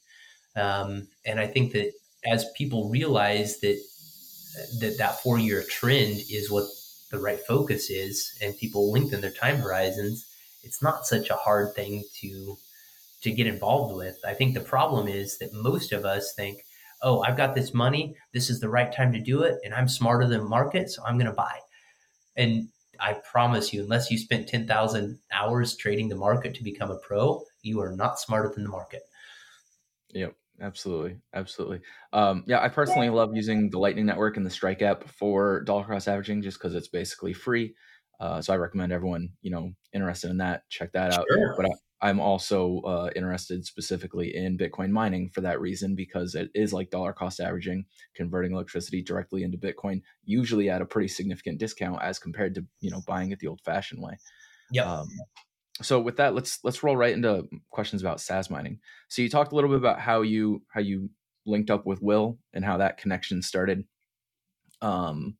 Um, 0.55 1.07
and 1.25 1.39
I 1.39 1.47
think 1.47 1.73
that 1.73 1.91
as 2.25 2.45
people 2.55 2.89
realize 2.89 3.59
that 3.61 3.81
that, 4.79 4.97
that 4.97 5.19
four 5.21 5.39
year 5.39 5.63
trend 5.63 6.21
is 6.29 6.51
what 6.51 6.65
the 7.11 7.19
right 7.19 7.39
focus 7.47 7.89
is 7.89 8.37
and 8.41 8.57
people 8.57 8.91
lengthen 8.91 9.21
their 9.21 9.31
time 9.31 9.57
horizons, 9.57 10.25
it's 10.63 10.81
not 10.81 11.05
such 11.05 11.29
a 11.29 11.35
hard 11.35 11.73
thing 11.75 12.03
to 12.21 12.57
to 13.21 13.31
get 13.31 13.47
involved 13.47 13.95
with. 13.95 14.17
I 14.25 14.33
think 14.33 14.53
the 14.53 14.59
problem 14.59 15.07
is 15.07 15.37
that 15.37 15.53
most 15.53 15.93
of 15.93 16.03
us 16.05 16.33
think, 16.33 16.65
"Oh, 17.01 17.21
I've 17.21 17.37
got 17.37 17.55
this 17.55 17.73
money. 17.73 18.15
This 18.33 18.49
is 18.49 18.59
the 18.59 18.69
right 18.69 18.93
time 18.93 19.13
to 19.13 19.19
do 19.19 19.43
it, 19.43 19.59
and 19.63 19.73
I'm 19.73 19.87
smarter 19.87 20.27
than 20.27 20.47
market, 20.47 20.89
so 20.89 21.03
I'm 21.05 21.17
going 21.17 21.27
to 21.29 21.33
buy." 21.33 21.59
And 22.35 22.69
I 23.03 23.13
promise 23.29 23.73
you, 23.73 23.83
unless 23.83 24.09
you 24.09 24.17
spent 24.17 24.47
10,000 24.47 25.19
hours 25.31 25.75
trading 25.75 26.07
the 26.07 26.15
market 26.15 26.55
to 26.55 26.63
become 26.63 26.89
a 26.89 26.97
pro, 26.97 27.43
you 27.61 27.81
are 27.81 27.91
not 27.91 28.19
smarter 28.19 28.51
than 28.53 28.63
the 28.63 28.69
market. 28.69 29.01
Yep. 30.09 30.35
Absolutely, 30.61 31.17
absolutely. 31.33 31.81
Um, 32.13 32.43
yeah, 32.47 32.61
I 32.61 32.69
personally 32.69 33.09
love 33.09 33.35
using 33.35 33.69
the 33.71 33.79
Lightning 33.79 34.05
Network 34.05 34.37
and 34.37 34.45
the 34.45 34.51
Strike 34.51 34.81
app 34.83 35.09
for 35.09 35.61
dollar 35.63 35.83
cost 35.83 36.07
averaging, 36.07 36.43
just 36.43 36.59
because 36.59 36.75
it's 36.75 36.87
basically 36.87 37.33
free. 37.33 37.73
Uh, 38.19 38.41
so 38.41 38.53
I 38.53 38.57
recommend 38.57 38.91
everyone, 38.91 39.29
you 39.41 39.49
know, 39.49 39.73
interested 39.93 40.29
in 40.29 40.37
that, 40.37 40.69
check 40.69 40.91
that 40.93 41.11
out. 41.11 41.25
Sure. 41.29 41.55
But 41.57 41.65
I, 41.65 41.69
am 42.09 42.19
also 42.19 42.81
uh, 42.81 43.09
interested 43.15 43.65
specifically 43.65 44.35
in 44.35 44.57
Bitcoin 44.57 44.89
mining 44.89 45.29
for 45.29 45.41
that 45.41 45.61
reason, 45.61 45.95
because 45.95 46.35
it 46.35 46.49
is 46.53 46.73
like 46.73 46.89
dollar 46.89 47.13
cost 47.13 47.39
averaging, 47.39 47.85
converting 48.13 48.51
electricity 48.51 49.01
directly 49.01 49.43
into 49.43 49.57
Bitcoin, 49.57 50.01
usually 50.25 50.69
at 50.69 50.81
a 50.81 50.85
pretty 50.85 51.07
significant 51.07 51.59
discount 51.59 52.01
as 52.01 52.19
compared 52.19 52.55
to 52.55 52.65
you 52.81 52.91
know 52.91 53.01
buying 53.07 53.31
it 53.31 53.39
the 53.39 53.47
old 53.47 53.61
fashioned 53.61 54.01
way. 54.01 54.17
Yeah. 54.71 54.91
Um, 54.91 55.07
so 55.81 55.99
with 55.99 56.17
that, 56.17 56.35
let's 56.35 56.59
let's 56.63 56.83
roll 56.83 56.97
right 56.97 57.13
into 57.13 57.47
questions 57.69 58.01
about 58.01 58.17
Sazmining. 58.17 58.79
So 59.07 59.21
you 59.21 59.29
talked 59.29 59.51
a 59.51 59.55
little 59.55 59.69
bit 59.69 59.79
about 59.79 59.99
how 59.99 60.21
you 60.21 60.61
how 60.67 60.81
you 60.81 61.09
linked 61.45 61.71
up 61.71 61.85
with 61.85 62.01
Will 62.01 62.37
and 62.53 62.63
how 62.63 62.77
that 62.77 62.97
connection 62.97 63.41
started. 63.41 63.85
Um, 64.81 65.37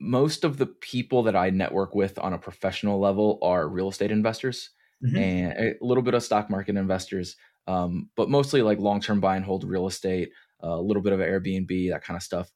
most 0.00 0.44
of 0.44 0.58
the 0.58 0.66
people 0.66 1.22
that 1.22 1.36
I 1.36 1.50
network 1.50 1.94
with 1.94 2.18
on 2.18 2.32
a 2.32 2.38
professional 2.38 2.98
level 2.98 3.38
are 3.42 3.68
real 3.68 3.88
estate 3.88 4.10
investors 4.10 4.70
mm-hmm. 5.02 5.16
and 5.16 5.52
a 5.58 5.74
little 5.80 6.02
bit 6.02 6.14
of 6.14 6.22
stock 6.22 6.50
market 6.50 6.76
investors, 6.76 7.36
um, 7.66 8.10
but 8.16 8.28
mostly 8.28 8.62
like 8.62 8.78
long 8.78 9.00
term 9.00 9.20
buy 9.20 9.36
and 9.36 9.44
hold 9.44 9.64
real 9.64 9.86
estate, 9.86 10.30
a 10.60 10.76
little 10.76 11.02
bit 11.02 11.12
of 11.12 11.20
Airbnb, 11.20 11.90
that 11.90 12.04
kind 12.04 12.16
of 12.16 12.22
stuff. 12.22 12.50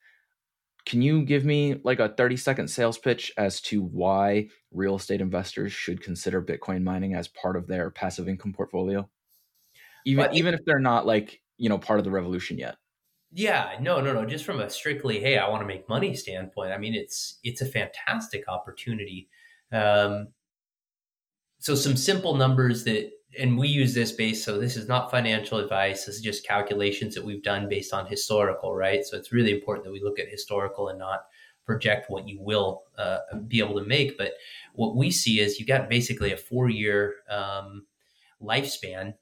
Can 0.86 1.02
you 1.02 1.22
give 1.22 1.44
me 1.44 1.80
like 1.84 2.00
a 2.00 2.08
30 2.08 2.36
second 2.36 2.68
sales 2.68 2.96
pitch 2.96 3.32
as 3.36 3.60
to 3.62 3.82
why 3.82 4.48
real 4.72 4.96
estate 4.96 5.20
investors 5.20 5.72
should 5.72 6.02
consider 6.02 6.42
Bitcoin 6.42 6.82
mining 6.82 7.14
as 7.14 7.28
part 7.28 7.56
of 7.56 7.66
their 7.66 7.90
passive 7.90 8.28
income 8.28 8.52
portfolio? 8.54 9.08
Even 10.06 10.24
but, 10.24 10.34
even 10.34 10.54
if 10.54 10.60
they're 10.64 10.78
not 10.78 11.04
like, 11.04 11.42
you 11.58 11.68
know, 11.68 11.78
part 11.78 11.98
of 11.98 12.04
the 12.04 12.10
revolution 12.10 12.56
yet. 12.56 12.76
Yeah, 13.30 13.72
no, 13.80 14.00
no, 14.00 14.14
no. 14.14 14.24
Just 14.24 14.46
from 14.46 14.60
a 14.60 14.70
strictly, 14.70 15.20
hey, 15.20 15.36
I 15.36 15.48
want 15.50 15.60
to 15.60 15.66
make 15.66 15.88
money 15.88 16.14
standpoint. 16.14 16.72
I 16.72 16.78
mean, 16.78 16.94
it's 16.94 17.38
it's 17.44 17.60
a 17.60 17.66
fantastic 17.66 18.48
opportunity. 18.48 19.28
Um, 19.70 20.28
so 21.58 21.74
some 21.74 21.96
simple 21.96 22.34
numbers 22.34 22.84
that 22.84 23.10
and 23.38 23.58
we 23.58 23.68
use 23.68 23.94
this 23.94 24.12
based 24.12 24.44
so 24.44 24.58
this 24.58 24.76
is 24.76 24.88
not 24.88 25.10
financial 25.10 25.58
advice 25.58 26.06
this 26.06 26.16
is 26.16 26.22
just 26.22 26.46
calculations 26.46 27.14
that 27.14 27.24
we've 27.24 27.42
done 27.42 27.68
based 27.68 27.92
on 27.92 28.06
historical 28.06 28.74
right? 28.74 29.04
So 29.04 29.16
it's 29.16 29.32
really 29.32 29.52
important 29.52 29.84
that 29.84 29.92
we 29.92 30.02
look 30.02 30.18
at 30.18 30.28
historical 30.28 30.88
and 30.88 30.98
not 30.98 31.26
project 31.68 32.08
what 32.08 32.26
you 32.26 32.40
will 32.40 32.84
uh, 32.96 33.18
be 33.46 33.60
able 33.60 33.78
to 33.78 33.86
make. 33.86 34.16
But 34.16 34.32
what 34.72 34.96
we 34.96 35.10
see 35.10 35.40
is 35.40 35.60
you 35.60 35.66
got 35.66 35.90
basically 35.90 36.32
a 36.32 36.36
four 36.36 36.70
year 36.70 37.16
um, 37.30 37.86
lifespan 38.42 39.14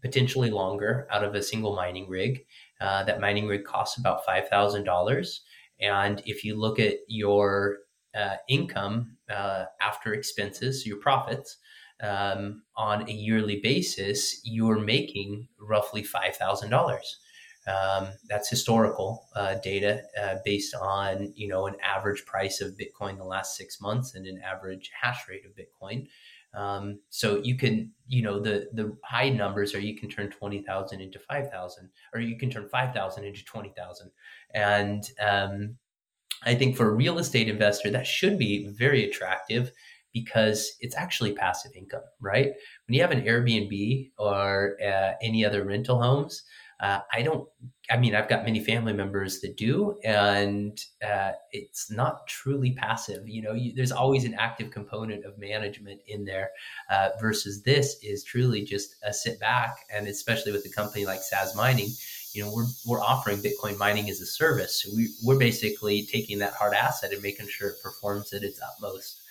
potentially 0.00 0.50
longer 0.50 1.06
out 1.10 1.22
of 1.22 1.34
a 1.34 1.42
single 1.42 1.76
mining 1.76 2.08
rig. 2.08 2.46
Uh, 2.80 3.04
that 3.04 3.20
mining 3.20 3.46
rig 3.46 3.64
costs 3.64 3.98
about 3.98 4.26
$5000 4.26 5.38
and 5.80 6.22
if 6.24 6.44
you 6.44 6.58
look 6.58 6.78
at 6.78 6.94
your 7.08 7.78
uh, 8.14 8.36
income 8.48 9.16
uh, 9.30 9.64
after 9.80 10.14
expenses 10.14 10.86
your 10.86 10.98
profits 10.98 11.58
um, 12.02 12.62
on 12.76 13.08
a 13.08 13.12
yearly 13.12 13.60
basis, 13.62 14.40
you're 14.44 14.80
making 14.80 15.48
roughly 15.58 16.02
$5,000. 16.02 16.98
Um, 17.66 18.08
that's 18.28 18.50
historical 18.50 19.28
uh, 19.36 19.54
data 19.62 20.02
uh, 20.20 20.36
based 20.44 20.74
on 20.74 21.32
you 21.36 21.46
know 21.46 21.68
an 21.68 21.76
average 21.80 22.24
price 22.26 22.60
of 22.60 22.76
Bitcoin 22.76 23.18
the 23.18 23.24
last 23.24 23.56
six 23.56 23.80
months 23.80 24.16
and 24.16 24.26
an 24.26 24.40
average 24.42 24.90
hash 25.00 25.28
rate 25.28 25.44
of 25.46 25.52
Bitcoin. 25.52 26.08
Um, 26.54 26.98
so 27.08 27.40
you 27.42 27.56
can 27.56 27.92
you 28.08 28.22
know 28.22 28.40
the 28.40 28.68
the 28.72 28.96
high 29.04 29.28
numbers 29.28 29.76
are 29.76 29.80
you 29.80 29.96
can 29.96 30.10
turn 30.10 30.28
twenty 30.28 30.60
thousand 30.60 31.00
into 31.00 31.20
five 31.20 31.52
thousand, 31.52 31.90
or 32.12 32.20
you 32.20 32.36
can 32.36 32.50
turn 32.50 32.68
five 32.68 32.92
thousand 32.92 33.24
into 33.24 33.44
twenty 33.44 33.72
thousand, 33.76 34.10
and 34.52 35.04
um, 35.20 35.76
I 36.42 36.56
think 36.56 36.76
for 36.76 36.88
a 36.88 36.94
real 36.94 37.18
estate 37.18 37.48
investor 37.48 37.90
that 37.90 38.08
should 38.08 38.38
be 38.38 38.66
very 38.76 39.08
attractive 39.08 39.70
because 40.12 40.76
it's 40.80 40.96
actually 40.96 41.32
passive 41.32 41.72
income, 41.74 42.02
right? 42.20 42.52
When 42.86 42.94
you 42.94 43.00
have 43.00 43.10
an 43.10 43.22
Airbnb 43.22 44.12
or 44.18 44.76
uh, 44.84 45.12
any 45.22 45.44
other 45.44 45.64
rental 45.64 46.00
homes, 46.00 46.42
uh, 46.80 47.00
I 47.12 47.22
don't, 47.22 47.48
I 47.90 47.96
mean, 47.96 48.14
I've 48.14 48.28
got 48.28 48.44
many 48.44 48.58
family 48.58 48.92
members 48.92 49.40
that 49.40 49.56
do, 49.56 49.98
and 50.02 50.84
uh, 51.06 51.32
it's 51.52 51.92
not 51.92 52.26
truly 52.26 52.72
passive. 52.72 53.28
You 53.28 53.42
know, 53.42 53.52
you, 53.52 53.72
there's 53.72 53.92
always 53.92 54.24
an 54.24 54.34
active 54.34 54.72
component 54.72 55.24
of 55.24 55.38
management 55.38 56.00
in 56.08 56.24
there, 56.24 56.50
uh, 56.90 57.10
versus 57.20 57.62
this 57.62 57.96
is 58.02 58.24
truly 58.24 58.64
just 58.64 58.96
a 59.04 59.12
sit 59.12 59.38
back, 59.38 59.76
and 59.94 60.08
especially 60.08 60.50
with 60.50 60.66
a 60.66 60.70
company 60.70 61.06
like 61.06 61.20
Sazmining, 61.20 61.96
you 62.34 62.42
know, 62.42 62.52
we're, 62.52 62.66
we're 62.86 63.00
offering 63.00 63.38
Bitcoin 63.38 63.78
mining 63.78 64.10
as 64.10 64.20
a 64.20 64.26
service. 64.26 64.82
So 64.82 64.90
we, 64.96 65.10
we're 65.22 65.38
basically 65.38 66.06
taking 66.06 66.38
that 66.38 66.54
hard 66.54 66.74
asset 66.74 67.12
and 67.12 67.22
making 67.22 67.46
sure 67.48 67.70
it 67.70 67.82
performs 67.82 68.32
at 68.32 68.42
its 68.42 68.60
utmost 68.60 69.21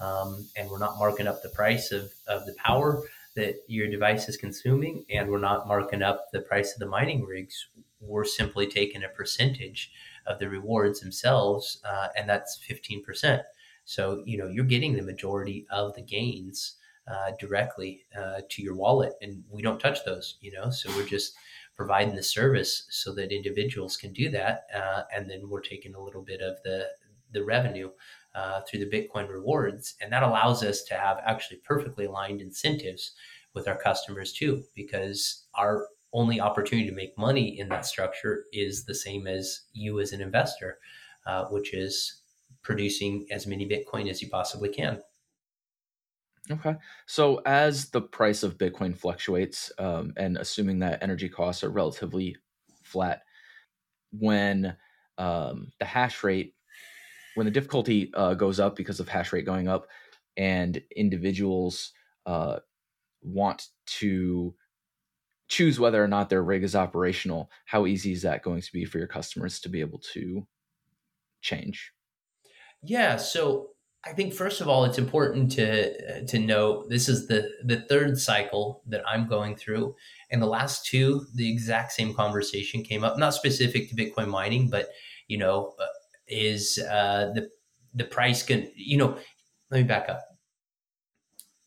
um, 0.00 0.46
and 0.56 0.70
we're 0.70 0.78
not 0.78 0.98
marking 0.98 1.26
up 1.26 1.42
the 1.42 1.48
price 1.48 1.92
of, 1.92 2.12
of 2.26 2.46
the 2.46 2.54
power 2.54 3.02
that 3.34 3.62
your 3.68 3.88
device 3.88 4.28
is 4.28 4.36
consuming, 4.36 5.04
and 5.10 5.28
we're 5.28 5.38
not 5.38 5.68
marking 5.68 6.02
up 6.02 6.26
the 6.32 6.40
price 6.40 6.72
of 6.72 6.80
the 6.80 6.86
mining 6.86 7.24
rigs. 7.24 7.68
We're 8.00 8.24
simply 8.24 8.66
taking 8.66 9.04
a 9.04 9.08
percentage 9.08 9.92
of 10.26 10.38
the 10.38 10.48
rewards 10.48 11.00
themselves, 11.00 11.80
uh, 11.84 12.08
and 12.16 12.28
that's 12.28 12.58
15%. 12.68 13.42
So, 13.84 14.22
you 14.26 14.38
know, 14.38 14.48
you're 14.48 14.64
getting 14.64 14.94
the 14.94 15.02
majority 15.02 15.66
of 15.70 15.94
the 15.94 16.02
gains 16.02 16.74
uh, 17.06 17.32
directly 17.38 18.04
uh, 18.16 18.42
to 18.48 18.62
your 18.62 18.74
wallet, 18.74 19.14
and 19.22 19.44
we 19.50 19.62
don't 19.62 19.80
touch 19.80 20.04
those, 20.04 20.36
you 20.40 20.52
know, 20.52 20.70
so 20.70 20.90
we're 20.96 21.06
just 21.06 21.34
providing 21.76 22.14
the 22.14 22.22
service 22.22 22.86
so 22.90 23.14
that 23.14 23.32
individuals 23.32 23.96
can 23.96 24.12
do 24.12 24.28
that. 24.30 24.66
Uh, 24.74 25.02
and 25.14 25.30
then 25.30 25.48
we're 25.48 25.60
taking 25.60 25.94
a 25.94 26.00
little 26.00 26.22
bit 26.22 26.40
of 26.40 26.56
the, 26.64 26.88
the 27.32 27.44
revenue 27.44 27.90
uh, 28.34 28.60
through 28.62 28.80
the 28.80 28.90
Bitcoin 28.90 29.28
rewards. 29.28 29.94
And 30.00 30.12
that 30.12 30.22
allows 30.22 30.62
us 30.62 30.82
to 30.84 30.94
have 30.94 31.18
actually 31.24 31.60
perfectly 31.64 32.06
aligned 32.06 32.40
incentives 32.40 33.12
with 33.54 33.66
our 33.66 33.76
customers 33.76 34.32
too, 34.32 34.62
because 34.74 35.46
our 35.54 35.86
only 36.12 36.40
opportunity 36.40 36.88
to 36.88 36.94
make 36.94 37.18
money 37.18 37.58
in 37.58 37.68
that 37.68 37.84
structure 37.84 38.44
is 38.52 38.84
the 38.84 38.94
same 38.94 39.26
as 39.26 39.62
you 39.72 40.00
as 40.00 40.12
an 40.12 40.20
investor, 40.20 40.78
uh, 41.26 41.44
which 41.46 41.74
is 41.74 42.22
producing 42.62 43.26
as 43.30 43.46
many 43.46 43.68
Bitcoin 43.68 44.08
as 44.08 44.22
you 44.22 44.28
possibly 44.28 44.68
can. 44.68 45.02
Okay. 46.50 46.76
So 47.06 47.42
as 47.44 47.90
the 47.90 48.00
price 48.00 48.42
of 48.42 48.56
Bitcoin 48.56 48.96
fluctuates, 48.96 49.70
um, 49.78 50.14
and 50.16 50.38
assuming 50.38 50.78
that 50.78 51.02
energy 51.02 51.28
costs 51.28 51.62
are 51.62 51.70
relatively 51.70 52.36
flat, 52.84 53.22
when 54.12 54.74
um, 55.18 55.72
the 55.78 55.84
hash 55.84 56.24
rate, 56.24 56.54
when 57.38 57.46
the 57.46 57.52
difficulty 57.52 58.10
uh, 58.14 58.34
goes 58.34 58.58
up 58.58 58.74
because 58.74 58.98
of 58.98 59.08
hash 59.08 59.32
rate 59.32 59.46
going 59.46 59.68
up, 59.68 59.86
and 60.36 60.82
individuals 60.96 61.92
uh, 62.26 62.58
want 63.22 63.68
to 63.86 64.54
choose 65.46 65.80
whether 65.80 66.02
or 66.02 66.08
not 66.08 66.28
their 66.28 66.42
rig 66.42 66.64
is 66.64 66.76
operational, 66.76 67.50
how 67.64 67.86
easy 67.86 68.12
is 68.12 68.22
that 68.22 68.42
going 68.42 68.60
to 68.60 68.72
be 68.72 68.84
for 68.84 68.98
your 68.98 69.06
customers 69.06 69.60
to 69.60 69.68
be 69.68 69.80
able 69.80 70.00
to 70.00 70.46
change? 71.40 71.92
Yeah. 72.82 73.16
So 73.16 73.68
I 74.04 74.12
think 74.12 74.34
first 74.34 74.60
of 74.60 74.68
all, 74.68 74.84
it's 74.84 74.98
important 74.98 75.52
to 75.52 76.24
to 76.26 76.38
know 76.40 76.86
this 76.88 77.08
is 77.08 77.28
the 77.28 77.50
the 77.64 77.80
third 77.82 78.18
cycle 78.18 78.82
that 78.86 79.02
I'm 79.06 79.28
going 79.28 79.56
through, 79.56 79.94
and 80.30 80.42
the 80.42 80.46
last 80.46 80.86
two, 80.86 81.26
the 81.34 81.50
exact 81.50 81.92
same 81.92 82.14
conversation 82.14 82.82
came 82.82 83.04
up, 83.04 83.16
not 83.16 83.34
specific 83.34 83.88
to 83.88 83.96
Bitcoin 83.96 84.28
mining, 84.28 84.70
but 84.70 84.88
you 85.28 85.38
know, 85.38 85.74
uh, 85.80 85.86
is 86.28 86.78
uh, 86.78 87.32
the 87.34 87.48
the 87.94 88.04
price 88.04 88.42
can 88.42 88.70
you 88.74 88.96
know? 88.96 89.18
Let 89.70 89.78
me 89.78 89.84
back 89.84 90.08
up. 90.08 90.22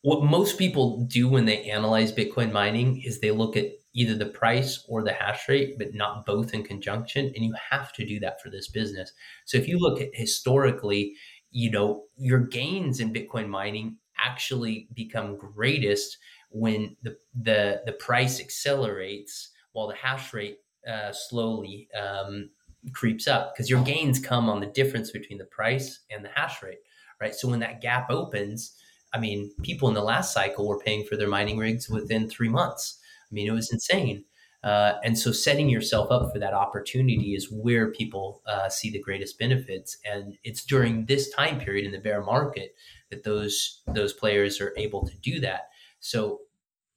What 0.02 0.24
most 0.24 0.58
people 0.58 1.04
do 1.04 1.28
when 1.28 1.44
they 1.44 1.70
analyze 1.70 2.12
Bitcoin 2.12 2.50
mining 2.50 3.00
is 3.02 3.20
they 3.20 3.30
look 3.30 3.56
at 3.56 3.66
either 3.94 4.16
the 4.16 4.26
price 4.26 4.84
or 4.88 5.04
the 5.04 5.12
hash 5.12 5.48
rate, 5.48 5.78
but 5.78 5.94
not 5.94 6.26
both 6.26 6.54
in 6.54 6.64
conjunction. 6.64 7.26
And 7.26 7.44
you 7.44 7.54
have 7.70 7.92
to 7.92 8.04
do 8.04 8.18
that 8.20 8.40
for 8.42 8.50
this 8.50 8.68
business. 8.68 9.12
So 9.44 9.58
if 9.58 9.68
you 9.68 9.78
look 9.78 10.00
at 10.00 10.08
historically, 10.12 11.14
you 11.50 11.70
know, 11.70 12.04
your 12.16 12.40
gains 12.40 12.98
in 12.98 13.12
Bitcoin 13.12 13.48
mining 13.48 13.98
actually 14.18 14.88
become 14.94 15.36
greatest 15.36 16.18
when 16.50 16.96
the 17.02 17.16
the, 17.40 17.82
the 17.86 17.92
price 17.92 18.40
accelerates 18.40 19.50
while 19.72 19.88
the 19.88 19.94
hash 19.94 20.32
rate 20.32 20.58
uh, 20.88 21.12
slowly 21.12 21.88
um, 21.98 22.50
creeps 22.92 23.28
up 23.28 23.54
because 23.54 23.70
your 23.70 23.82
gains 23.82 24.18
come 24.18 24.48
on 24.48 24.60
the 24.60 24.66
difference 24.66 25.10
between 25.10 25.38
the 25.38 25.44
price 25.44 26.00
and 26.10 26.24
the 26.24 26.30
hash 26.34 26.62
rate, 26.62 26.78
right? 27.20 27.34
So 27.34 27.48
when 27.48 27.60
that 27.60 27.80
gap 27.80 28.10
opens, 28.10 28.76
I 29.12 29.18
mean, 29.18 29.52
people 29.62 29.88
in 29.88 29.94
the 29.94 30.02
last 30.02 30.32
cycle 30.32 30.66
were 30.66 30.78
paying 30.78 31.04
for 31.04 31.16
their 31.16 31.28
mining 31.28 31.58
rigs 31.58 31.88
within 31.88 32.28
three 32.28 32.48
months. 32.48 32.98
I 33.30 33.34
mean, 33.34 33.46
it 33.46 33.52
was 33.52 33.72
insane. 33.72 34.24
Uh, 34.64 34.94
and 35.02 35.18
so 35.18 35.32
setting 35.32 35.68
yourself 35.68 36.10
up 36.10 36.32
for 36.32 36.38
that 36.38 36.54
opportunity 36.54 37.34
is 37.34 37.50
where 37.50 37.90
people 37.90 38.42
uh, 38.46 38.68
see 38.68 38.90
the 38.90 39.00
greatest 39.00 39.38
benefits. 39.38 39.96
And 40.04 40.38
it's 40.44 40.64
during 40.64 41.06
this 41.06 41.30
time 41.30 41.58
period 41.58 41.84
in 41.84 41.90
the 41.92 41.98
bear 41.98 42.22
market 42.22 42.74
that 43.10 43.24
those 43.24 43.82
those 43.88 44.12
players 44.12 44.60
are 44.60 44.72
able 44.76 45.06
to 45.06 45.16
do 45.18 45.40
that. 45.40 45.68
So 45.98 46.42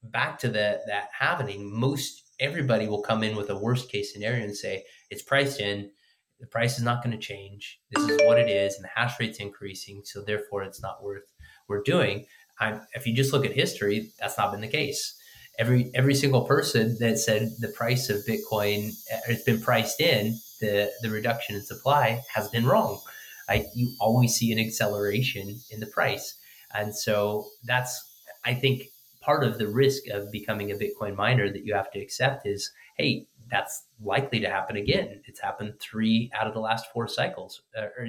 back 0.04 0.38
to 0.40 0.48
the, 0.48 0.82
that 0.86 1.10
happening, 1.18 1.72
most 1.72 2.24
everybody 2.40 2.88
will 2.88 3.02
come 3.02 3.24
in 3.24 3.36
with 3.36 3.50
a 3.50 3.58
worst 3.58 3.90
case 3.90 4.14
scenario 4.14 4.44
and 4.44 4.56
say 4.56 4.84
it's 5.10 5.24
priced 5.24 5.60
in. 5.60 5.92
The 6.40 6.48
price 6.48 6.78
is 6.78 6.84
not 6.84 7.04
going 7.04 7.18
to 7.18 7.24
change. 7.24 7.80
This 7.92 8.10
is 8.10 8.22
what 8.26 8.38
it 8.38 8.50
is, 8.50 8.76
and 8.76 8.84
the 8.84 8.90
hash 8.94 9.20
rate's 9.20 9.40
increasing, 9.40 10.02
so 10.04 10.22
therefore 10.22 10.64
it's 10.64 10.82
not 10.82 11.04
worth 11.04 11.32
we're 11.68 11.82
doing. 11.82 12.26
I'm, 12.60 12.82
if 12.94 13.08
you 13.08 13.16
just 13.16 13.34
look 13.34 13.46
at 13.46 13.54
history, 13.54 14.12
that's 14.20 14.38
not 14.38 14.52
been 14.52 14.62
the 14.62 14.68
case 14.68 15.16
every 15.60 15.92
every 15.94 16.16
single 16.16 16.42
person 16.42 16.98
that 17.00 17.20
said 17.20 17.52
the 17.60 17.70
price 17.70 18.10
of 18.10 18.26
Bitcoin 18.26 18.92
eh, 19.12 19.20
has 19.28 19.44
been 19.44 19.62
priced 19.62 20.02
in, 20.02 20.38
the 20.60 20.92
the 21.02 21.10
reduction 21.10 21.56
in 21.56 21.64
supply 21.64 22.22
has 22.34 22.48
been 22.50 22.66
wrong. 22.66 23.00
I, 23.48 23.66
you 23.76 23.94
always 24.00 24.34
see 24.34 24.52
an 24.52 24.60
acceleration 24.60 25.60
in 25.70 25.80
the 25.80 25.88
price, 25.88 26.36
and 26.74 26.96
so 26.96 27.46
that's 27.64 28.04
I 28.44 28.54
think 28.54 28.84
part 29.22 29.44
of 29.44 29.58
the 29.58 29.68
risk 29.68 30.08
of 30.10 30.32
becoming 30.32 30.72
a 30.72 30.76
Bitcoin 30.76 31.16
miner 31.16 31.52
that 31.52 31.66
you 31.66 31.74
have 31.74 31.92
to 31.92 32.00
accept 32.00 32.46
is, 32.46 32.72
hey, 32.98 33.28
that's 33.50 33.85
likely 34.02 34.40
to 34.40 34.50
happen 34.50 34.76
again. 34.76 35.22
It's 35.26 35.40
happened 35.40 35.80
three 35.80 36.32
out 36.34 36.48
of 36.48 36.54
the 36.54 36.60
last 36.60 36.88
four 36.94 37.08
cycles, 37.08 37.62
uh, 37.78 37.88
or 37.98 38.08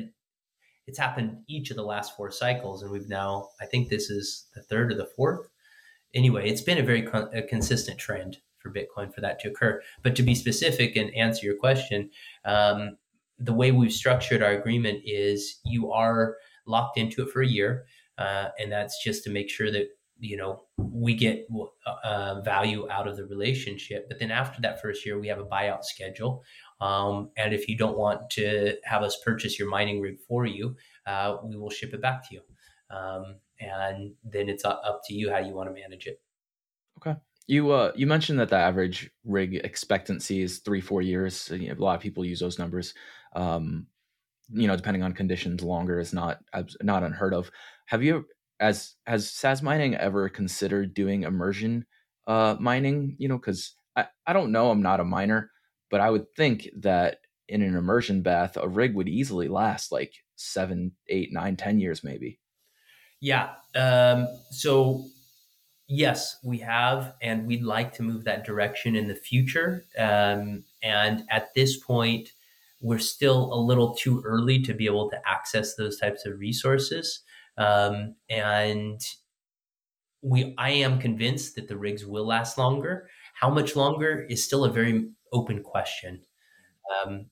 it's 0.86 0.98
happened 0.98 1.38
each 1.48 1.70
of 1.70 1.76
the 1.76 1.82
last 1.84 2.16
four 2.16 2.30
cycles, 2.30 2.82
and 2.82 2.90
we've 2.90 3.08
now 3.08 3.48
I 3.60 3.66
think 3.66 3.88
this 3.88 4.10
is 4.10 4.46
the 4.54 4.62
third 4.62 4.92
or 4.92 4.96
the 4.96 5.06
fourth 5.16 5.48
anyway, 6.16 6.48
it's 6.48 6.62
been 6.62 6.78
a 6.78 6.82
very 6.82 7.02
con- 7.02 7.30
a 7.32 7.42
consistent 7.42 7.98
trend 7.98 8.38
for 8.58 8.72
Bitcoin 8.72 9.14
for 9.14 9.20
that 9.20 9.38
to 9.40 9.48
occur. 9.48 9.80
But 10.02 10.16
to 10.16 10.22
be 10.22 10.34
specific 10.34 10.96
and 10.96 11.14
answer 11.14 11.46
your 11.46 11.56
question, 11.56 12.10
um, 12.44 12.96
the 13.38 13.52
way 13.52 13.70
we've 13.70 13.92
structured 13.92 14.42
our 14.42 14.52
agreement 14.52 15.02
is 15.04 15.60
you 15.64 15.92
are 15.92 16.36
locked 16.66 16.98
into 16.98 17.22
it 17.22 17.30
for 17.30 17.42
a 17.42 17.46
year, 17.46 17.84
uh, 18.18 18.48
and 18.58 18.72
that's 18.72 19.02
just 19.04 19.22
to 19.24 19.30
make 19.30 19.50
sure 19.50 19.70
that 19.70 19.88
you 20.18 20.36
know 20.36 20.62
we 20.78 21.14
get 21.14 21.46
uh, 22.04 22.40
value 22.42 22.88
out 22.90 23.06
of 23.06 23.16
the 23.16 23.26
relationship. 23.26 24.08
But 24.08 24.18
then 24.18 24.30
after 24.30 24.60
that 24.62 24.80
first 24.80 25.04
year, 25.04 25.18
we 25.18 25.28
have 25.28 25.38
a 25.38 25.44
buyout 25.44 25.84
schedule. 25.84 26.42
Um, 26.80 27.30
and 27.36 27.54
if 27.54 27.68
you 27.68 27.76
don't 27.76 27.98
want 27.98 28.30
to 28.30 28.76
have 28.84 29.02
us 29.02 29.18
purchase 29.24 29.58
your 29.58 29.68
mining 29.68 30.00
rig 30.00 30.18
for 30.28 30.46
you, 30.46 30.76
uh, 31.06 31.36
we 31.44 31.56
will 31.56 31.70
ship 31.70 31.94
it 31.94 32.02
back 32.02 32.28
to 32.28 32.34
you. 32.34 32.40
Um, 32.90 33.36
and 33.60 34.12
then 34.24 34.48
it's 34.48 34.64
up 34.64 35.00
to 35.06 35.14
you 35.14 35.30
how 35.30 35.38
you 35.38 35.54
want 35.54 35.68
to 35.68 35.74
manage 35.74 36.06
it. 36.06 36.20
Okay. 36.98 37.18
You 37.46 37.70
uh 37.70 37.92
you 37.94 38.06
mentioned 38.06 38.40
that 38.40 38.48
the 38.48 38.56
average 38.56 39.10
rig 39.24 39.54
expectancy 39.54 40.42
is 40.42 40.58
three 40.58 40.80
four 40.80 41.02
years. 41.02 41.50
A 41.50 41.74
lot 41.74 41.94
of 41.94 42.00
people 42.00 42.24
use 42.24 42.40
those 42.40 42.58
numbers. 42.58 42.92
Um, 43.34 43.86
you 44.52 44.66
know, 44.66 44.76
depending 44.76 45.02
on 45.02 45.12
conditions, 45.12 45.62
longer 45.62 45.98
is 46.00 46.12
not 46.12 46.40
not 46.82 47.02
unheard 47.02 47.34
of. 47.34 47.50
Have 47.86 48.02
you 48.02 48.26
as 48.60 48.94
has 49.06 49.26
Sazmining 49.26 49.96
ever 49.96 50.28
considered 50.28 50.94
doing 50.94 51.22
immersion 51.22 51.86
uh, 52.26 52.56
mining? 52.58 53.16
You 53.18 53.28
know, 53.28 53.38
because 53.38 53.74
I 53.94 54.06
I 54.26 54.32
don't 54.32 54.52
know, 54.52 54.70
I'm 54.70 54.82
not 54.82 55.00
a 55.00 55.04
miner, 55.04 55.50
but 55.90 56.00
I 56.00 56.10
would 56.10 56.32
think 56.34 56.68
that 56.80 57.18
in 57.48 57.62
an 57.62 57.76
immersion 57.76 58.22
bath, 58.22 58.56
a 58.56 58.68
rig 58.68 58.94
would 58.94 59.08
easily 59.08 59.48
last 59.48 59.92
like 59.92 60.14
seven, 60.36 60.92
eight, 61.08 61.32
nine, 61.32 61.56
ten 61.56 61.78
years, 61.78 62.02
maybe. 62.02 62.40
Yeah. 63.20 63.50
Um, 63.74 64.28
so 64.50 65.06
yes, 65.88 66.38
we 66.42 66.58
have, 66.58 67.14
and 67.22 67.46
we'd 67.46 67.62
like 67.62 67.92
to 67.94 68.02
move 68.02 68.24
that 68.24 68.44
direction 68.44 68.96
in 68.96 69.08
the 69.08 69.14
future. 69.14 69.84
Um, 69.98 70.64
and 70.82 71.24
at 71.30 71.54
this 71.54 71.76
point, 71.76 72.30
we're 72.80 72.98
still 72.98 73.52
a 73.52 73.60
little 73.60 73.94
too 73.94 74.22
early 74.24 74.60
to 74.62 74.74
be 74.74 74.86
able 74.86 75.08
to 75.10 75.20
access 75.26 75.74
those 75.74 75.98
types 75.98 76.26
of 76.26 76.38
resources. 76.38 77.20
Um, 77.58 78.16
and 78.28 79.00
we, 80.22 80.54
I 80.58 80.70
am 80.70 80.98
convinced 80.98 81.54
that 81.56 81.68
the 81.68 81.76
rigs 81.76 82.04
will 82.04 82.26
last 82.26 82.58
longer. 82.58 83.08
How 83.34 83.50
much 83.50 83.76
longer 83.76 84.26
is 84.28 84.44
still 84.44 84.64
a 84.64 84.70
very 84.70 85.08
open 85.32 85.62
question. 85.62 86.22
Um, 87.04 87.26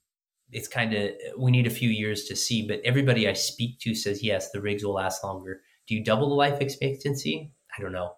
it's 0.50 0.68
kind 0.68 0.94
of 0.94 1.10
we 1.38 1.50
need 1.50 1.66
a 1.66 1.70
few 1.70 1.88
years 1.88 2.24
to 2.24 2.36
see, 2.36 2.66
but 2.66 2.80
everybody 2.84 3.28
I 3.28 3.32
speak 3.32 3.80
to 3.80 3.94
says 3.94 4.22
yes, 4.22 4.50
the 4.50 4.60
rigs 4.60 4.84
will 4.84 4.94
last 4.94 5.24
longer. 5.24 5.62
Do 5.86 5.94
you 5.94 6.04
double 6.04 6.28
the 6.28 6.34
life 6.34 6.60
expectancy? 6.60 7.52
I 7.76 7.82
don't 7.82 7.92
know. 7.92 8.12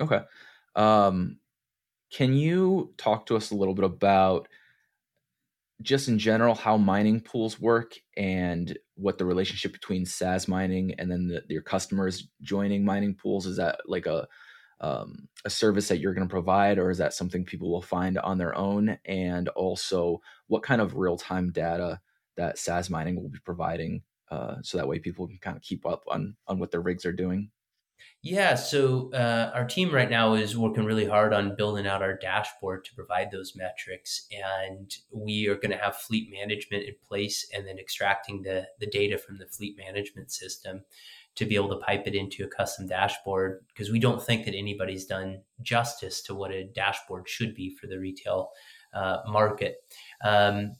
Okay. 0.00 0.20
Um, 0.76 1.38
can 2.12 2.34
you 2.34 2.92
talk 2.96 3.26
to 3.26 3.36
us 3.36 3.50
a 3.50 3.54
little 3.54 3.74
bit 3.74 3.84
about 3.84 4.48
just 5.82 6.08
in 6.08 6.18
general 6.18 6.54
how 6.54 6.76
mining 6.76 7.20
pools 7.20 7.58
work 7.58 7.94
and 8.16 8.76
what 9.00 9.18
the 9.18 9.24
relationship 9.24 9.72
between 9.72 10.04
Sazmining 10.04 10.94
and 10.98 11.10
then 11.10 11.28
the, 11.28 11.42
your 11.48 11.62
customers 11.62 12.28
joining 12.42 12.84
mining 12.84 13.14
pools 13.14 13.46
is 13.46 13.56
that 13.56 13.80
like 13.86 14.06
a 14.06 14.26
um, 14.82 15.28
a 15.44 15.50
service 15.50 15.88
that 15.88 15.98
you're 15.98 16.14
going 16.14 16.26
to 16.26 16.32
provide 16.32 16.78
or 16.78 16.90
is 16.90 16.96
that 16.98 17.12
something 17.12 17.44
people 17.44 17.70
will 17.70 17.82
find 17.82 18.16
on 18.18 18.38
their 18.38 18.56
own 18.56 18.96
and 19.04 19.48
also 19.50 20.22
what 20.46 20.62
kind 20.62 20.80
of 20.80 20.96
real-time 20.96 21.52
data 21.52 22.00
that 22.38 22.56
Sazmining 22.56 23.20
will 23.20 23.28
be 23.28 23.38
providing 23.44 24.02
uh, 24.30 24.56
so 24.62 24.78
that 24.78 24.88
way 24.88 24.98
people 24.98 25.26
can 25.26 25.38
kind 25.38 25.56
of 25.56 25.62
keep 25.62 25.84
up 25.84 26.04
on 26.08 26.36
on 26.46 26.58
what 26.58 26.70
their 26.70 26.80
rigs 26.80 27.04
are 27.04 27.12
doing. 27.12 27.50
Yeah, 28.22 28.54
so 28.54 29.10
uh, 29.14 29.50
our 29.54 29.64
team 29.64 29.94
right 29.94 30.10
now 30.10 30.34
is 30.34 30.54
working 30.54 30.84
really 30.84 31.06
hard 31.06 31.32
on 31.32 31.56
building 31.56 31.86
out 31.86 32.02
our 32.02 32.18
dashboard 32.18 32.84
to 32.84 32.94
provide 32.94 33.30
those 33.30 33.56
metrics, 33.56 34.26
and 34.30 34.94
we 35.10 35.48
are 35.48 35.54
going 35.54 35.70
to 35.70 35.78
have 35.78 35.96
fleet 35.96 36.30
management 36.30 36.84
in 36.84 36.94
place, 37.08 37.48
and 37.54 37.66
then 37.66 37.78
extracting 37.78 38.42
the 38.42 38.66
the 38.78 38.86
data 38.86 39.16
from 39.16 39.38
the 39.38 39.46
fleet 39.46 39.74
management 39.78 40.30
system 40.30 40.82
to 41.36 41.46
be 41.46 41.54
able 41.54 41.70
to 41.70 41.76
pipe 41.76 42.06
it 42.06 42.14
into 42.14 42.44
a 42.44 42.48
custom 42.48 42.86
dashboard 42.86 43.64
because 43.68 43.90
we 43.90 43.98
don't 43.98 44.22
think 44.22 44.44
that 44.44 44.54
anybody's 44.54 45.06
done 45.06 45.40
justice 45.62 46.20
to 46.20 46.34
what 46.34 46.50
a 46.50 46.64
dashboard 46.64 47.26
should 47.26 47.54
be 47.54 47.74
for 47.74 47.86
the 47.86 47.98
retail 47.98 48.50
uh, 48.92 49.18
market. 49.28 49.76
Um, 50.22 50.76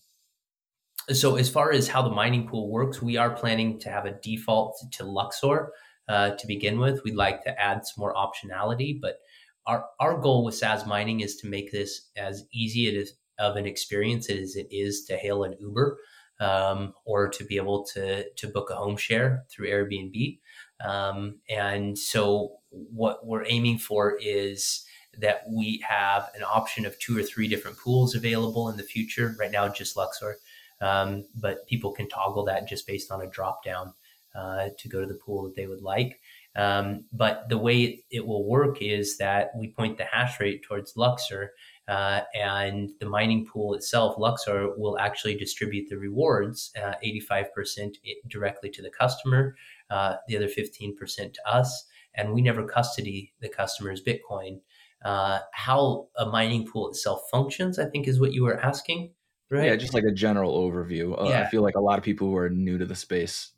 so, 1.08 1.36
as 1.36 1.48
far 1.48 1.72
as 1.72 1.88
how 1.88 2.02
the 2.02 2.10
mining 2.10 2.46
pool 2.46 2.68
works, 2.68 3.00
we 3.00 3.16
are 3.16 3.30
planning 3.30 3.78
to 3.80 3.88
have 3.88 4.04
a 4.04 4.12
default 4.12 4.76
to 4.92 5.04
Luxor 5.04 5.72
uh, 6.08 6.30
to 6.30 6.46
begin 6.46 6.78
with. 6.78 7.02
We'd 7.04 7.14
like 7.14 7.44
to 7.44 7.60
add 7.60 7.86
some 7.86 8.00
more 8.00 8.14
optionality, 8.14 9.00
but 9.00 9.18
our, 9.66 9.84
our 10.00 10.18
goal 10.18 10.44
with 10.44 10.54
Sazmining 10.54 11.22
is 11.22 11.36
to 11.36 11.48
make 11.48 11.70
this 11.70 12.10
as 12.16 12.44
easy 12.52 12.96
as, 12.96 13.12
of 13.38 13.56
an 13.56 13.66
experience 13.66 14.28
as 14.30 14.56
it 14.56 14.66
is 14.70 15.04
to 15.04 15.16
hail 15.16 15.44
an 15.44 15.54
Uber 15.60 15.98
um, 16.40 16.94
or 17.04 17.28
to 17.28 17.44
be 17.44 17.56
able 17.56 17.84
to, 17.84 18.28
to 18.30 18.48
book 18.48 18.70
a 18.70 18.74
home 18.76 18.96
share 18.96 19.44
through 19.50 19.68
Airbnb. 19.68 20.38
Um, 20.84 21.40
and 21.48 21.98
so, 21.98 22.56
what 22.70 23.26
we're 23.26 23.44
aiming 23.46 23.78
for 23.78 24.16
is 24.20 24.84
that 25.18 25.42
we 25.50 25.84
have 25.86 26.30
an 26.34 26.42
option 26.42 26.86
of 26.86 26.98
two 26.98 27.18
or 27.18 27.22
three 27.22 27.48
different 27.48 27.78
pools 27.78 28.14
available 28.14 28.68
in 28.68 28.76
the 28.76 28.82
future. 28.82 29.34
Right 29.38 29.50
now, 29.50 29.68
just 29.68 29.96
Luxor, 29.96 30.38
um, 30.80 31.26
but 31.34 31.66
people 31.66 31.92
can 31.92 32.08
toggle 32.08 32.44
that 32.46 32.68
just 32.68 32.86
based 32.86 33.10
on 33.10 33.20
a 33.20 33.26
drop 33.26 33.64
down 33.64 33.92
uh, 34.34 34.68
to 34.78 34.88
go 34.88 35.00
to 35.00 35.06
the 35.06 35.14
pool 35.14 35.44
that 35.44 35.56
they 35.56 35.66
would 35.66 35.82
like. 35.82 36.20
Um, 36.56 37.04
but 37.12 37.48
the 37.48 37.58
way 37.58 38.04
it 38.10 38.26
will 38.26 38.44
work 38.44 38.82
is 38.82 39.18
that 39.18 39.50
we 39.56 39.68
point 39.68 39.98
the 39.98 40.04
hash 40.04 40.40
rate 40.40 40.62
towards 40.62 40.96
Luxor, 40.96 41.52
uh, 41.90 42.20
and 42.34 42.90
the 43.00 43.08
mining 43.08 43.44
pool 43.44 43.74
itself, 43.74 44.16
Luxor, 44.16 44.76
will 44.76 44.98
actually 44.98 45.36
distribute 45.36 45.88
the 45.88 45.98
rewards, 45.98 46.72
uh, 46.80 46.94
85% 47.04 47.96
directly 48.28 48.70
to 48.70 48.82
the 48.82 48.90
customer, 48.90 49.56
uh, 49.90 50.14
the 50.28 50.36
other 50.36 50.46
15% 50.46 51.34
to 51.34 51.48
us, 51.48 51.86
and 52.14 52.32
we 52.32 52.42
never 52.42 52.64
custody 52.64 53.32
the 53.40 53.48
customer's 53.48 54.02
Bitcoin. 54.02 54.60
Uh, 55.04 55.40
how 55.52 56.06
a 56.16 56.26
mining 56.26 56.64
pool 56.66 56.88
itself 56.88 57.22
functions, 57.30 57.78
I 57.78 57.86
think, 57.86 58.06
is 58.06 58.20
what 58.20 58.32
you 58.32 58.44
were 58.44 58.60
asking. 58.60 59.12
Right? 59.50 59.66
Yeah, 59.66 59.76
just 59.76 59.94
like 59.94 60.04
a 60.04 60.12
general 60.12 60.56
overview. 60.56 61.20
Uh, 61.20 61.30
yeah. 61.30 61.42
I 61.42 61.46
feel 61.46 61.62
like 61.62 61.74
a 61.74 61.80
lot 61.80 61.98
of 61.98 62.04
people 62.04 62.28
who 62.28 62.36
are 62.36 62.50
new 62.50 62.78
to 62.78 62.86
the 62.86 62.94
space 62.94 63.50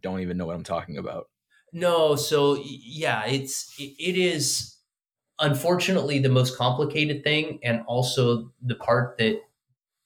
don't 0.00 0.20
even 0.20 0.36
know 0.36 0.46
what 0.46 0.56
I'm 0.56 0.64
talking 0.64 0.98
about. 0.98 1.28
No, 1.72 2.16
so 2.16 2.62
yeah, 2.64 3.26
it's 3.26 3.74
it 3.78 4.16
is 4.16 4.76
unfortunately 5.38 6.18
the 6.18 6.28
most 6.28 6.56
complicated 6.56 7.24
thing 7.24 7.58
and 7.62 7.82
also 7.86 8.52
the 8.62 8.74
part 8.74 9.16
that 9.18 9.40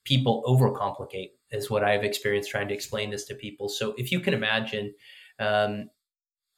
people 0.05 0.45
overcomplicate 0.47 1.31
is 1.51 1.71
what 1.71 1.83
I've 1.83 2.05
experienced 2.05 2.51
trying 2.51 2.69
to 2.69 2.75
explain 2.75 3.11
this 3.11 3.25
to 3.27 3.35
people. 3.35 3.69
So 3.69 3.95
if 3.97 4.13
you 4.13 4.21
can 4.21 4.35
imagine, 4.35 4.95
um, 5.39 5.91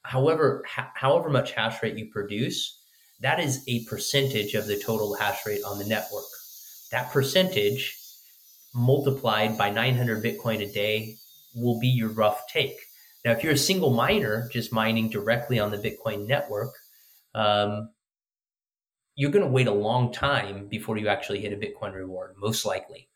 however 0.03 0.65
ha- 0.69 0.93
however 0.95 1.31
much 1.31 1.53
hash 1.53 1.83
rate 1.83 1.97
you 1.97 2.11
produce, 2.11 2.83
that 3.21 3.41
is 3.41 3.63
a 3.69 3.85
percentage 3.85 4.55
of 4.55 4.67
the 4.67 4.79
total 4.79 5.15
hash 5.15 5.47
rate 5.47 5.63
on 5.65 5.79
the 5.79 5.87
network. 5.87 6.25
That 6.91 7.11
percentage 7.13 7.97
multiplied 8.75 9.57
by 9.57 9.71
900 9.71 10.23
Bitcoin 10.23 10.63
a 10.63 10.73
day 10.73 11.17
will 11.55 11.81
be 11.81 11.89
your 11.89 12.11
rough 12.11 12.47
take. 12.49 12.77
Now, 13.27 13.33
if 13.33 13.43
you're 13.43 13.55
a 13.55 13.59
single 13.59 13.91
miner 13.91 14.49
just 14.53 14.73
mining 14.73 15.11
directly 15.11 15.59
on 15.59 15.73
the 15.73 15.79
Bitcoin 15.79 16.29
network, 16.29 16.73
um, 17.35 17.91
you're 19.17 19.33
going 19.33 19.45
to 19.45 19.51
wait 19.51 19.67
a 19.67 19.73
long 19.73 20.13
time 20.13 20.69
before 20.69 20.97
you 20.97 21.09
actually 21.09 21.41
hit 21.41 21.53
a 21.53 21.57
Bitcoin 21.57 21.93
reward, 21.93 22.37
most 22.39 22.65
likely. 22.65 23.09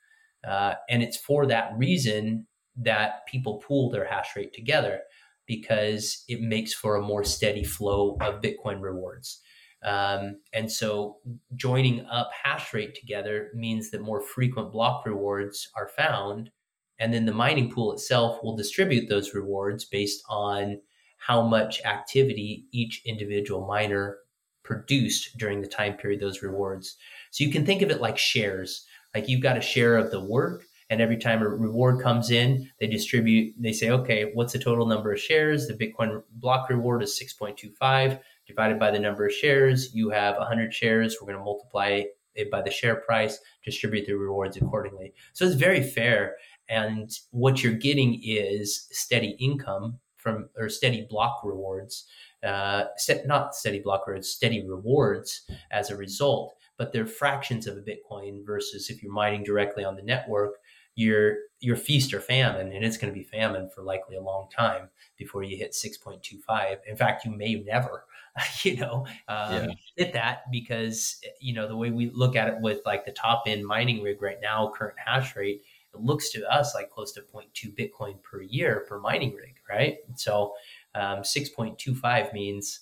Uh, 0.45 0.75
and 0.89 1.01
it's 1.01 1.17
for 1.17 1.47
that 1.47 1.75
reason 1.77 2.49
that 2.75 3.25
people 3.29 3.59
pool 3.59 3.89
their 3.89 4.05
hash 4.05 4.35
rate 4.35 4.53
together 4.53 5.03
because 5.47 6.25
it 6.27 6.41
makes 6.41 6.75
for 6.75 6.97
a 6.97 7.03
more 7.03 7.23
steady 7.23 7.63
flow 7.63 8.17
of 8.21 8.43
Bitcoin 8.43 8.81
rewards. 8.81 9.41
Um, 9.85 10.41
and 10.53 10.73
so 10.73 11.19
joining 11.55 12.05
up 12.07 12.31
hash 12.43 12.75
rate 12.75 12.97
together 12.97 13.53
means 13.55 13.93
that 13.93 14.01
more 14.01 14.21
frequent 14.21 14.73
block 14.73 15.07
rewards 15.07 15.69
are 15.77 15.89
found. 15.97 16.51
And 17.01 17.13
then 17.13 17.25
the 17.25 17.33
mining 17.33 17.71
pool 17.71 17.93
itself 17.93 18.39
will 18.45 18.55
distribute 18.55 19.09
those 19.09 19.35
rewards 19.35 19.85
based 19.85 20.23
on 20.29 20.81
how 21.17 21.43
much 21.43 21.83
activity 21.85 22.67
each 22.71 23.03
individual 23.05 23.67
miner 23.67 24.19
produced 24.63 25.37
during 25.39 25.61
the 25.61 25.67
time 25.67 25.95
period 25.95 26.21
those 26.21 26.43
rewards. 26.43 26.97
So 27.31 27.43
you 27.43 27.51
can 27.51 27.67
think 27.67 27.83
of 27.83 27.91
it 27.91 28.01
like 28.01 28.19
shares. 28.19 28.87
Like 29.15 29.29
you've 29.29 29.43
got 29.43 29.59
a 29.59 29.63
share 29.63 29.97
of 29.97 30.11
the 30.11 30.25
work, 30.25 30.65
and 30.91 31.01
every 31.01 31.17
time 31.17 31.41
a 31.41 31.49
reward 31.49 32.03
comes 32.03 32.31
in, 32.31 32.69
they 32.81 32.87
distribute, 32.87 33.55
they 33.59 33.73
say, 33.73 33.91
okay, 33.91 34.31
what's 34.35 34.53
the 34.53 34.59
total 34.59 34.87
number 34.87 35.13
of 35.13 35.21
shares? 35.21 35.67
The 35.67 35.75
Bitcoin 35.75 36.23
block 36.33 36.69
reward 36.69 37.03
is 37.03 37.21
6.25 37.21 38.21
divided 38.47 38.79
by 38.79 38.91
the 38.91 38.99
number 38.99 39.27
of 39.27 39.33
shares. 39.33 39.95
You 39.95 40.11
have 40.11 40.37
100 40.37 40.75
shares. 40.75 41.17
We're 41.21 41.29
going 41.29 41.39
to 41.39 41.45
multiply 41.45 42.03
it 42.35 42.51
by 42.51 42.63
the 42.63 42.71
share 42.71 42.97
price, 42.97 43.39
distribute 43.65 44.07
the 44.07 44.15
rewards 44.15 44.57
accordingly. 44.57 45.13
So 45.33 45.45
it's 45.45 45.55
very 45.55 45.83
fair. 45.83 46.37
And 46.71 47.11
what 47.33 47.63
you're 47.63 47.73
getting 47.73 48.21
is 48.25 48.87
steady 48.91 49.37
income 49.41 49.99
from, 50.17 50.49
or 50.57 50.69
steady 50.69 51.07
block 51.11 51.41
rewards, 51.45 52.07
uh, 52.45 52.85
set, 52.97 53.27
not 53.27 53.55
steady 53.55 53.81
block 53.81 54.07
rewards, 54.07 54.29
steady 54.29 54.67
rewards 54.67 55.43
as 55.71 55.91
a 55.91 55.97
result. 55.97 56.55
But 56.79 56.93
they're 56.93 57.07
fractions 57.07 57.67
of 57.67 57.77
a 57.77 57.83
Bitcoin 57.83 58.47
versus 58.47 58.89
if 58.89 59.03
you're 59.03 59.13
mining 59.13 59.45
directly 59.45 59.85
on 59.85 59.97
the 59.97 60.03
network, 60.03 60.55
you're 60.95 61.37
you're 61.61 61.77
feast 61.77 62.15
or 62.15 62.21
famine, 62.21 62.73
and 62.73 62.83
it's 62.85 62.97
going 62.97 63.13
to 63.13 63.19
be 63.19 63.25
famine 63.25 63.69
for 63.69 63.83
likely 63.83 64.17
a 64.17 64.23
long 64.23 64.49
time 64.49 64.89
before 65.19 65.43
you 65.43 65.59
hit 65.59 65.73
6.25. 65.73 66.79
In 66.89 66.97
fact, 66.97 67.27
you 67.27 67.31
may 67.31 67.57
never 67.57 68.07
you 68.63 68.77
know, 68.77 69.07
um, 69.29 69.53
yeah. 69.53 69.69
hit 69.97 70.13
that 70.13 70.51
because, 70.51 71.21
you 71.41 71.55
know, 71.55 71.67
the 71.69 71.77
way 71.77 71.91
we 71.91 72.11
look 72.11 72.37
at 72.37 72.49
it 72.49 72.61
with 72.61 72.81
like 72.87 73.05
the 73.05 73.13
top 73.13 73.45
end 73.47 73.65
mining 73.65 74.03
rig 74.03 74.21
right 74.23 74.39
now, 74.41 74.73
current 74.75 74.97
hash 75.05 75.35
rate, 75.37 75.63
it 75.95 76.01
looks 76.01 76.31
to 76.31 76.53
us 76.53 76.75
like 76.75 76.91
close 76.91 77.13
to 77.13 77.23
0.2 77.23 77.75
Bitcoin 77.75 78.23
per 78.23 78.43
year 78.43 78.85
per 78.89 79.01
mining 79.01 79.35
rig, 79.35 79.57
right? 79.69 79.99
So 80.17 80.55
um, 80.95 81.19
6.25 81.19 82.33
means, 82.33 82.81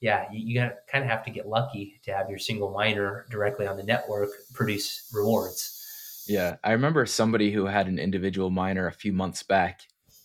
yeah, 0.00 0.26
you, 0.32 0.60
you 0.60 0.70
kind 0.90 1.04
of 1.04 1.10
have 1.10 1.24
to 1.24 1.30
get 1.30 1.48
lucky 1.48 2.00
to 2.04 2.12
have 2.12 2.28
your 2.28 2.38
single 2.38 2.70
miner 2.70 3.26
directly 3.30 3.66
on 3.66 3.76
the 3.76 3.82
network 3.82 4.30
produce 4.52 5.10
rewards. 5.12 6.24
Yeah, 6.26 6.56
I 6.64 6.72
remember 6.72 7.04
somebody 7.06 7.52
who 7.52 7.66
had 7.66 7.86
an 7.86 7.98
individual 7.98 8.50
miner 8.50 8.86
a 8.86 8.92
few 8.92 9.12
months 9.12 9.42
back 9.42 9.82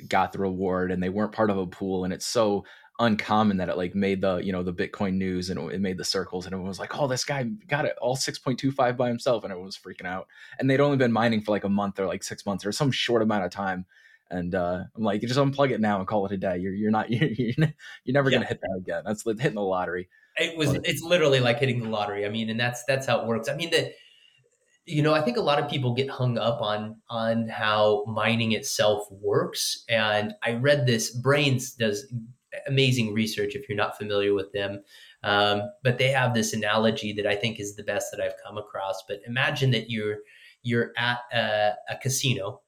got 0.08 0.32
the 0.32 0.40
reward 0.40 0.92
and 0.92 1.04
they 1.04 1.10
weren't 1.10 1.34
part 1.34 1.50
of 1.50 1.58
a 1.58 1.68
pool 1.68 2.06
and 2.06 2.14
it's 2.14 2.26
so 2.26 2.64
uncommon 3.00 3.58
that 3.58 3.70
it 3.70 3.78
like 3.78 3.96
made 3.96 4.22
the 4.22 4.38
you 4.38 4.52
know 4.52 4.62
the 4.62 4.74
bitcoin 4.74 5.14
news 5.14 5.50
and 5.50 5.72
it 5.72 5.80
made 5.80 5.98
the 5.98 6.04
circles 6.04 6.46
and 6.46 6.54
everyone 6.54 6.68
was 6.68 6.80
like 6.80 6.98
oh 6.98 7.08
this 7.08 7.24
guy 7.24 7.44
got 7.68 7.86
it 7.86 7.96
all 8.02 8.16
6.25 8.16 8.98
by 8.98 9.08
himself 9.08 9.44
and 9.44 9.52
everyone 9.52 9.68
was 9.68 9.78
freaking 9.78 10.06
out. 10.06 10.28
And 10.60 10.70
they'd 10.70 10.80
only 10.80 10.98
been 10.98 11.12
mining 11.12 11.42
for 11.42 11.52
like 11.52 11.64
a 11.64 11.70
month 11.70 12.00
or 12.00 12.08
like 12.08 12.24
six 12.24 12.46
months 12.46 12.66
or 12.66 12.72
some 12.72 12.92
short 12.92 13.22
amount 13.22 13.46
of 13.46 13.52
time. 13.52 13.86
And 14.32 14.54
uh, 14.54 14.84
i'm 14.96 15.04
like 15.04 15.22
just 15.22 15.40
unplug 15.40 15.72
it 15.72 15.82
now 15.82 15.98
and 15.98 16.08
call 16.08 16.26
it 16.26 16.32
a 16.32 16.38
day. 16.38 16.58
You're, 16.58 16.74
you're 16.74 16.92
not 16.92 17.10
you're, 17.12 17.30
you're 17.30 17.74
never 18.08 18.30
yeah. 18.30 18.38
gonna 18.38 18.48
hit 18.48 18.62
that 18.62 18.78
again. 18.78 19.04
That's 19.06 19.24
hitting 19.24 19.56
the 19.56 19.62
lottery. 19.62 20.10
It 20.38 20.58
was 20.58 20.74
but, 20.74 20.88
it's 20.88 21.02
literally 21.02 21.40
like 21.40 21.60
hitting 21.60 21.82
the 21.82 21.90
lottery. 21.90 22.26
I 22.26 22.30
mean 22.30 22.50
and 22.50 22.60
that's 22.60 22.84
that's 22.84 23.08
how 23.08 23.22
it 23.22 23.28
works. 23.28 23.50
I 23.50 23.56
mean 23.56 23.72
that 23.72 23.94
you 24.86 25.04
know 25.04 25.14
i 25.14 25.22
think 25.22 25.38
a 25.38 25.42
lot 25.42 25.60
of 25.60 25.70
people 25.70 25.94
get 25.94 26.10
hung 26.10 26.40
up 26.40 26.62
on 26.62 26.96
on 27.10 27.48
how 27.48 28.04
mining 28.08 28.52
itself 28.52 29.08
works. 29.12 29.84
And 29.88 30.34
i 30.44 30.54
read 30.54 30.86
this 30.86 31.16
Braiins 31.18 31.76
does 31.78 32.12
amazing 32.68 33.14
research 33.14 33.56
if 33.56 33.68
you're 33.68 33.78
not 33.78 33.98
familiar 33.98 34.34
with 34.34 34.52
them. 34.52 34.84
Um, 35.24 35.64
but 35.84 35.98
they 35.98 36.10
have 36.10 36.34
this 36.34 36.54
analogy 36.54 37.14
that 37.14 37.28
I 37.28 37.36
think 37.36 37.60
is 37.60 37.76
the 37.76 37.84
best 37.84 38.08
that 38.12 38.22
I've 38.22 38.42
come 38.44 38.58
across. 38.58 39.04
But 39.08 39.20
imagine 39.28 39.72
that 39.72 39.90
you're 39.90 40.18
you're 40.62 40.92
at 40.98 41.20
a, 41.32 41.74
a 41.90 41.98
casino 42.02 42.62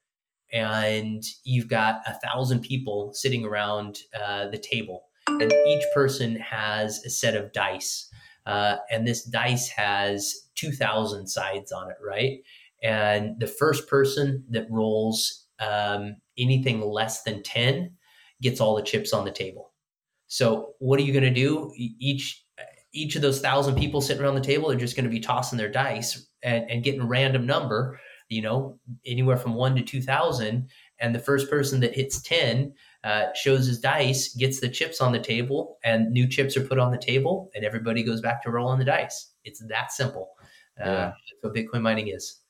and 0.52 1.22
you've 1.44 1.68
got 1.68 2.02
a 2.06 2.14
thousand 2.14 2.60
people 2.60 3.12
sitting 3.14 3.44
around 3.44 3.98
uh, 4.18 4.48
the 4.48 4.58
table, 4.58 5.04
and 5.26 5.52
each 5.66 5.84
person 5.94 6.36
has 6.36 7.02
a 7.04 7.10
set 7.10 7.34
of 7.34 7.52
dice. 7.52 8.08
Uh, 8.44 8.76
and 8.90 9.06
this 9.06 9.24
dice 9.24 9.68
has 9.68 10.48
2,000 10.56 11.26
sides 11.26 11.72
on 11.72 11.90
it, 11.90 11.96
right? 12.04 12.40
And 12.82 13.38
the 13.38 13.46
first 13.46 13.88
person 13.88 14.44
that 14.50 14.66
rolls 14.68 15.46
um, 15.60 16.16
anything 16.36 16.80
less 16.80 17.22
than 17.22 17.42
10 17.42 17.92
gets 18.42 18.60
all 18.60 18.74
the 18.74 18.82
chips 18.82 19.12
on 19.12 19.24
the 19.24 19.30
table. 19.30 19.71
So 20.32 20.72
what 20.78 20.98
are 20.98 21.02
you 21.02 21.12
going 21.12 21.24
to 21.24 21.30
do? 21.30 21.70
Each 21.76 22.42
each 22.94 23.16
of 23.16 23.22
those 23.22 23.42
thousand 23.42 23.76
people 23.76 24.00
sitting 24.00 24.22
around 24.22 24.34
the 24.34 24.40
table 24.40 24.70
are 24.70 24.76
just 24.76 24.96
going 24.96 25.04
to 25.04 25.10
be 25.10 25.20
tossing 25.20 25.58
their 25.58 25.70
dice 25.70 26.26
and, 26.42 26.70
and 26.70 26.82
getting 26.82 27.02
a 27.02 27.06
random 27.06 27.44
number, 27.46 28.00
you 28.30 28.40
know, 28.40 28.78
anywhere 29.04 29.36
from 29.36 29.52
one 29.52 29.76
to 29.76 29.82
two 29.82 30.00
thousand, 30.00 30.70
and 30.98 31.14
the 31.14 31.18
first 31.18 31.50
person 31.50 31.80
that 31.80 31.94
hits 31.94 32.22
10 32.22 32.72
uh, 33.04 33.26
shows 33.34 33.66
his 33.66 33.78
dice, 33.78 34.34
gets 34.34 34.58
the 34.58 34.70
chips 34.70 35.02
on 35.02 35.12
the 35.12 35.18
table, 35.18 35.78
and 35.84 36.10
new 36.10 36.26
chips 36.26 36.56
are 36.56 36.64
put 36.64 36.78
on 36.78 36.90
the 36.90 36.96
table, 36.96 37.50
and 37.54 37.62
everybody 37.62 38.02
goes 38.02 38.22
back 38.22 38.42
to 38.42 38.50
rolling 38.50 38.78
the 38.78 38.86
dice. 38.86 39.32
It's 39.44 39.62
that 39.68 39.92
simple. 39.92 40.30
Uh, 40.80 40.86
yeah. 40.86 41.12
That's 41.42 41.42
what 41.42 41.54
Bitcoin 41.54 41.82
mining 41.82 42.08
is. 42.08 42.40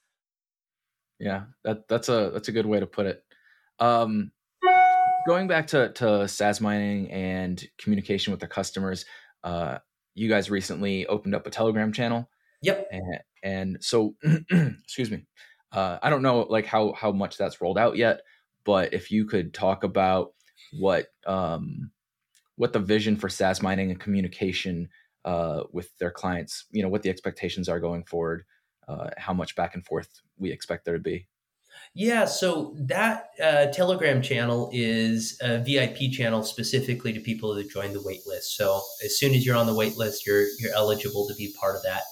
Yeah, 1.18 1.46
that 1.64 1.88
that's 1.88 2.08
a 2.08 2.30
that's 2.32 2.46
a 2.46 2.52
good 2.52 2.66
way 2.66 2.78
to 2.78 2.86
put 2.86 3.06
it. 3.06 3.24
Um, 3.80 4.30
going 5.26 5.46
back 5.46 5.68
to 5.68 5.92
to 5.92 6.04
Sazmining 6.04 7.12
and 7.12 7.62
communication 7.78 8.30
with 8.30 8.40
the 8.40 8.46
customers, 8.46 9.04
uh, 9.44 9.78
you 10.14 10.28
guys 10.28 10.50
recently 10.50 11.06
opened 11.06 11.34
up 11.34 11.46
a 11.46 11.50
Telegram 11.50 11.92
channel. 11.92 12.28
Yep. 12.62 12.88
And, 12.92 13.18
and 13.42 13.76
so, 13.80 14.14
excuse 14.50 15.10
me, 15.10 15.26
uh, 15.72 15.98
I 16.02 16.10
don't 16.10 16.22
know 16.22 16.40
like 16.40 16.66
how 16.66 16.92
how 16.92 17.12
much 17.12 17.36
that's 17.36 17.60
rolled 17.60 17.78
out 17.78 17.96
yet, 17.96 18.20
but 18.64 18.92
if 18.94 19.10
you 19.10 19.24
could 19.24 19.54
talk 19.54 19.84
about 19.84 20.32
what 20.78 21.06
um, 21.26 21.90
what 22.56 22.72
the 22.72 22.78
vision 22.78 23.16
for 23.16 23.28
Sazmining 23.28 23.90
and 23.90 24.00
communication 24.00 24.88
uh, 25.24 25.64
with 25.72 25.96
their 25.98 26.10
clients, 26.10 26.66
you 26.70 26.82
know, 26.82 26.88
what 26.88 27.02
the 27.02 27.10
expectations 27.10 27.68
are 27.68 27.80
going 27.80 28.04
forward, 28.04 28.44
uh, 28.88 29.10
how 29.16 29.32
much 29.32 29.56
back 29.56 29.74
and 29.74 29.84
forth 29.84 30.08
we 30.36 30.52
expect 30.52 30.84
there 30.84 30.94
to 30.94 31.00
be. 31.00 31.26
Yeah, 31.94 32.24
so 32.24 32.74
that 32.78 33.30
uh, 33.42 33.66
Telegram 33.66 34.22
channel 34.22 34.70
is 34.72 35.38
a 35.42 35.58
VIP 35.58 36.10
channel 36.10 36.42
specifically 36.42 37.12
to 37.12 37.20
people 37.20 37.54
that 37.54 37.70
join 37.70 37.92
the 37.92 37.98
waitlist. 37.98 38.44
So 38.44 38.80
as 39.04 39.18
soon 39.18 39.34
as 39.34 39.44
you're 39.44 39.56
on 39.56 39.66
the 39.66 39.74
waitlist, 39.74 40.24
you're 40.26 40.46
you're 40.58 40.74
eligible 40.74 41.28
to 41.28 41.34
be 41.34 41.54
part 41.60 41.76
of 41.76 41.82
that 41.82 42.04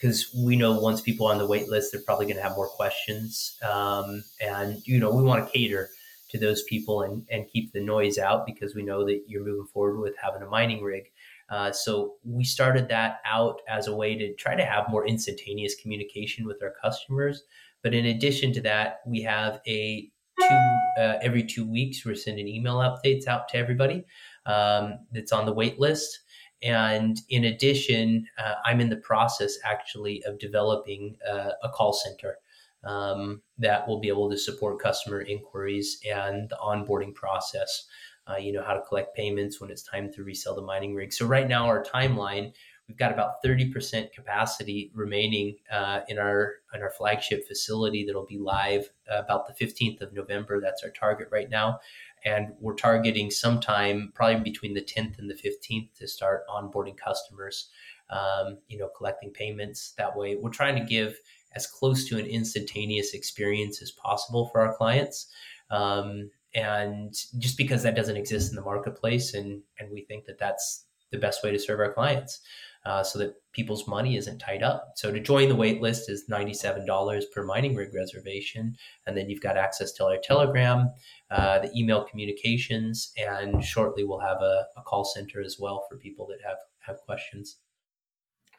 because 0.00 0.30
um, 0.34 0.44
we 0.44 0.56
know 0.56 0.78
once 0.80 1.02
people 1.02 1.26
are 1.26 1.32
on 1.32 1.38
the 1.38 1.46
waitlist, 1.46 1.86
they're 1.92 2.00
probably 2.06 2.24
going 2.24 2.36
to 2.36 2.42
have 2.42 2.56
more 2.56 2.68
questions, 2.68 3.58
um, 3.62 4.24
and 4.40 4.80
you 4.86 4.98
know 4.98 5.10
we 5.10 5.22
want 5.22 5.44
to 5.44 5.52
cater 5.52 5.90
to 6.30 6.38
those 6.38 6.62
people 6.62 7.02
and 7.02 7.26
and 7.30 7.50
keep 7.52 7.72
the 7.72 7.80
noise 7.80 8.16
out 8.16 8.46
because 8.46 8.74
we 8.74 8.82
know 8.82 9.04
that 9.04 9.22
you're 9.26 9.44
moving 9.44 9.66
forward 9.66 10.00
with 10.00 10.16
having 10.16 10.40
a 10.40 10.48
mining 10.48 10.82
rig. 10.82 11.10
Uh, 11.50 11.70
so 11.70 12.14
we 12.24 12.42
started 12.42 12.88
that 12.88 13.20
out 13.26 13.60
as 13.68 13.86
a 13.86 13.94
way 13.94 14.16
to 14.16 14.32
try 14.36 14.54
to 14.54 14.64
have 14.64 14.88
more 14.88 15.06
instantaneous 15.06 15.74
communication 15.74 16.46
with 16.46 16.62
our 16.62 16.72
customers. 16.82 17.42
But 17.82 17.94
in 17.94 18.06
addition 18.06 18.52
to 18.54 18.60
that, 18.62 19.00
we 19.06 19.22
have 19.22 19.60
a 19.66 20.10
two 20.40 20.72
uh, 20.98 21.18
every 21.22 21.44
two 21.44 21.68
weeks 21.68 22.04
we're 22.04 22.14
sending 22.14 22.48
email 22.48 22.76
updates 22.76 23.26
out 23.26 23.48
to 23.48 23.56
everybody 23.56 24.04
um, 24.46 24.98
that's 25.12 25.32
on 25.32 25.46
the 25.46 25.52
wait 25.52 25.78
list. 25.78 26.20
And 26.62 27.20
in 27.28 27.44
addition, 27.44 28.26
uh, 28.38 28.54
I'm 28.64 28.80
in 28.80 28.88
the 28.88 28.96
process 28.96 29.58
actually 29.64 30.22
of 30.24 30.38
developing 30.38 31.16
uh, 31.28 31.52
a 31.62 31.68
call 31.68 31.92
center 31.92 32.36
um, 32.84 33.42
that 33.58 33.86
will 33.86 34.00
be 34.00 34.08
able 34.08 34.30
to 34.30 34.38
support 34.38 34.80
customer 34.80 35.22
inquiries 35.22 35.98
and 36.08 36.48
the 36.48 36.56
onboarding 36.62 37.14
process. 37.14 37.86
Uh, 38.28 38.36
you 38.36 38.52
know 38.52 38.62
how 38.62 38.74
to 38.74 38.82
collect 38.82 39.16
payments 39.16 39.60
when 39.60 39.70
it's 39.70 39.82
time 39.82 40.12
to 40.12 40.22
resell 40.22 40.54
the 40.54 40.62
mining 40.62 40.94
rig. 40.94 41.12
So 41.12 41.26
right 41.26 41.48
now, 41.48 41.66
our 41.66 41.82
timeline 41.82 42.52
We've 42.88 42.98
got 42.98 43.12
about 43.12 43.42
30% 43.44 44.12
capacity 44.12 44.90
remaining 44.94 45.56
uh, 45.70 46.00
in 46.08 46.18
our 46.18 46.54
in 46.74 46.82
our 46.82 46.90
flagship 46.90 47.46
facility 47.46 48.04
that'll 48.04 48.26
be 48.26 48.38
live 48.38 48.90
about 49.08 49.46
the 49.46 49.64
15th 49.64 50.00
of 50.00 50.12
November. 50.12 50.60
That's 50.60 50.82
our 50.82 50.90
target 50.90 51.28
right 51.30 51.48
now, 51.48 51.80
and 52.24 52.48
we're 52.60 52.74
targeting 52.74 53.30
sometime 53.30 54.12
probably 54.14 54.40
between 54.40 54.74
the 54.74 54.82
10th 54.82 55.18
and 55.18 55.30
the 55.30 55.34
15th 55.34 55.94
to 55.98 56.08
start 56.08 56.42
onboarding 56.48 56.96
customers. 56.96 57.68
Um, 58.10 58.58
you 58.68 58.76
know, 58.76 58.88
collecting 58.94 59.30
payments 59.30 59.94
that 59.96 60.14
way. 60.14 60.36
We're 60.36 60.50
trying 60.50 60.76
to 60.76 60.84
give 60.84 61.16
as 61.54 61.66
close 61.66 62.06
to 62.08 62.18
an 62.18 62.26
instantaneous 62.26 63.14
experience 63.14 63.80
as 63.80 63.90
possible 63.90 64.48
for 64.48 64.60
our 64.60 64.74
clients. 64.74 65.28
Um, 65.70 66.30
and 66.54 67.14
just 67.38 67.56
because 67.56 67.82
that 67.82 67.96
doesn't 67.96 68.16
exist 68.16 68.50
in 68.50 68.56
the 68.56 68.62
marketplace 68.62 69.34
and 69.34 69.62
and 69.78 69.90
we 69.90 70.02
think 70.02 70.26
that 70.26 70.38
that's 70.38 70.84
the 71.10 71.18
best 71.18 71.42
way 71.42 71.50
to 71.50 71.58
serve 71.58 71.80
our 71.80 71.92
clients 71.92 72.40
uh, 72.84 73.02
so 73.02 73.18
that 73.18 73.34
people's 73.52 73.86
money 73.86 74.16
isn't 74.16 74.38
tied 74.38 74.62
up. 74.62 74.92
So 74.96 75.12
to 75.12 75.20
join 75.20 75.48
the 75.48 75.54
wait 75.54 75.80
list 75.80 76.10
is 76.10 76.24
$97 76.30 77.22
per 77.32 77.44
mining 77.44 77.76
rig 77.76 77.94
reservation. 77.94 78.76
And 79.06 79.16
then 79.16 79.28
you've 79.30 79.42
got 79.42 79.56
access 79.56 79.92
to 79.92 80.06
our 80.06 80.16
Telegram, 80.22 80.90
uh, 81.30 81.60
the 81.60 81.70
email 81.76 82.04
communications, 82.04 83.12
and 83.16 83.62
shortly 83.62 84.04
we'll 84.04 84.20
have 84.20 84.40
a, 84.40 84.66
a, 84.76 84.82
call 84.82 85.04
center 85.04 85.40
as 85.40 85.58
well 85.60 85.86
for 85.88 85.96
people 85.96 86.26
that 86.26 86.38
have, 86.46 86.58
have 86.80 86.96
questions. 87.02 87.58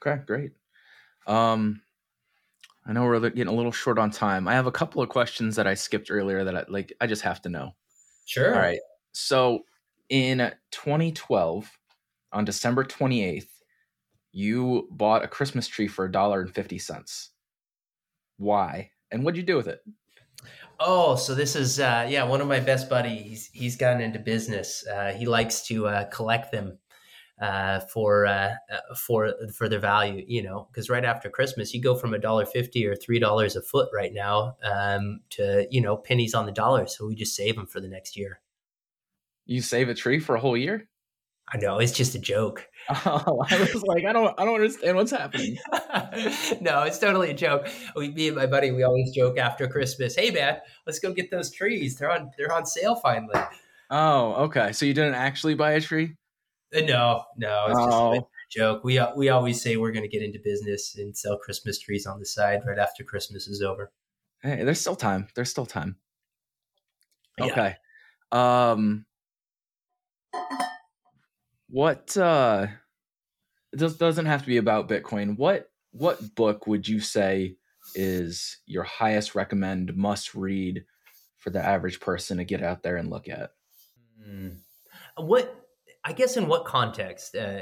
Okay, 0.06 0.22
great. 0.26 0.52
Um, 1.28 1.82
I 2.86 2.94
know 2.94 3.04
we're 3.04 3.20
getting 3.20 3.48
a 3.48 3.54
little 3.54 3.72
short 3.72 3.98
on 3.98 4.12
time. 4.12 4.48
I 4.48 4.54
have 4.54 4.68
a 4.68 4.72
couple 4.72 5.02
of 5.02 5.10
questions 5.10 5.56
that 5.56 5.68
I 5.68 5.74
skipped 5.74 6.12
earlier 6.12 6.44
that 6.44 6.56
I 6.56 6.66
like. 6.68 6.94
I 7.00 7.08
just 7.08 7.22
have 7.22 7.42
to 7.44 7.50
know. 7.50 7.72
Sure. 8.26 8.54
All 8.54 8.60
right. 8.60 8.80
So 9.14 9.64
in 10.10 10.52
2012, 10.72 11.72
on 12.34 12.46
December 12.46 12.84
28th, 12.84 13.48
you 14.34 14.88
bought 14.92 15.24
a 15.24 15.28
Christmas 15.28 15.68
tree 15.68 15.88
for 15.88 16.06
a 16.06 16.12
dollar 16.12 16.42
and 16.42 16.54
fifty 16.54 16.80
cents. 16.80 17.30
Why? 18.38 18.92
And 19.12 19.24
what'd 19.24 19.38
you 19.38 19.44
do 19.44 19.56
with 19.56 19.68
it? 19.68 19.82
Oh, 20.80 21.16
so 21.16 21.36
this 21.36 21.56
is 21.56 21.80
uh, 21.80 22.06
yeah, 22.10 22.24
one 22.24 22.42
of 22.42 22.48
my 22.48 22.60
best 22.60 22.90
buddies. 22.90 23.22
He's 23.22 23.48
he's 23.54 23.76
gotten 23.78 24.02
into 24.02 24.20
business. 24.20 24.86
Uh, 24.86 25.14
he 25.14 25.28
likes 25.28 25.66
to 25.68 25.88
uh, 25.88 26.06
collect 26.06 26.52
them 26.52 26.80
uh, 27.40 27.82
for 27.82 28.26
uh, 28.26 28.56
uh, 28.72 28.96
for 28.96 29.34
for 29.56 29.70
their 29.70 29.80
value. 29.80 30.26
You 30.28 30.42
know, 30.42 30.68
because 30.72 30.90
right 30.90 31.06
after 31.06 31.30
Christmas, 31.30 31.74
you 31.74 31.82
go 31.82 31.96
from 31.96 32.14
a 32.14 32.20
dollar 32.20 32.46
fifty 32.46 32.86
or 32.88 32.96
three 32.96 33.20
dollars 33.20 33.56
a 33.56 33.62
foot 33.62 33.90
right 33.94 34.12
now 34.12 34.58
um, 34.64 35.22
to 35.32 35.68
you 35.70 35.80
know 35.80 35.96
pennies 35.96 36.34
on 36.34 36.48
the 36.48 36.52
dollar. 36.52 36.88
So 36.88 37.06
we 37.06 37.16
just 37.16 37.36
save 37.36 37.56
them 37.56 37.68
for 37.68 37.80
the 37.80 37.88
next 37.88 38.18
year. 38.18 38.42
You 39.46 39.62
save 39.62 39.90
a 39.90 39.94
tree 39.94 40.20
for 40.20 40.36
a 40.36 40.40
whole 40.40 40.58
year? 40.58 40.90
I 41.52 41.58
know 41.58 41.80
it's 41.80 41.92
just 41.92 42.16
a 42.16 42.20
joke. 42.20 42.68
Oh, 43.06 43.46
I 43.50 43.60
was 43.60 43.82
like, 43.84 44.04
I 44.04 44.12
don't, 44.12 44.38
I 44.38 44.44
don't 44.44 44.56
understand 44.56 44.98
what's 44.98 45.12
happening. 45.12 45.58
no, 46.60 46.84
it's 46.84 47.00
totally 47.00 47.30
a 47.30 47.34
joke. 47.34 47.70
We, 47.96 48.10
me 48.10 48.28
and 48.28 48.36
my 48.36 48.46
buddy, 48.46 48.72
we 48.72 48.84
always 48.84 49.12
joke 49.12 49.38
after 49.38 49.70
Christmas. 49.70 50.18
Hey, 50.18 50.32
man, 50.32 50.58
let's 50.86 51.00
go 51.00 51.14
get 51.14 51.32
those 51.32 51.50
trees. 51.50 51.96
They're 51.96 52.12
on, 52.12 52.32
they're 52.38 52.52
on 52.52 52.66
sale 52.66 52.96
finally. 52.96 53.40
Oh, 53.90 54.34
okay. 54.46 54.74
So 54.74 54.86
you 54.86 54.94
didn't 54.94 55.14
actually 55.14 55.56
buy 55.56 55.72
a 55.72 55.82
tree? 55.82 56.18
Uh, 56.76 56.82
no, 56.82 57.24
no, 57.38 57.66
it's 57.68 57.80
oh. 57.80 58.14
just 58.16 58.26
a 58.26 58.60
joke. 58.60 58.84
We 58.84 59.00
we 59.16 59.30
always 59.30 59.62
say 59.62 59.78
we're 59.78 59.92
going 59.92 60.04
to 60.04 60.10
get 60.10 60.24
into 60.24 60.40
business 60.44 60.96
and 60.98 61.16
sell 61.16 61.38
Christmas 61.38 61.80
trees 61.80 62.06
on 62.06 62.20
the 62.20 62.26
side 62.26 62.62
right 62.66 62.80
after 62.80 63.04
Christmas 63.04 63.48
is 63.48 63.62
over. 63.62 63.92
Hey, 64.42 64.64
there's 64.64 64.82
still 64.82 64.96
time. 64.96 65.28
There's 65.36 65.50
still 65.50 65.66
time. 65.66 65.98
Okay. 67.40 67.76
Yeah. 68.32 68.72
Um 68.72 69.06
what 71.74 72.16
uh 72.18 72.68
this 73.72 73.96
doesn't 73.96 74.28
have 74.28 74.42
to 74.42 74.48
be 74.48 74.58
about 74.58 74.88
Bitcoin. 74.88 75.36
What 75.38 75.72
what 75.92 76.36
book 76.36 76.68
would 76.68 76.88
you 76.88 77.00
say 77.00 77.58
is 77.96 78.60
your 78.68 78.84
highest 78.84 79.34
recommend 79.34 79.96
must 79.98 80.36
read 80.36 80.86
for 81.40 81.50
the 81.50 81.64
average 81.66 82.00
person 82.00 82.38
to 82.38 82.44
get 82.44 82.62
out 82.62 82.84
there 82.84 82.96
and 82.98 83.10
look 83.10 83.28
at? 83.28 83.52
Hmm. 84.24 84.50
What 85.18 85.68
I 86.06 86.14
guess 86.14 86.38
in 86.38 86.48
what 86.48 86.66
context? 86.66 87.36
Uh, 87.36 87.62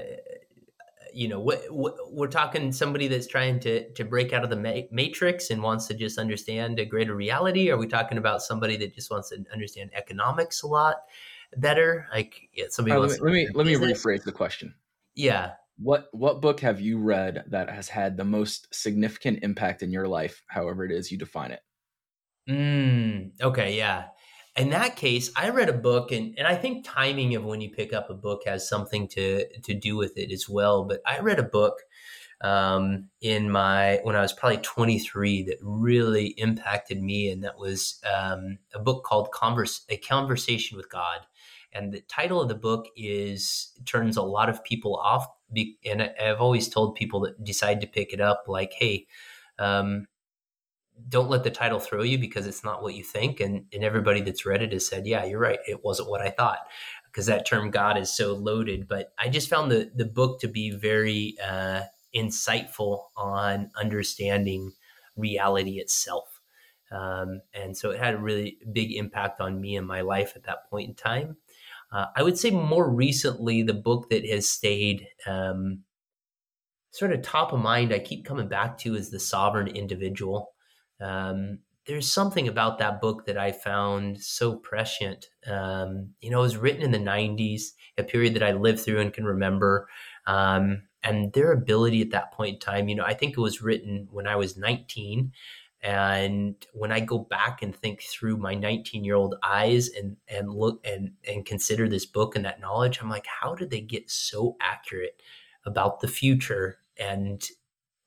you 1.14 1.28
know, 1.28 1.40
what, 1.40 1.64
what, 1.70 1.96
we're 2.12 2.28
talking 2.28 2.72
somebody 2.72 3.08
that's 3.08 3.28
trying 3.28 3.62
to 3.62 3.90
to 3.94 4.04
break 4.04 4.34
out 4.34 4.44
of 4.44 4.50
the 4.50 4.58
ma- 4.58 4.88
matrix 4.92 5.52
and 5.52 5.64
wants 5.64 5.88
to 5.88 5.94
just 5.94 6.18
understand 6.18 6.80
a 6.80 6.86
greater 6.86 7.16
reality. 7.16 7.70
Are 7.70 7.78
we 7.78 7.88
talking 7.88 8.18
about 8.18 8.42
somebody 8.42 8.76
that 8.78 8.94
just 8.94 9.10
wants 9.10 9.30
to 9.30 9.44
understand 9.54 9.92
economics 9.94 10.64
a 10.64 10.68
lot? 10.68 10.98
Better? 11.58 12.08
Like 12.14 12.50
yeah, 12.54 12.66
somebody 12.70 13.00
right, 13.00 13.10
let 13.10 13.22
me 13.22 13.48
let 13.54 13.66
me, 13.66 13.76
let 13.76 13.82
me 13.82 13.94
rephrase 13.94 14.24
the 14.24 14.32
question. 14.32 14.74
Yeah. 15.16 15.54
What 15.78 16.10
what 16.12 16.42
book 16.42 16.60
have 16.60 16.80
you 16.80 17.00
read 17.00 17.46
that 17.48 17.70
has 17.70 17.90
had 17.90 18.18
the 18.18 18.26
most 18.26 18.74
significant 18.74 19.40
impact 19.42 19.82
in 19.82 19.92
your 19.92 20.08
life, 20.08 20.44
however 20.48 20.86
it 20.86 20.92
is 20.92 21.12
you 21.12 21.18
define 21.18 21.52
it? 21.52 21.62
Mm, 22.50 23.32
okay, 23.42 23.78
yeah. 23.78 24.06
In 24.58 24.70
that 24.72 24.98
case, 24.98 25.32
I 25.36 25.50
read 25.50 25.70
a 25.70 25.74
book 25.74 26.12
and, 26.12 26.38
and 26.38 26.46
I 26.46 26.56
think 26.56 26.86
timing 26.86 27.36
of 27.36 27.46
when 27.46 27.62
you 27.62 27.70
pick 27.70 27.94
up 27.94 28.10
a 28.10 28.14
book 28.14 28.42
has 28.46 28.68
something 28.68 29.08
to 29.10 29.48
to 29.60 29.74
do 29.74 29.96
with 29.96 30.18
it 30.18 30.32
as 30.32 30.48
well. 30.50 30.84
But 30.84 31.02
I 31.06 31.20
read 31.20 31.40
a 31.40 31.44
book 31.44 31.80
um, 32.42 33.10
in 33.22 33.50
my 33.50 34.00
when 34.04 34.16
I 34.16 34.22
was 34.22 34.34
probably 34.34 34.58
23 34.58 35.44
that 35.44 35.58
really 35.62 36.28
impacted 36.38 37.02
me, 37.02 37.30
and 37.30 37.44
that 37.44 37.58
was 37.58 38.02
um, 38.12 38.58
a 38.74 38.80
book 38.80 39.04
called 39.04 39.32
"Converse: 39.32 39.86
A 39.90 39.98
Conversation 39.98 40.78
with 40.78 40.90
God." 40.90 41.20
And 41.74 41.94
the 41.94 42.02
title 42.02 42.42
of 42.42 42.50
the 42.50 42.56
book 42.56 42.88
is 42.96 43.72
turns 43.86 44.18
a 44.18 44.22
lot 44.22 44.50
of 44.50 44.64
people 44.64 44.96
off. 44.98 45.26
And 45.86 46.02
I've 46.02 46.42
always 46.42 46.70
told 46.70 46.96
people 46.96 47.22
that 47.22 47.44
decide 47.44 47.82
to 47.82 47.88
pick 47.88 48.14
it 48.14 48.22
up, 48.22 48.46
like, 48.48 48.74
hey, 48.74 49.08
um, 49.60 50.08
don't 51.08 51.30
let 51.30 51.44
the 51.44 51.52
title 51.52 51.80
throw 51.80 52.04
you 52.04 52.18
because 52.18 52.46
it's 52.46 52.64
not 52.64 52.84
what 52.84 52.94
you 52.94 53.04
think. 53.04 53.40
And, 53.40 53.66
and 53.74 53.84
everybody 53.84 54.22
that's 54.22 54.46
read 54.46 54.62
it 54.62 54.74
has 54.74 54.88
said, 54.88 55.08
yeah, 55.08 55.26
you're 55.26 55.40
right. 55.40 55.60
It 55.68 55.84
wasn't 55.84 56.10
what 56.10 56.22
I 56.22 56.30
thought 56.30 56.60
because 57.06 57.26
that 57.26 57.46
term 57.46 57.72
God 57.72 57.98
is 57.98 58.16
so 58.16 58.34
loaded. 58.34 58.88
But 58.88 59.14
I 59.18 59.30
just 59.30 59.50
found 59.50 59.72
the, 59.72 59.92
the 59.96 60.06
book 60.06 60.40
to 60.42 60.48
be 60.48 60.72
very 60.72 61.36
uh, 61.44 61.84
insightful 62.16 63.06
on 63.18 63.72
understanding 63.76 64.74
reality 65.16 65.80
itself. 65.80 66.40
Um, 66.92 67.42
and 67.54 67.76
so 67.78 67.92
it 67.92 68.00
had 68.00 68.16
a 68.16 68.20
really 68.20 68.58
big 68.72 68.92
impact 68.92 69.40
on 69.40 69.62
me 69.62 69.78
and 69.78 69.88
my 69.88 70.02
life 70.02 70.34
at 70.36 70.44
that 70.44 70.70
point 70.70 70.90
in 70.90 70.96
time. 70.96 71.38
Uh, 71.92 72.06
I 72.16 72.24
would 72.24 72.38
say 72.38 72.52
more 72.52 72.90
recently, 72.90 73.64
the 73.64 73.74
book 73.74 74.10
that 74.10 74.26
has 74.26 74.50
stayed 74.50 75.08
um, 75.28 75.84
sort 76.92 77.12
of 77.12 77.22
top 77.22 77.52
of 77.52 77.60
mind, 77.60 77.94
I 77.94 78.00
keep 78.00 78.26
coming 78.26 78.48
back 78.48 78.78
to 78.80 78.96
is 78.96 79.10
The 79.10 79.20
Sovereign 79.20 79.68
Individual. 79.68 80.54
Um, 81.00 81.60
there's 81.88 82.12
something 82.12 82.48
about 82.48 82.78
that 82.78 83.02
book 83.02 83.26
that 83.26 83.38
I 83.38 83.52
found 83.52 84.22
so 84.22 84.56
prescient. 84.56 85.28
Um, 85.48 86.12
you 86.22 86.30
know, 86.30 86.40
it 86.40 86.44
was 86.44 86.58
written 86.58 86.84
in 86.84 86.92
the 86.92 87.00
90s, 87.00 87.72
a 87.98 88.04
period 88.04 88.36
that 88.36 88.44
I 88.44 88.52
lived 88.52 88.80
through 88.80 89.02
and 89.02 89.14
can 89.14 89.26
remember. 89.26 89.90
Um, 90.28 90.84
and 91.04 91.34
their 91.34 91.52
ability 91.52 92.02
at 92.02 92.12
that 92.12 92.32
point 92.32 92.56
in 92.56 92.60
time, 92.60 92.88
you 92.88 92.96
know, 92.96 93.04
I 93.04 93.16
think 93.16 93.36
it 93.36 93.42
was 93.42 93.62
written 93.62 94.08
when 94.12 94.28
I 94.28 94.36
was 94.36 94.56
19. 94.56 95.32
And 95.84 96.56
when 96.74 96.92
I 96.92 97.00
go 97.00 97.20
back 97.20 97.64
and 97.64 97.76
think 97.76 98.04
through 98.04 98.38
my 98.38 98.54
19 98.54 99.04
year 99.04 99.16
old 99.16 99.36
eyes 99.44 99.90
and, 99.90 100.18
and 100.28 100.54
look 100.54 100.80
and, 100.86 101.12
and 101.28 101.46
consider 101.46 101.90
this 101.90 102.06
book 102.06 102.36
and 102.36 102.46
that 102.46 102.62
knowledge, 102.62 103.00
I'm 103.02 103.10
like, 103.10 103.26
how 103.26 103.56
did 103.56 103.72
they 103.72 103.82
get 103.82 104.10
so 104.12 104.58
accurate 104.62 105.22
about 105.66 106.00
the 106.00 106.08
future 106.08 106.78
and 107.00 107.44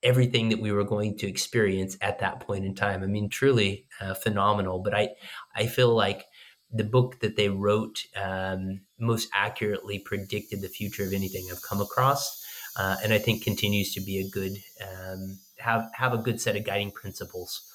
everything 0.05 0.49
that 0.49 0.61
we 0.61 0.71
were 0.71 0.83
going 0.83 1.17
to 1.17 1.27
experience 1.27 1.97
at 1.99 2.19
that 2.19 2.39
point 2.39 2.63
in 2.63 2.75
time. 2.75 3.03
I 3.03 3.07
mean, 3.07 3.27
truly 3.27 3.87
uh, 3.99 4.13
phenomenal. 4.13 4.79
But 4.79 4.93
I, 4.93 5.09
I 5.55 5.65
feel 5.65 5.93
like 5.93 6.25
the 6.71 6.83
book 6.83 7.19
that 7.21 7.35
they 7.35 7.49
wrote 7.49 8.03
um, 8.15 8.81
most 8.99 9.29
accurately 9.33 9.99
predicted 9.99 10.61
the 10.61 10.69
future 10.69 11.03
of 11.03 11.11
anything 11.11 11.47
I've 11.51 11.61
come 11.61 11.81
across, 11.81 12.43
uh, 12.77 12.97
and 13.03 13.13
I 13.13 13.17
think 13.17 13.43
continues 13.43 13.93
to 13.93 14.01
be 14.01 14.19
a 14.19 14.29
good 14.29 14.57
um, 14.81 15.39
have 15.65 15.89
have 15.93 16.13
a 16.13 16.17
good 16.17 16.39
set 16.39 16.55
of 16.55 16.63
guiding 16.63 16.91
principles. 16.91 17.71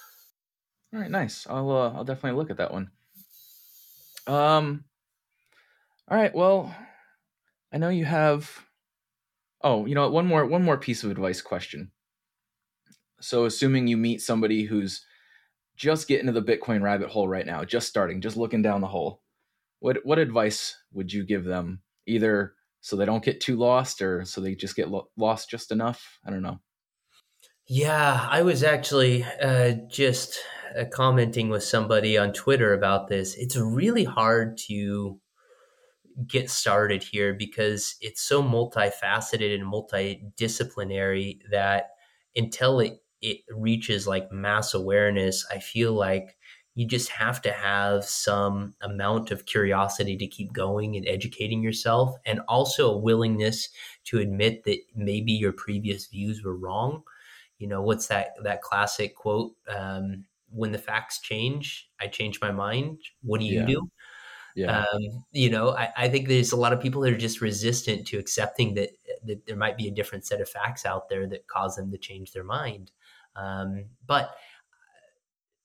All 0.94 1.00
right, 1.00 1.10
nice. 1.10 1.46
I'll 1.48 1.70
uh, 1.70 1.92
I'll 1.92 2.04
definitely 2.04 2.38
look 2.38 2.50
at 2.50 2.56
that 2.56 2.72
one. 2.72 2.90
Um. 4.26 4.84
All 6.08 6.16
right. 6.16 6.34
Well, 6.34 6.74
I 7.72 7.78
know 7.78 7.88
you 7.88 8.04
have. 8.04 8.50
Oh, 9.62 9.86
you 9.86 9.94
know? 9.94 10.08
One 10.10 10.26
more 10.26 10.46
one 10.46 10.64
more 10.64 10.78
piece 10.78 11.04
of 11.04 11.10
advice 11.10 11.42
question. 11.42 11.90
So, 13.20 13.44
assuming 13.44 13.86
you 13.86 13.96
meet 13.96 14.22
somebody 14.22 14.64
who's 14.64 15.04
just 15.76 16.08
getting 16.08 16.26
to 16.26 16.32
the 16.32 16.42
Bitcoin 16.42 16.82
rabbit 16.82 17.08
hole 17.08 17.28
right 17.28 17.46
now, 17.46 17.64
just 17.64 17.88
starting, 17.88 18.20
just 18.20 18.36
looking 18.36 18.62
down 18.62 18.80
the 18.80 18.86
hole, 18.86 19.22
what 19.80 19.98
what 20.04 20.18
advice 20.18 20.76
would 20.92 21.12
you 21.12 21.24
give 21.24 21.44
them? 21.44 21.82
Either 22.06 22.54
so 22.80 22.96
they 22.96 23.04
don't 23.04 23.24
get 23.24 23.40
too 23.40 23.56
lost, 23.56 24.00
or 24.00 24.24
so 24.24 24.40
they 24.40 24.54
just 24.54 24.76
get 24.76 24.88
lo- 24.90 25.10
lost 25.16 25.50
just 25.50 25.70
enough. 25.70 26.18
I 26.24 26.30
don't 26.30 26.42
know. 26.42 26.60
Yeah, 27.72 28.26
I 28.28 28.42
was 28.42 28.62
actually 28.64 29.24
uh, 29.24 29.72
just 29.88 30.40
uh, 30.78 30.84
commenting 30.86 31.48
with 31.50 31.62
somebody 31.62 32.18
on 32.18 32.32
Twitter 32.32 32.72
about 32.74 33.06
this. 33.08 33.34
It's 33.36 33.56
really 33.56 34.04
hard 34.04 34.58
to 34.68 35.20
get 36.26 36.50
started 36.50 37.02
here 37.02 37.34
because 37.34 37.96
it's 38.00 38.22
so 38.22 38.42
multifaceted 38.42 39.54
and 39.54 39.64
multidisciplinary 39.64 41.38
that 41.50 41.90
until 42.36 42.80
it 42.80 43.02
it 43.22 43.40
reaches 43.54 44.06
like 44.06 44.32
mass 44.32 44.72
awareness, 44.72 45.46
I 45.50 45.58
feel 45.58 45.92
like 45.92 46.38
you 46.74 46.86
just 46.86 47.10
have 47.10 47.42
to 47.42 47.52
have 47.52 48.04
some 48.04 48.74
amount 48.80 49.30
of 49.30 49.44
curiosity 49.44 50.16
to 50.16 50.26
keep 50.26 50.54
going 50.54 50.96
and 50.96 51.06
educating 51.06 51.62
yourself, 51.62 52.16
and 52.24 52.40
also 52.48 52.90
a 52.90 52.96
willingness 52.98 53.68
to 54.04 54.18
admit 54.18 54.64
that 54.64 54.78
maybe 54.96 55.32
your 55.32 55.52
previous 55.52 56.06
views 56.06 56.42
were 56.42 56.56
wrong. 56.56 57.02
You 57.60 57.68
know, 57.68 57.82
what's 57.82 58.06
that 58.08 58.30
that 58.42 58.62
classic 58.62 59.14
quote? 59.14 59.52
Um, 59.68 60.24
when 60.48 60.72
the 60.72 60.78
facts 60.78 61.20
change, 61.20 61.88
I 62.00 62.08
change 62.08 62.40
my 62.40 62.50
mind. 62.50 62.98
What 63.22 63.38
do 63.40 63.46
you 63.46 63.60
yeah. 63.60 63.66
do? 63.66 63.90
Yeah. 64.56 64.80
Um, 64.80 65.24
you 65.30 65.50
know, 65.50 65.70
I, 65.76 65.90
I, 65.96 66.08
think 66.08 66.26
there's 66.26 66.50
a 66.50 66.56
lot 66.56 66.72
of 66.72 66.80
people 66.80 67.02
that 67.02 67.12
are 67.12 67.18
just 67.18 67.40
resistant 67.40 68.06
to 68.08 68.18
accepting 68.18 68.74
that 68.74 68.90
that 69.26 69.46
there 69.46 69.56
might 69.56 69.76
be 69.76 69.86
a 69.86 69.92
different 69.92 70.26
set 70.26 70.40
of 70.40 70.48
facts 70.48 70.84
out 70.84 71.08
there 71.08 71.26
that 71.28 71.46
cause 71.46 71.76
them 71.76 71.92
to 71.92 71.98
change 71.98 72.32
their 72.32 72.42
mind. 72.42 72.90
Um, 73.36 73.84
but 74.06 74.34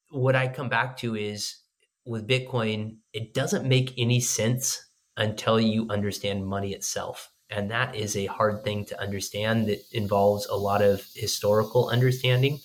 what 0.09 0.35
I 0.35 0.49
come 0.49 0.69
back 0.69 0.97
to 0.97 1.15
is 1.15 1.57
with 2.05 2.27
Bitcoin, 2.27 2.97
it 3.13 3.33
doesn't 3.33 3.67
make 3.67 3.93
any 3.97 4.19
sense 4.19 4.85
until 5.17 5.59
you 5.59 5.87
understand 5.89 6.45
money 6.45 6.73
itself. 6.73 7.31
And 7.49 7.69
that 7.71 7.95
is 7.95 8.15
a 8.15 8.25
hard 8.25 8.63
thing 8.63 8.85
to 8.85 8.99
understand 8.99 9.67
that 9.67 9.81
involves 9.91 10.45
a 10.47 10.55
lot 10.55 10.81
of 10.81 11.05
historical 11.13 11.89
understanding. 11.89 12.59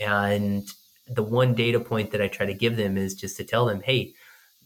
And 0.00 0.68
the 1.06 1.22
one 1.22 1.54
data 1.54 1.78
point 1.80 2.10
that 2.12 2.22
I 2.22 2.28
try 2.28 2.46
to 2.46 2.54
give 2.54 2.76
them 2.76 2.96
is 2.96 3.14
just 3.14 3.36
to 3.36 3.44
tell 3.44 3.66
them, 3.66 3.82
hey, 3.82 4.14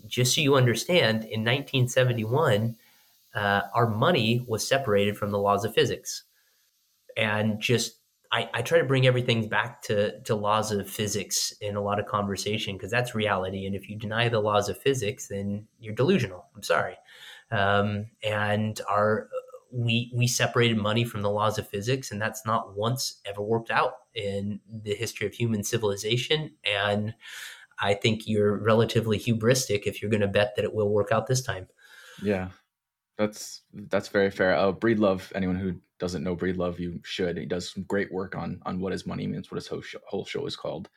just 0.07 0.35
so 0.35 0.41
you 0.41 0.55
understand, 0.55 1.25
in 1.25 1.41
1971, 1.41 2.77
uh, 3.35 3.63
our 3.75 3.89
money 3.89 4.45
was 4.47 4.67
separated 4.67 5.17
from 5.17 5.31
the 5.31 5.39
laws 5.39 5.65
of 5.65 5.75
physics. 5.75 6.23
And 7.17 7.61
just 7.61 7.99
I, 8.33 8.49
I, 8.53 8.63
try 8.63 8.79
to 8.79 8.85
bring 8.85 9.07
everything 9.07 9.49
back 9.49 9.83
to, 9.83 10.21
to 10.23 10.35
laws 10.35 10.73
of 10.73 10.89
physics 10.89 11.53
in 11.61 11.77
a 11.77 11.81
lot 11.81 11.99
of 11.99 12.07
conversation 12.07 12.77
because 12.77 12.91
that's 12.91 13.15
reality. 13.15 13.67
And 13.67 13.75
if 13.75 13.89
you 13.89 13.97
deny 13.97 14.29
the 14.29 14.41
laws 14.41 14.69
of 14.69 14.79
physics, 14.79 15.29
then 15.29 15.67
you're 15.79 15.95
delusional. 15.95 16.47
I'm 16.55 16.63
sorry. 16.63 16.97
Um, 17.51 18.07
and 18.23 18.81
our 18.89 19.29
we 19.77 20.11
we 20.15 20.27
separated 20.27 20.79
money 20.79 21.05
from 21.05 21.21
the 21.21 21.31
laws 21.31 21.59
of 21.59 21.69
physics, 21.69 22.11
and 22.11 22.21
that's 22.21 22.47
not 22.47 22.75
once 22.75 23.21
ever 23.27 23.43
worked 23.43 23.71
out 23.71 23.93
in 24.15 24.59
the 24.83 24.95
history 24.95 25.27
of 25.27 25.35
human 25.35 25.63
civilization. 25.63 26.51
And 26.65 27.15
I 27.79 27.93
think 27.93 28.27
you're 28.27 28.57
relatively 28.57 29.19
hubristic 29.19 29.83
if 29.85 30.01
you're 30.01 30.11
going 30.11 30.23
to 30.23 30.29
bet 30.29 30.57
that 30.57 30.65
it 30.65 30.75
will 30.75 30.89
work 30.89 31.13
out 31.13 31.27
this 31.27 31.43
time. 31.43 31.69
Yeah, 32.23 32.49
that's 33.19 33.63
that's 33.75 34.09
very 34.09 34.31
fair. 34.31 34.57
Uh, 34.57 34.73
Breedlove, 34.73 35.31
anyone 35.35 35.57
who 35.57 35.75
doesn't 35.99 36.25
know 36.25 36.35
Breedlove, 36.35 36.79
you 36.79 36.99
should. 37.05 37.37
He 37.37 37.45
does 37.45 37.71
some 37.71 37.83
great 37.83 38.11
work 38.11 38.35
on 38.35 38.63
on 38.65 38.81
what 38.81 38.93
his 38.93 39.07
money 39.07 39.27
means, 39.27 39.51
what 39.51 39.57
his 39.57 39.67
whole 39.67 39.83
show, 39.83 39.99
whole 40.07 40.25
show 40.25 40.47
is 40.47 40.57
called. 40.57 40.89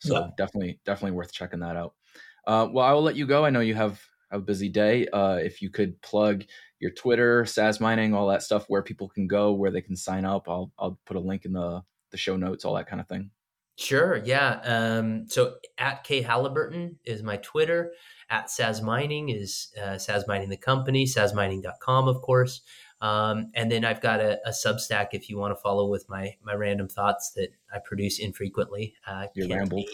So 0.00 0.14
yeah. 0.14 0.26
definitely, 0.36 0.78
definitely 0.84 1.16
worth 1.16 1.32
checking 1.32 1.60
that 1.60 1.76
out. 1.76 1.94
Uh, 2.46 2.68
well, 2.70 2.84
I 2.84 2.92
will 2.92 3.02
let 3.02 3.16
you 3.16 3.26
go. 3.26 3.46
I 3.46 3.50
know 3.50 3.60
you 3.60 3.74
have 3.74 3.98
a 4.30 4.38
busy 4.38 4.68
day. 4.68 5.06
Uh, 5.08 5.36
if 5.36 5.62
you 5.62 5.70
could 5.70 6.00
plug 6.02 6.44
your 6.78 6.90
Twitter, 6.90 7.44
Sazmining, 7.44 8.14
all 8.14 8.28
that 8.28 8.42
stuff, 8.42 8.66
where 8.68 8.82
people 8.82 9.08
can 9.08 9.26
go, 9.26 9.52
where 9.52 9.70
they 9.70 9.80
can 9.80 9.96
sign 9.96 10.24
up, 10.24 10.48
I'll 10.48 10.72
I'll 10.78 10.98
put 11.06 11.16
a 11.16 11.20
link 11.20 11.44
in 11.44 11.52
the 11.52 11.82
the 12.10 12.16
show 12.16 12.36
notes, 12.36 12.64
all 12.64 12.74
that 12.74 12.88
kind 12.88 13.00
of 13.00 13.08
thing. 13.08 13.30
Sure. 13.78 14.22
Yeah. 14.24 14.60
Um, 14.64 15.28
so 15.28 15.56
at 15.76 16.02
K 16.02 16.22
Halliburton 16.22 16.98
is 17.04 17.22
my 17.22 17.36
Twitter. 17.38 17.92
At 18.30 18.46
Sazmining 18.46 19.34
is 19.34 19.68
uh, 19.80 19.96
Sazmining 19.96 20.48
the 20.48 20.56
company. 20.56 21.04
SazMining.com, 21.04 22.08
of 22.08 22.22
course. 22.22 22.62
Um, 23.02 23.50
and 23.54 23.70
then 23.70 23.84
I've 23.84 24.00
got 24.00 24.20
a, 24.20 24.38
a, 24.46 24.50
Substack 24.50 25.08
if 25.12 25.28
you 25.28 25.36
want 25.36 25.54
to 25.54 25.60
follow 25.60 25.90
with 25.90 26.08
my 26.08 26.34
my 26.42 26.54
random 26.54 26.88
thoughts 26.88 27.32
that 27.32 27.50
I 27.72 27.78
produce 27.84 28.18
infrequently. 28.18 28.94
Uh, 29.06 29.26
Your 29.34 29.48
ramble. 29.48 29.84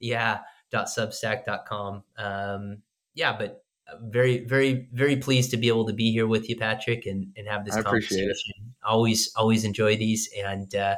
Yeah. 0.00 0.40
Dot 0.72 0.86
substack.com. 0.86 2.02
Um, 2.18 2.78
yeah, 3.14 3.36
but 3.38 3.64
very, 4.02 4.44
very, 4.44 4.88
very 4.92 5.16
pleased 5.16 5.50
to 5.50 5.56
be 5.56 5.68
able 5.68 5.86
to 5.86 5.92
be 5.92 6.12
here 6.12 6.26
with 6.26 6.48
you, 6.48 6.56
Patrick, 6.56 7.06
and, 7.06 7.26
and 7.36 7.48
have 7.48 7.64
this 7.64 7.76
I 7.76 7.82
conversation. 7.82 8.52
Always, 8.84 9.32
always 9.36 9.64
enjoy 9.64 9.96
these. 9.96 10.28
And 10.44 10.74
uh, 10.74 10.96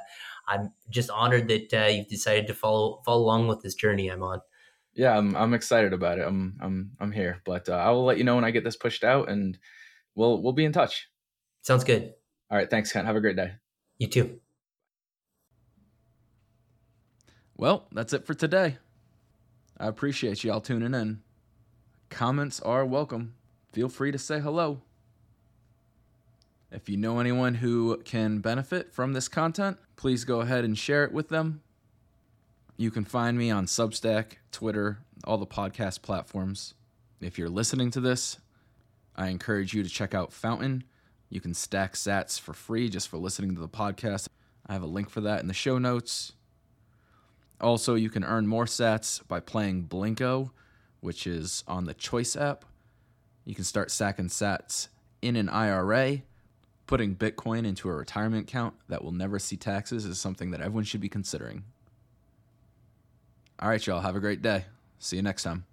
I'm 0.49 0.72
just 0.90 1.11
honored 1.11 1.49
that 1.49 1.72
uh, 1.72 1.86
you've 1.86 2.09
decided 2.09 2.47
to 2.49 2.55
follow 2.55 3.03
follow 3.05 3.22
along 3.22 3.49
with 3.49 3.62
this 3.62 3.74
journey 3.74 4.09
I'm 4.09 4.22
on. 4.22 4.40
Yeah, 4.95 5.16
I'm 5.16 5.34
I'm 5.34 5.55
excited 5.55 5.92
about 5.92 6.18
it. 6.18 6.26
I'm 6.26 6.57
I'm 6.61 6.92
I'm 7.01 7.11
here, 7.11 7.40
but 7.45 7.68
uh, 7.68 7.74
I 7.74 7.90
will 7.90 8.05
let 8.05 8.18
you 8.18 8.24
know 8.24 8.36
when 8.36 8.45
I 8.45 8.53
get 8.53 8.62
this 8.62 8.76
pushed 8.76 9.03
out, 9.03 9.28
and 9.28 9.59
we'll 10.14 10.40
we'll 10.40 10.53
be 10.53 10.64
in 10.64 10.72
touch. 10.72 11.09
Sounds 11.62 11.82
good. 11.82 12.14
All 12.51 12.57
right. 12.57 12.70
Thanks, 12.70 12.92
Kent. 12.92 13.07
Have 13.07 13.16
a 13.16 13.20
great 13.20 13.36
day. 13.36 13.55
You 13.99 14.07
too. 14.07 14.40
Well, 17.57 17.88
that's 17.90 18.12
it 18.12 18.26
for 18.26 18.34
today. 18.34 18.78
I 19.78 19.88
appreciate 19.88 20.45
y'all 20.45 20.61
tuning 20.61 20.95
in. 20.95 21.23
Comments 22.11 22.61
are 22.61 22.84
welcome. 22.84 23.34
Feel 23.72 23.88
free 23.88 24.12
to 24.12 24.18
say 24.18 24.40
hello. 24.40 24.82
If 26.70 26.88
you 26.88 26.96
know 26.96 27.18
anyone 27.18 27.55
who 27.55 28.00
can 28.05 28.38
benefit 28.38 28.92
from 28.92 29.12
this 29.12 29.28
content, 29.28 29.78
please 29.96 30.24
go 30.24 30.40
ahead 30.40 30.64
and 30.64 30.76
share 30.76 31.05
it 31.05 31.12
with 31.12 31.28
them. 31.28 31.62
You 32.76 32.90
can 32.90 33.05
find 33.05 33.38
me 33.38 33.50
on 33.50 33.66
Substack, 33.66 34.38
Twitter, 34.50 34.98
all 35.24 35.38
the 35.38 35.46
podcast 35.46 36.02
platforms. 36.02 36.74
If 37.20 37.38
you're 37.38 37.48
listening 37.48 37.90
to 37.92 38.00
this, 38.00 38.38
I 39.16 39.28
encourage 39.28 39.72
you 39.72 39.82
to 39.82 39.88
check 39.88 40.14
out 40.14 40.32
Fountain 40.32 40.84
you 41.34 41.40
can 41.40 41.52
stack 41.52 41.94
sats 41.94 42.38
for 42.38 42.52
free 42.52 42.88
just 42.88 43.09
for 43.09 43.16
listening 43.16 43.57
to 43.57 43.61
the 43.61 43.68
podcast. 43.68 44.28
I 44.68 44.72
have 44.72 44.84
a 44.84 44.86
link 44.86 45.11
for 45.11 45.20
that 45.22 45.40
in 45.40 45.48
the 45.48 45.52
show 45.52 45.78
notes. 45.78 46.32
Also, 47.61 47.96
you 47.96 48.09
can 48.09 48.22
earn 48.22 48.46
more 48.46 48.66
sats 48.66 49.26
by 49.26 49.40
playing 49.40 49.88
Blinko, 49.88 50.50
which 51.05 51.26
is 51.26 51.62
on 51.68 51.84
the 51.84 51.92
Choice 51.92 52.34
app. 52.34 52.64
You 53.44 53.55
can 53.55 53.64
start 53.64 53.90
stacking 53.90 54.28
sats 54.28 54.88
in 55.20 55.36
an 55.36 55.50
IRA. 55.50 56.22
Putting 56.86 57.14
Bitcoin 57.14 57.66
into 57.66 57.90
a 57.90 57.94
retirement 57.94 58.48
account 58.48 58.72
that 58.88 59.05
will 59.05 59.12
never 59.12 59.38
see 59.38 59.59
taxes 59.59 60.07
is 60.07 60.18
something 60.18 60.50
that 60.52 60.62
everyone 60.62 60.84
should 60.84 61.02
be 61.02 61.11
considering. 61.11 61.64
All 63.59 63.68
right, 63.68 63.86
y'all. 63.86 64.00
Have 64.00 64.16
a 64.16 64.20
great 64.20 64.40
day. 64.40 64.64
See 64.98 65.16
you 65.16 65.22
next 65.22 65.42
time. 65.42 65.66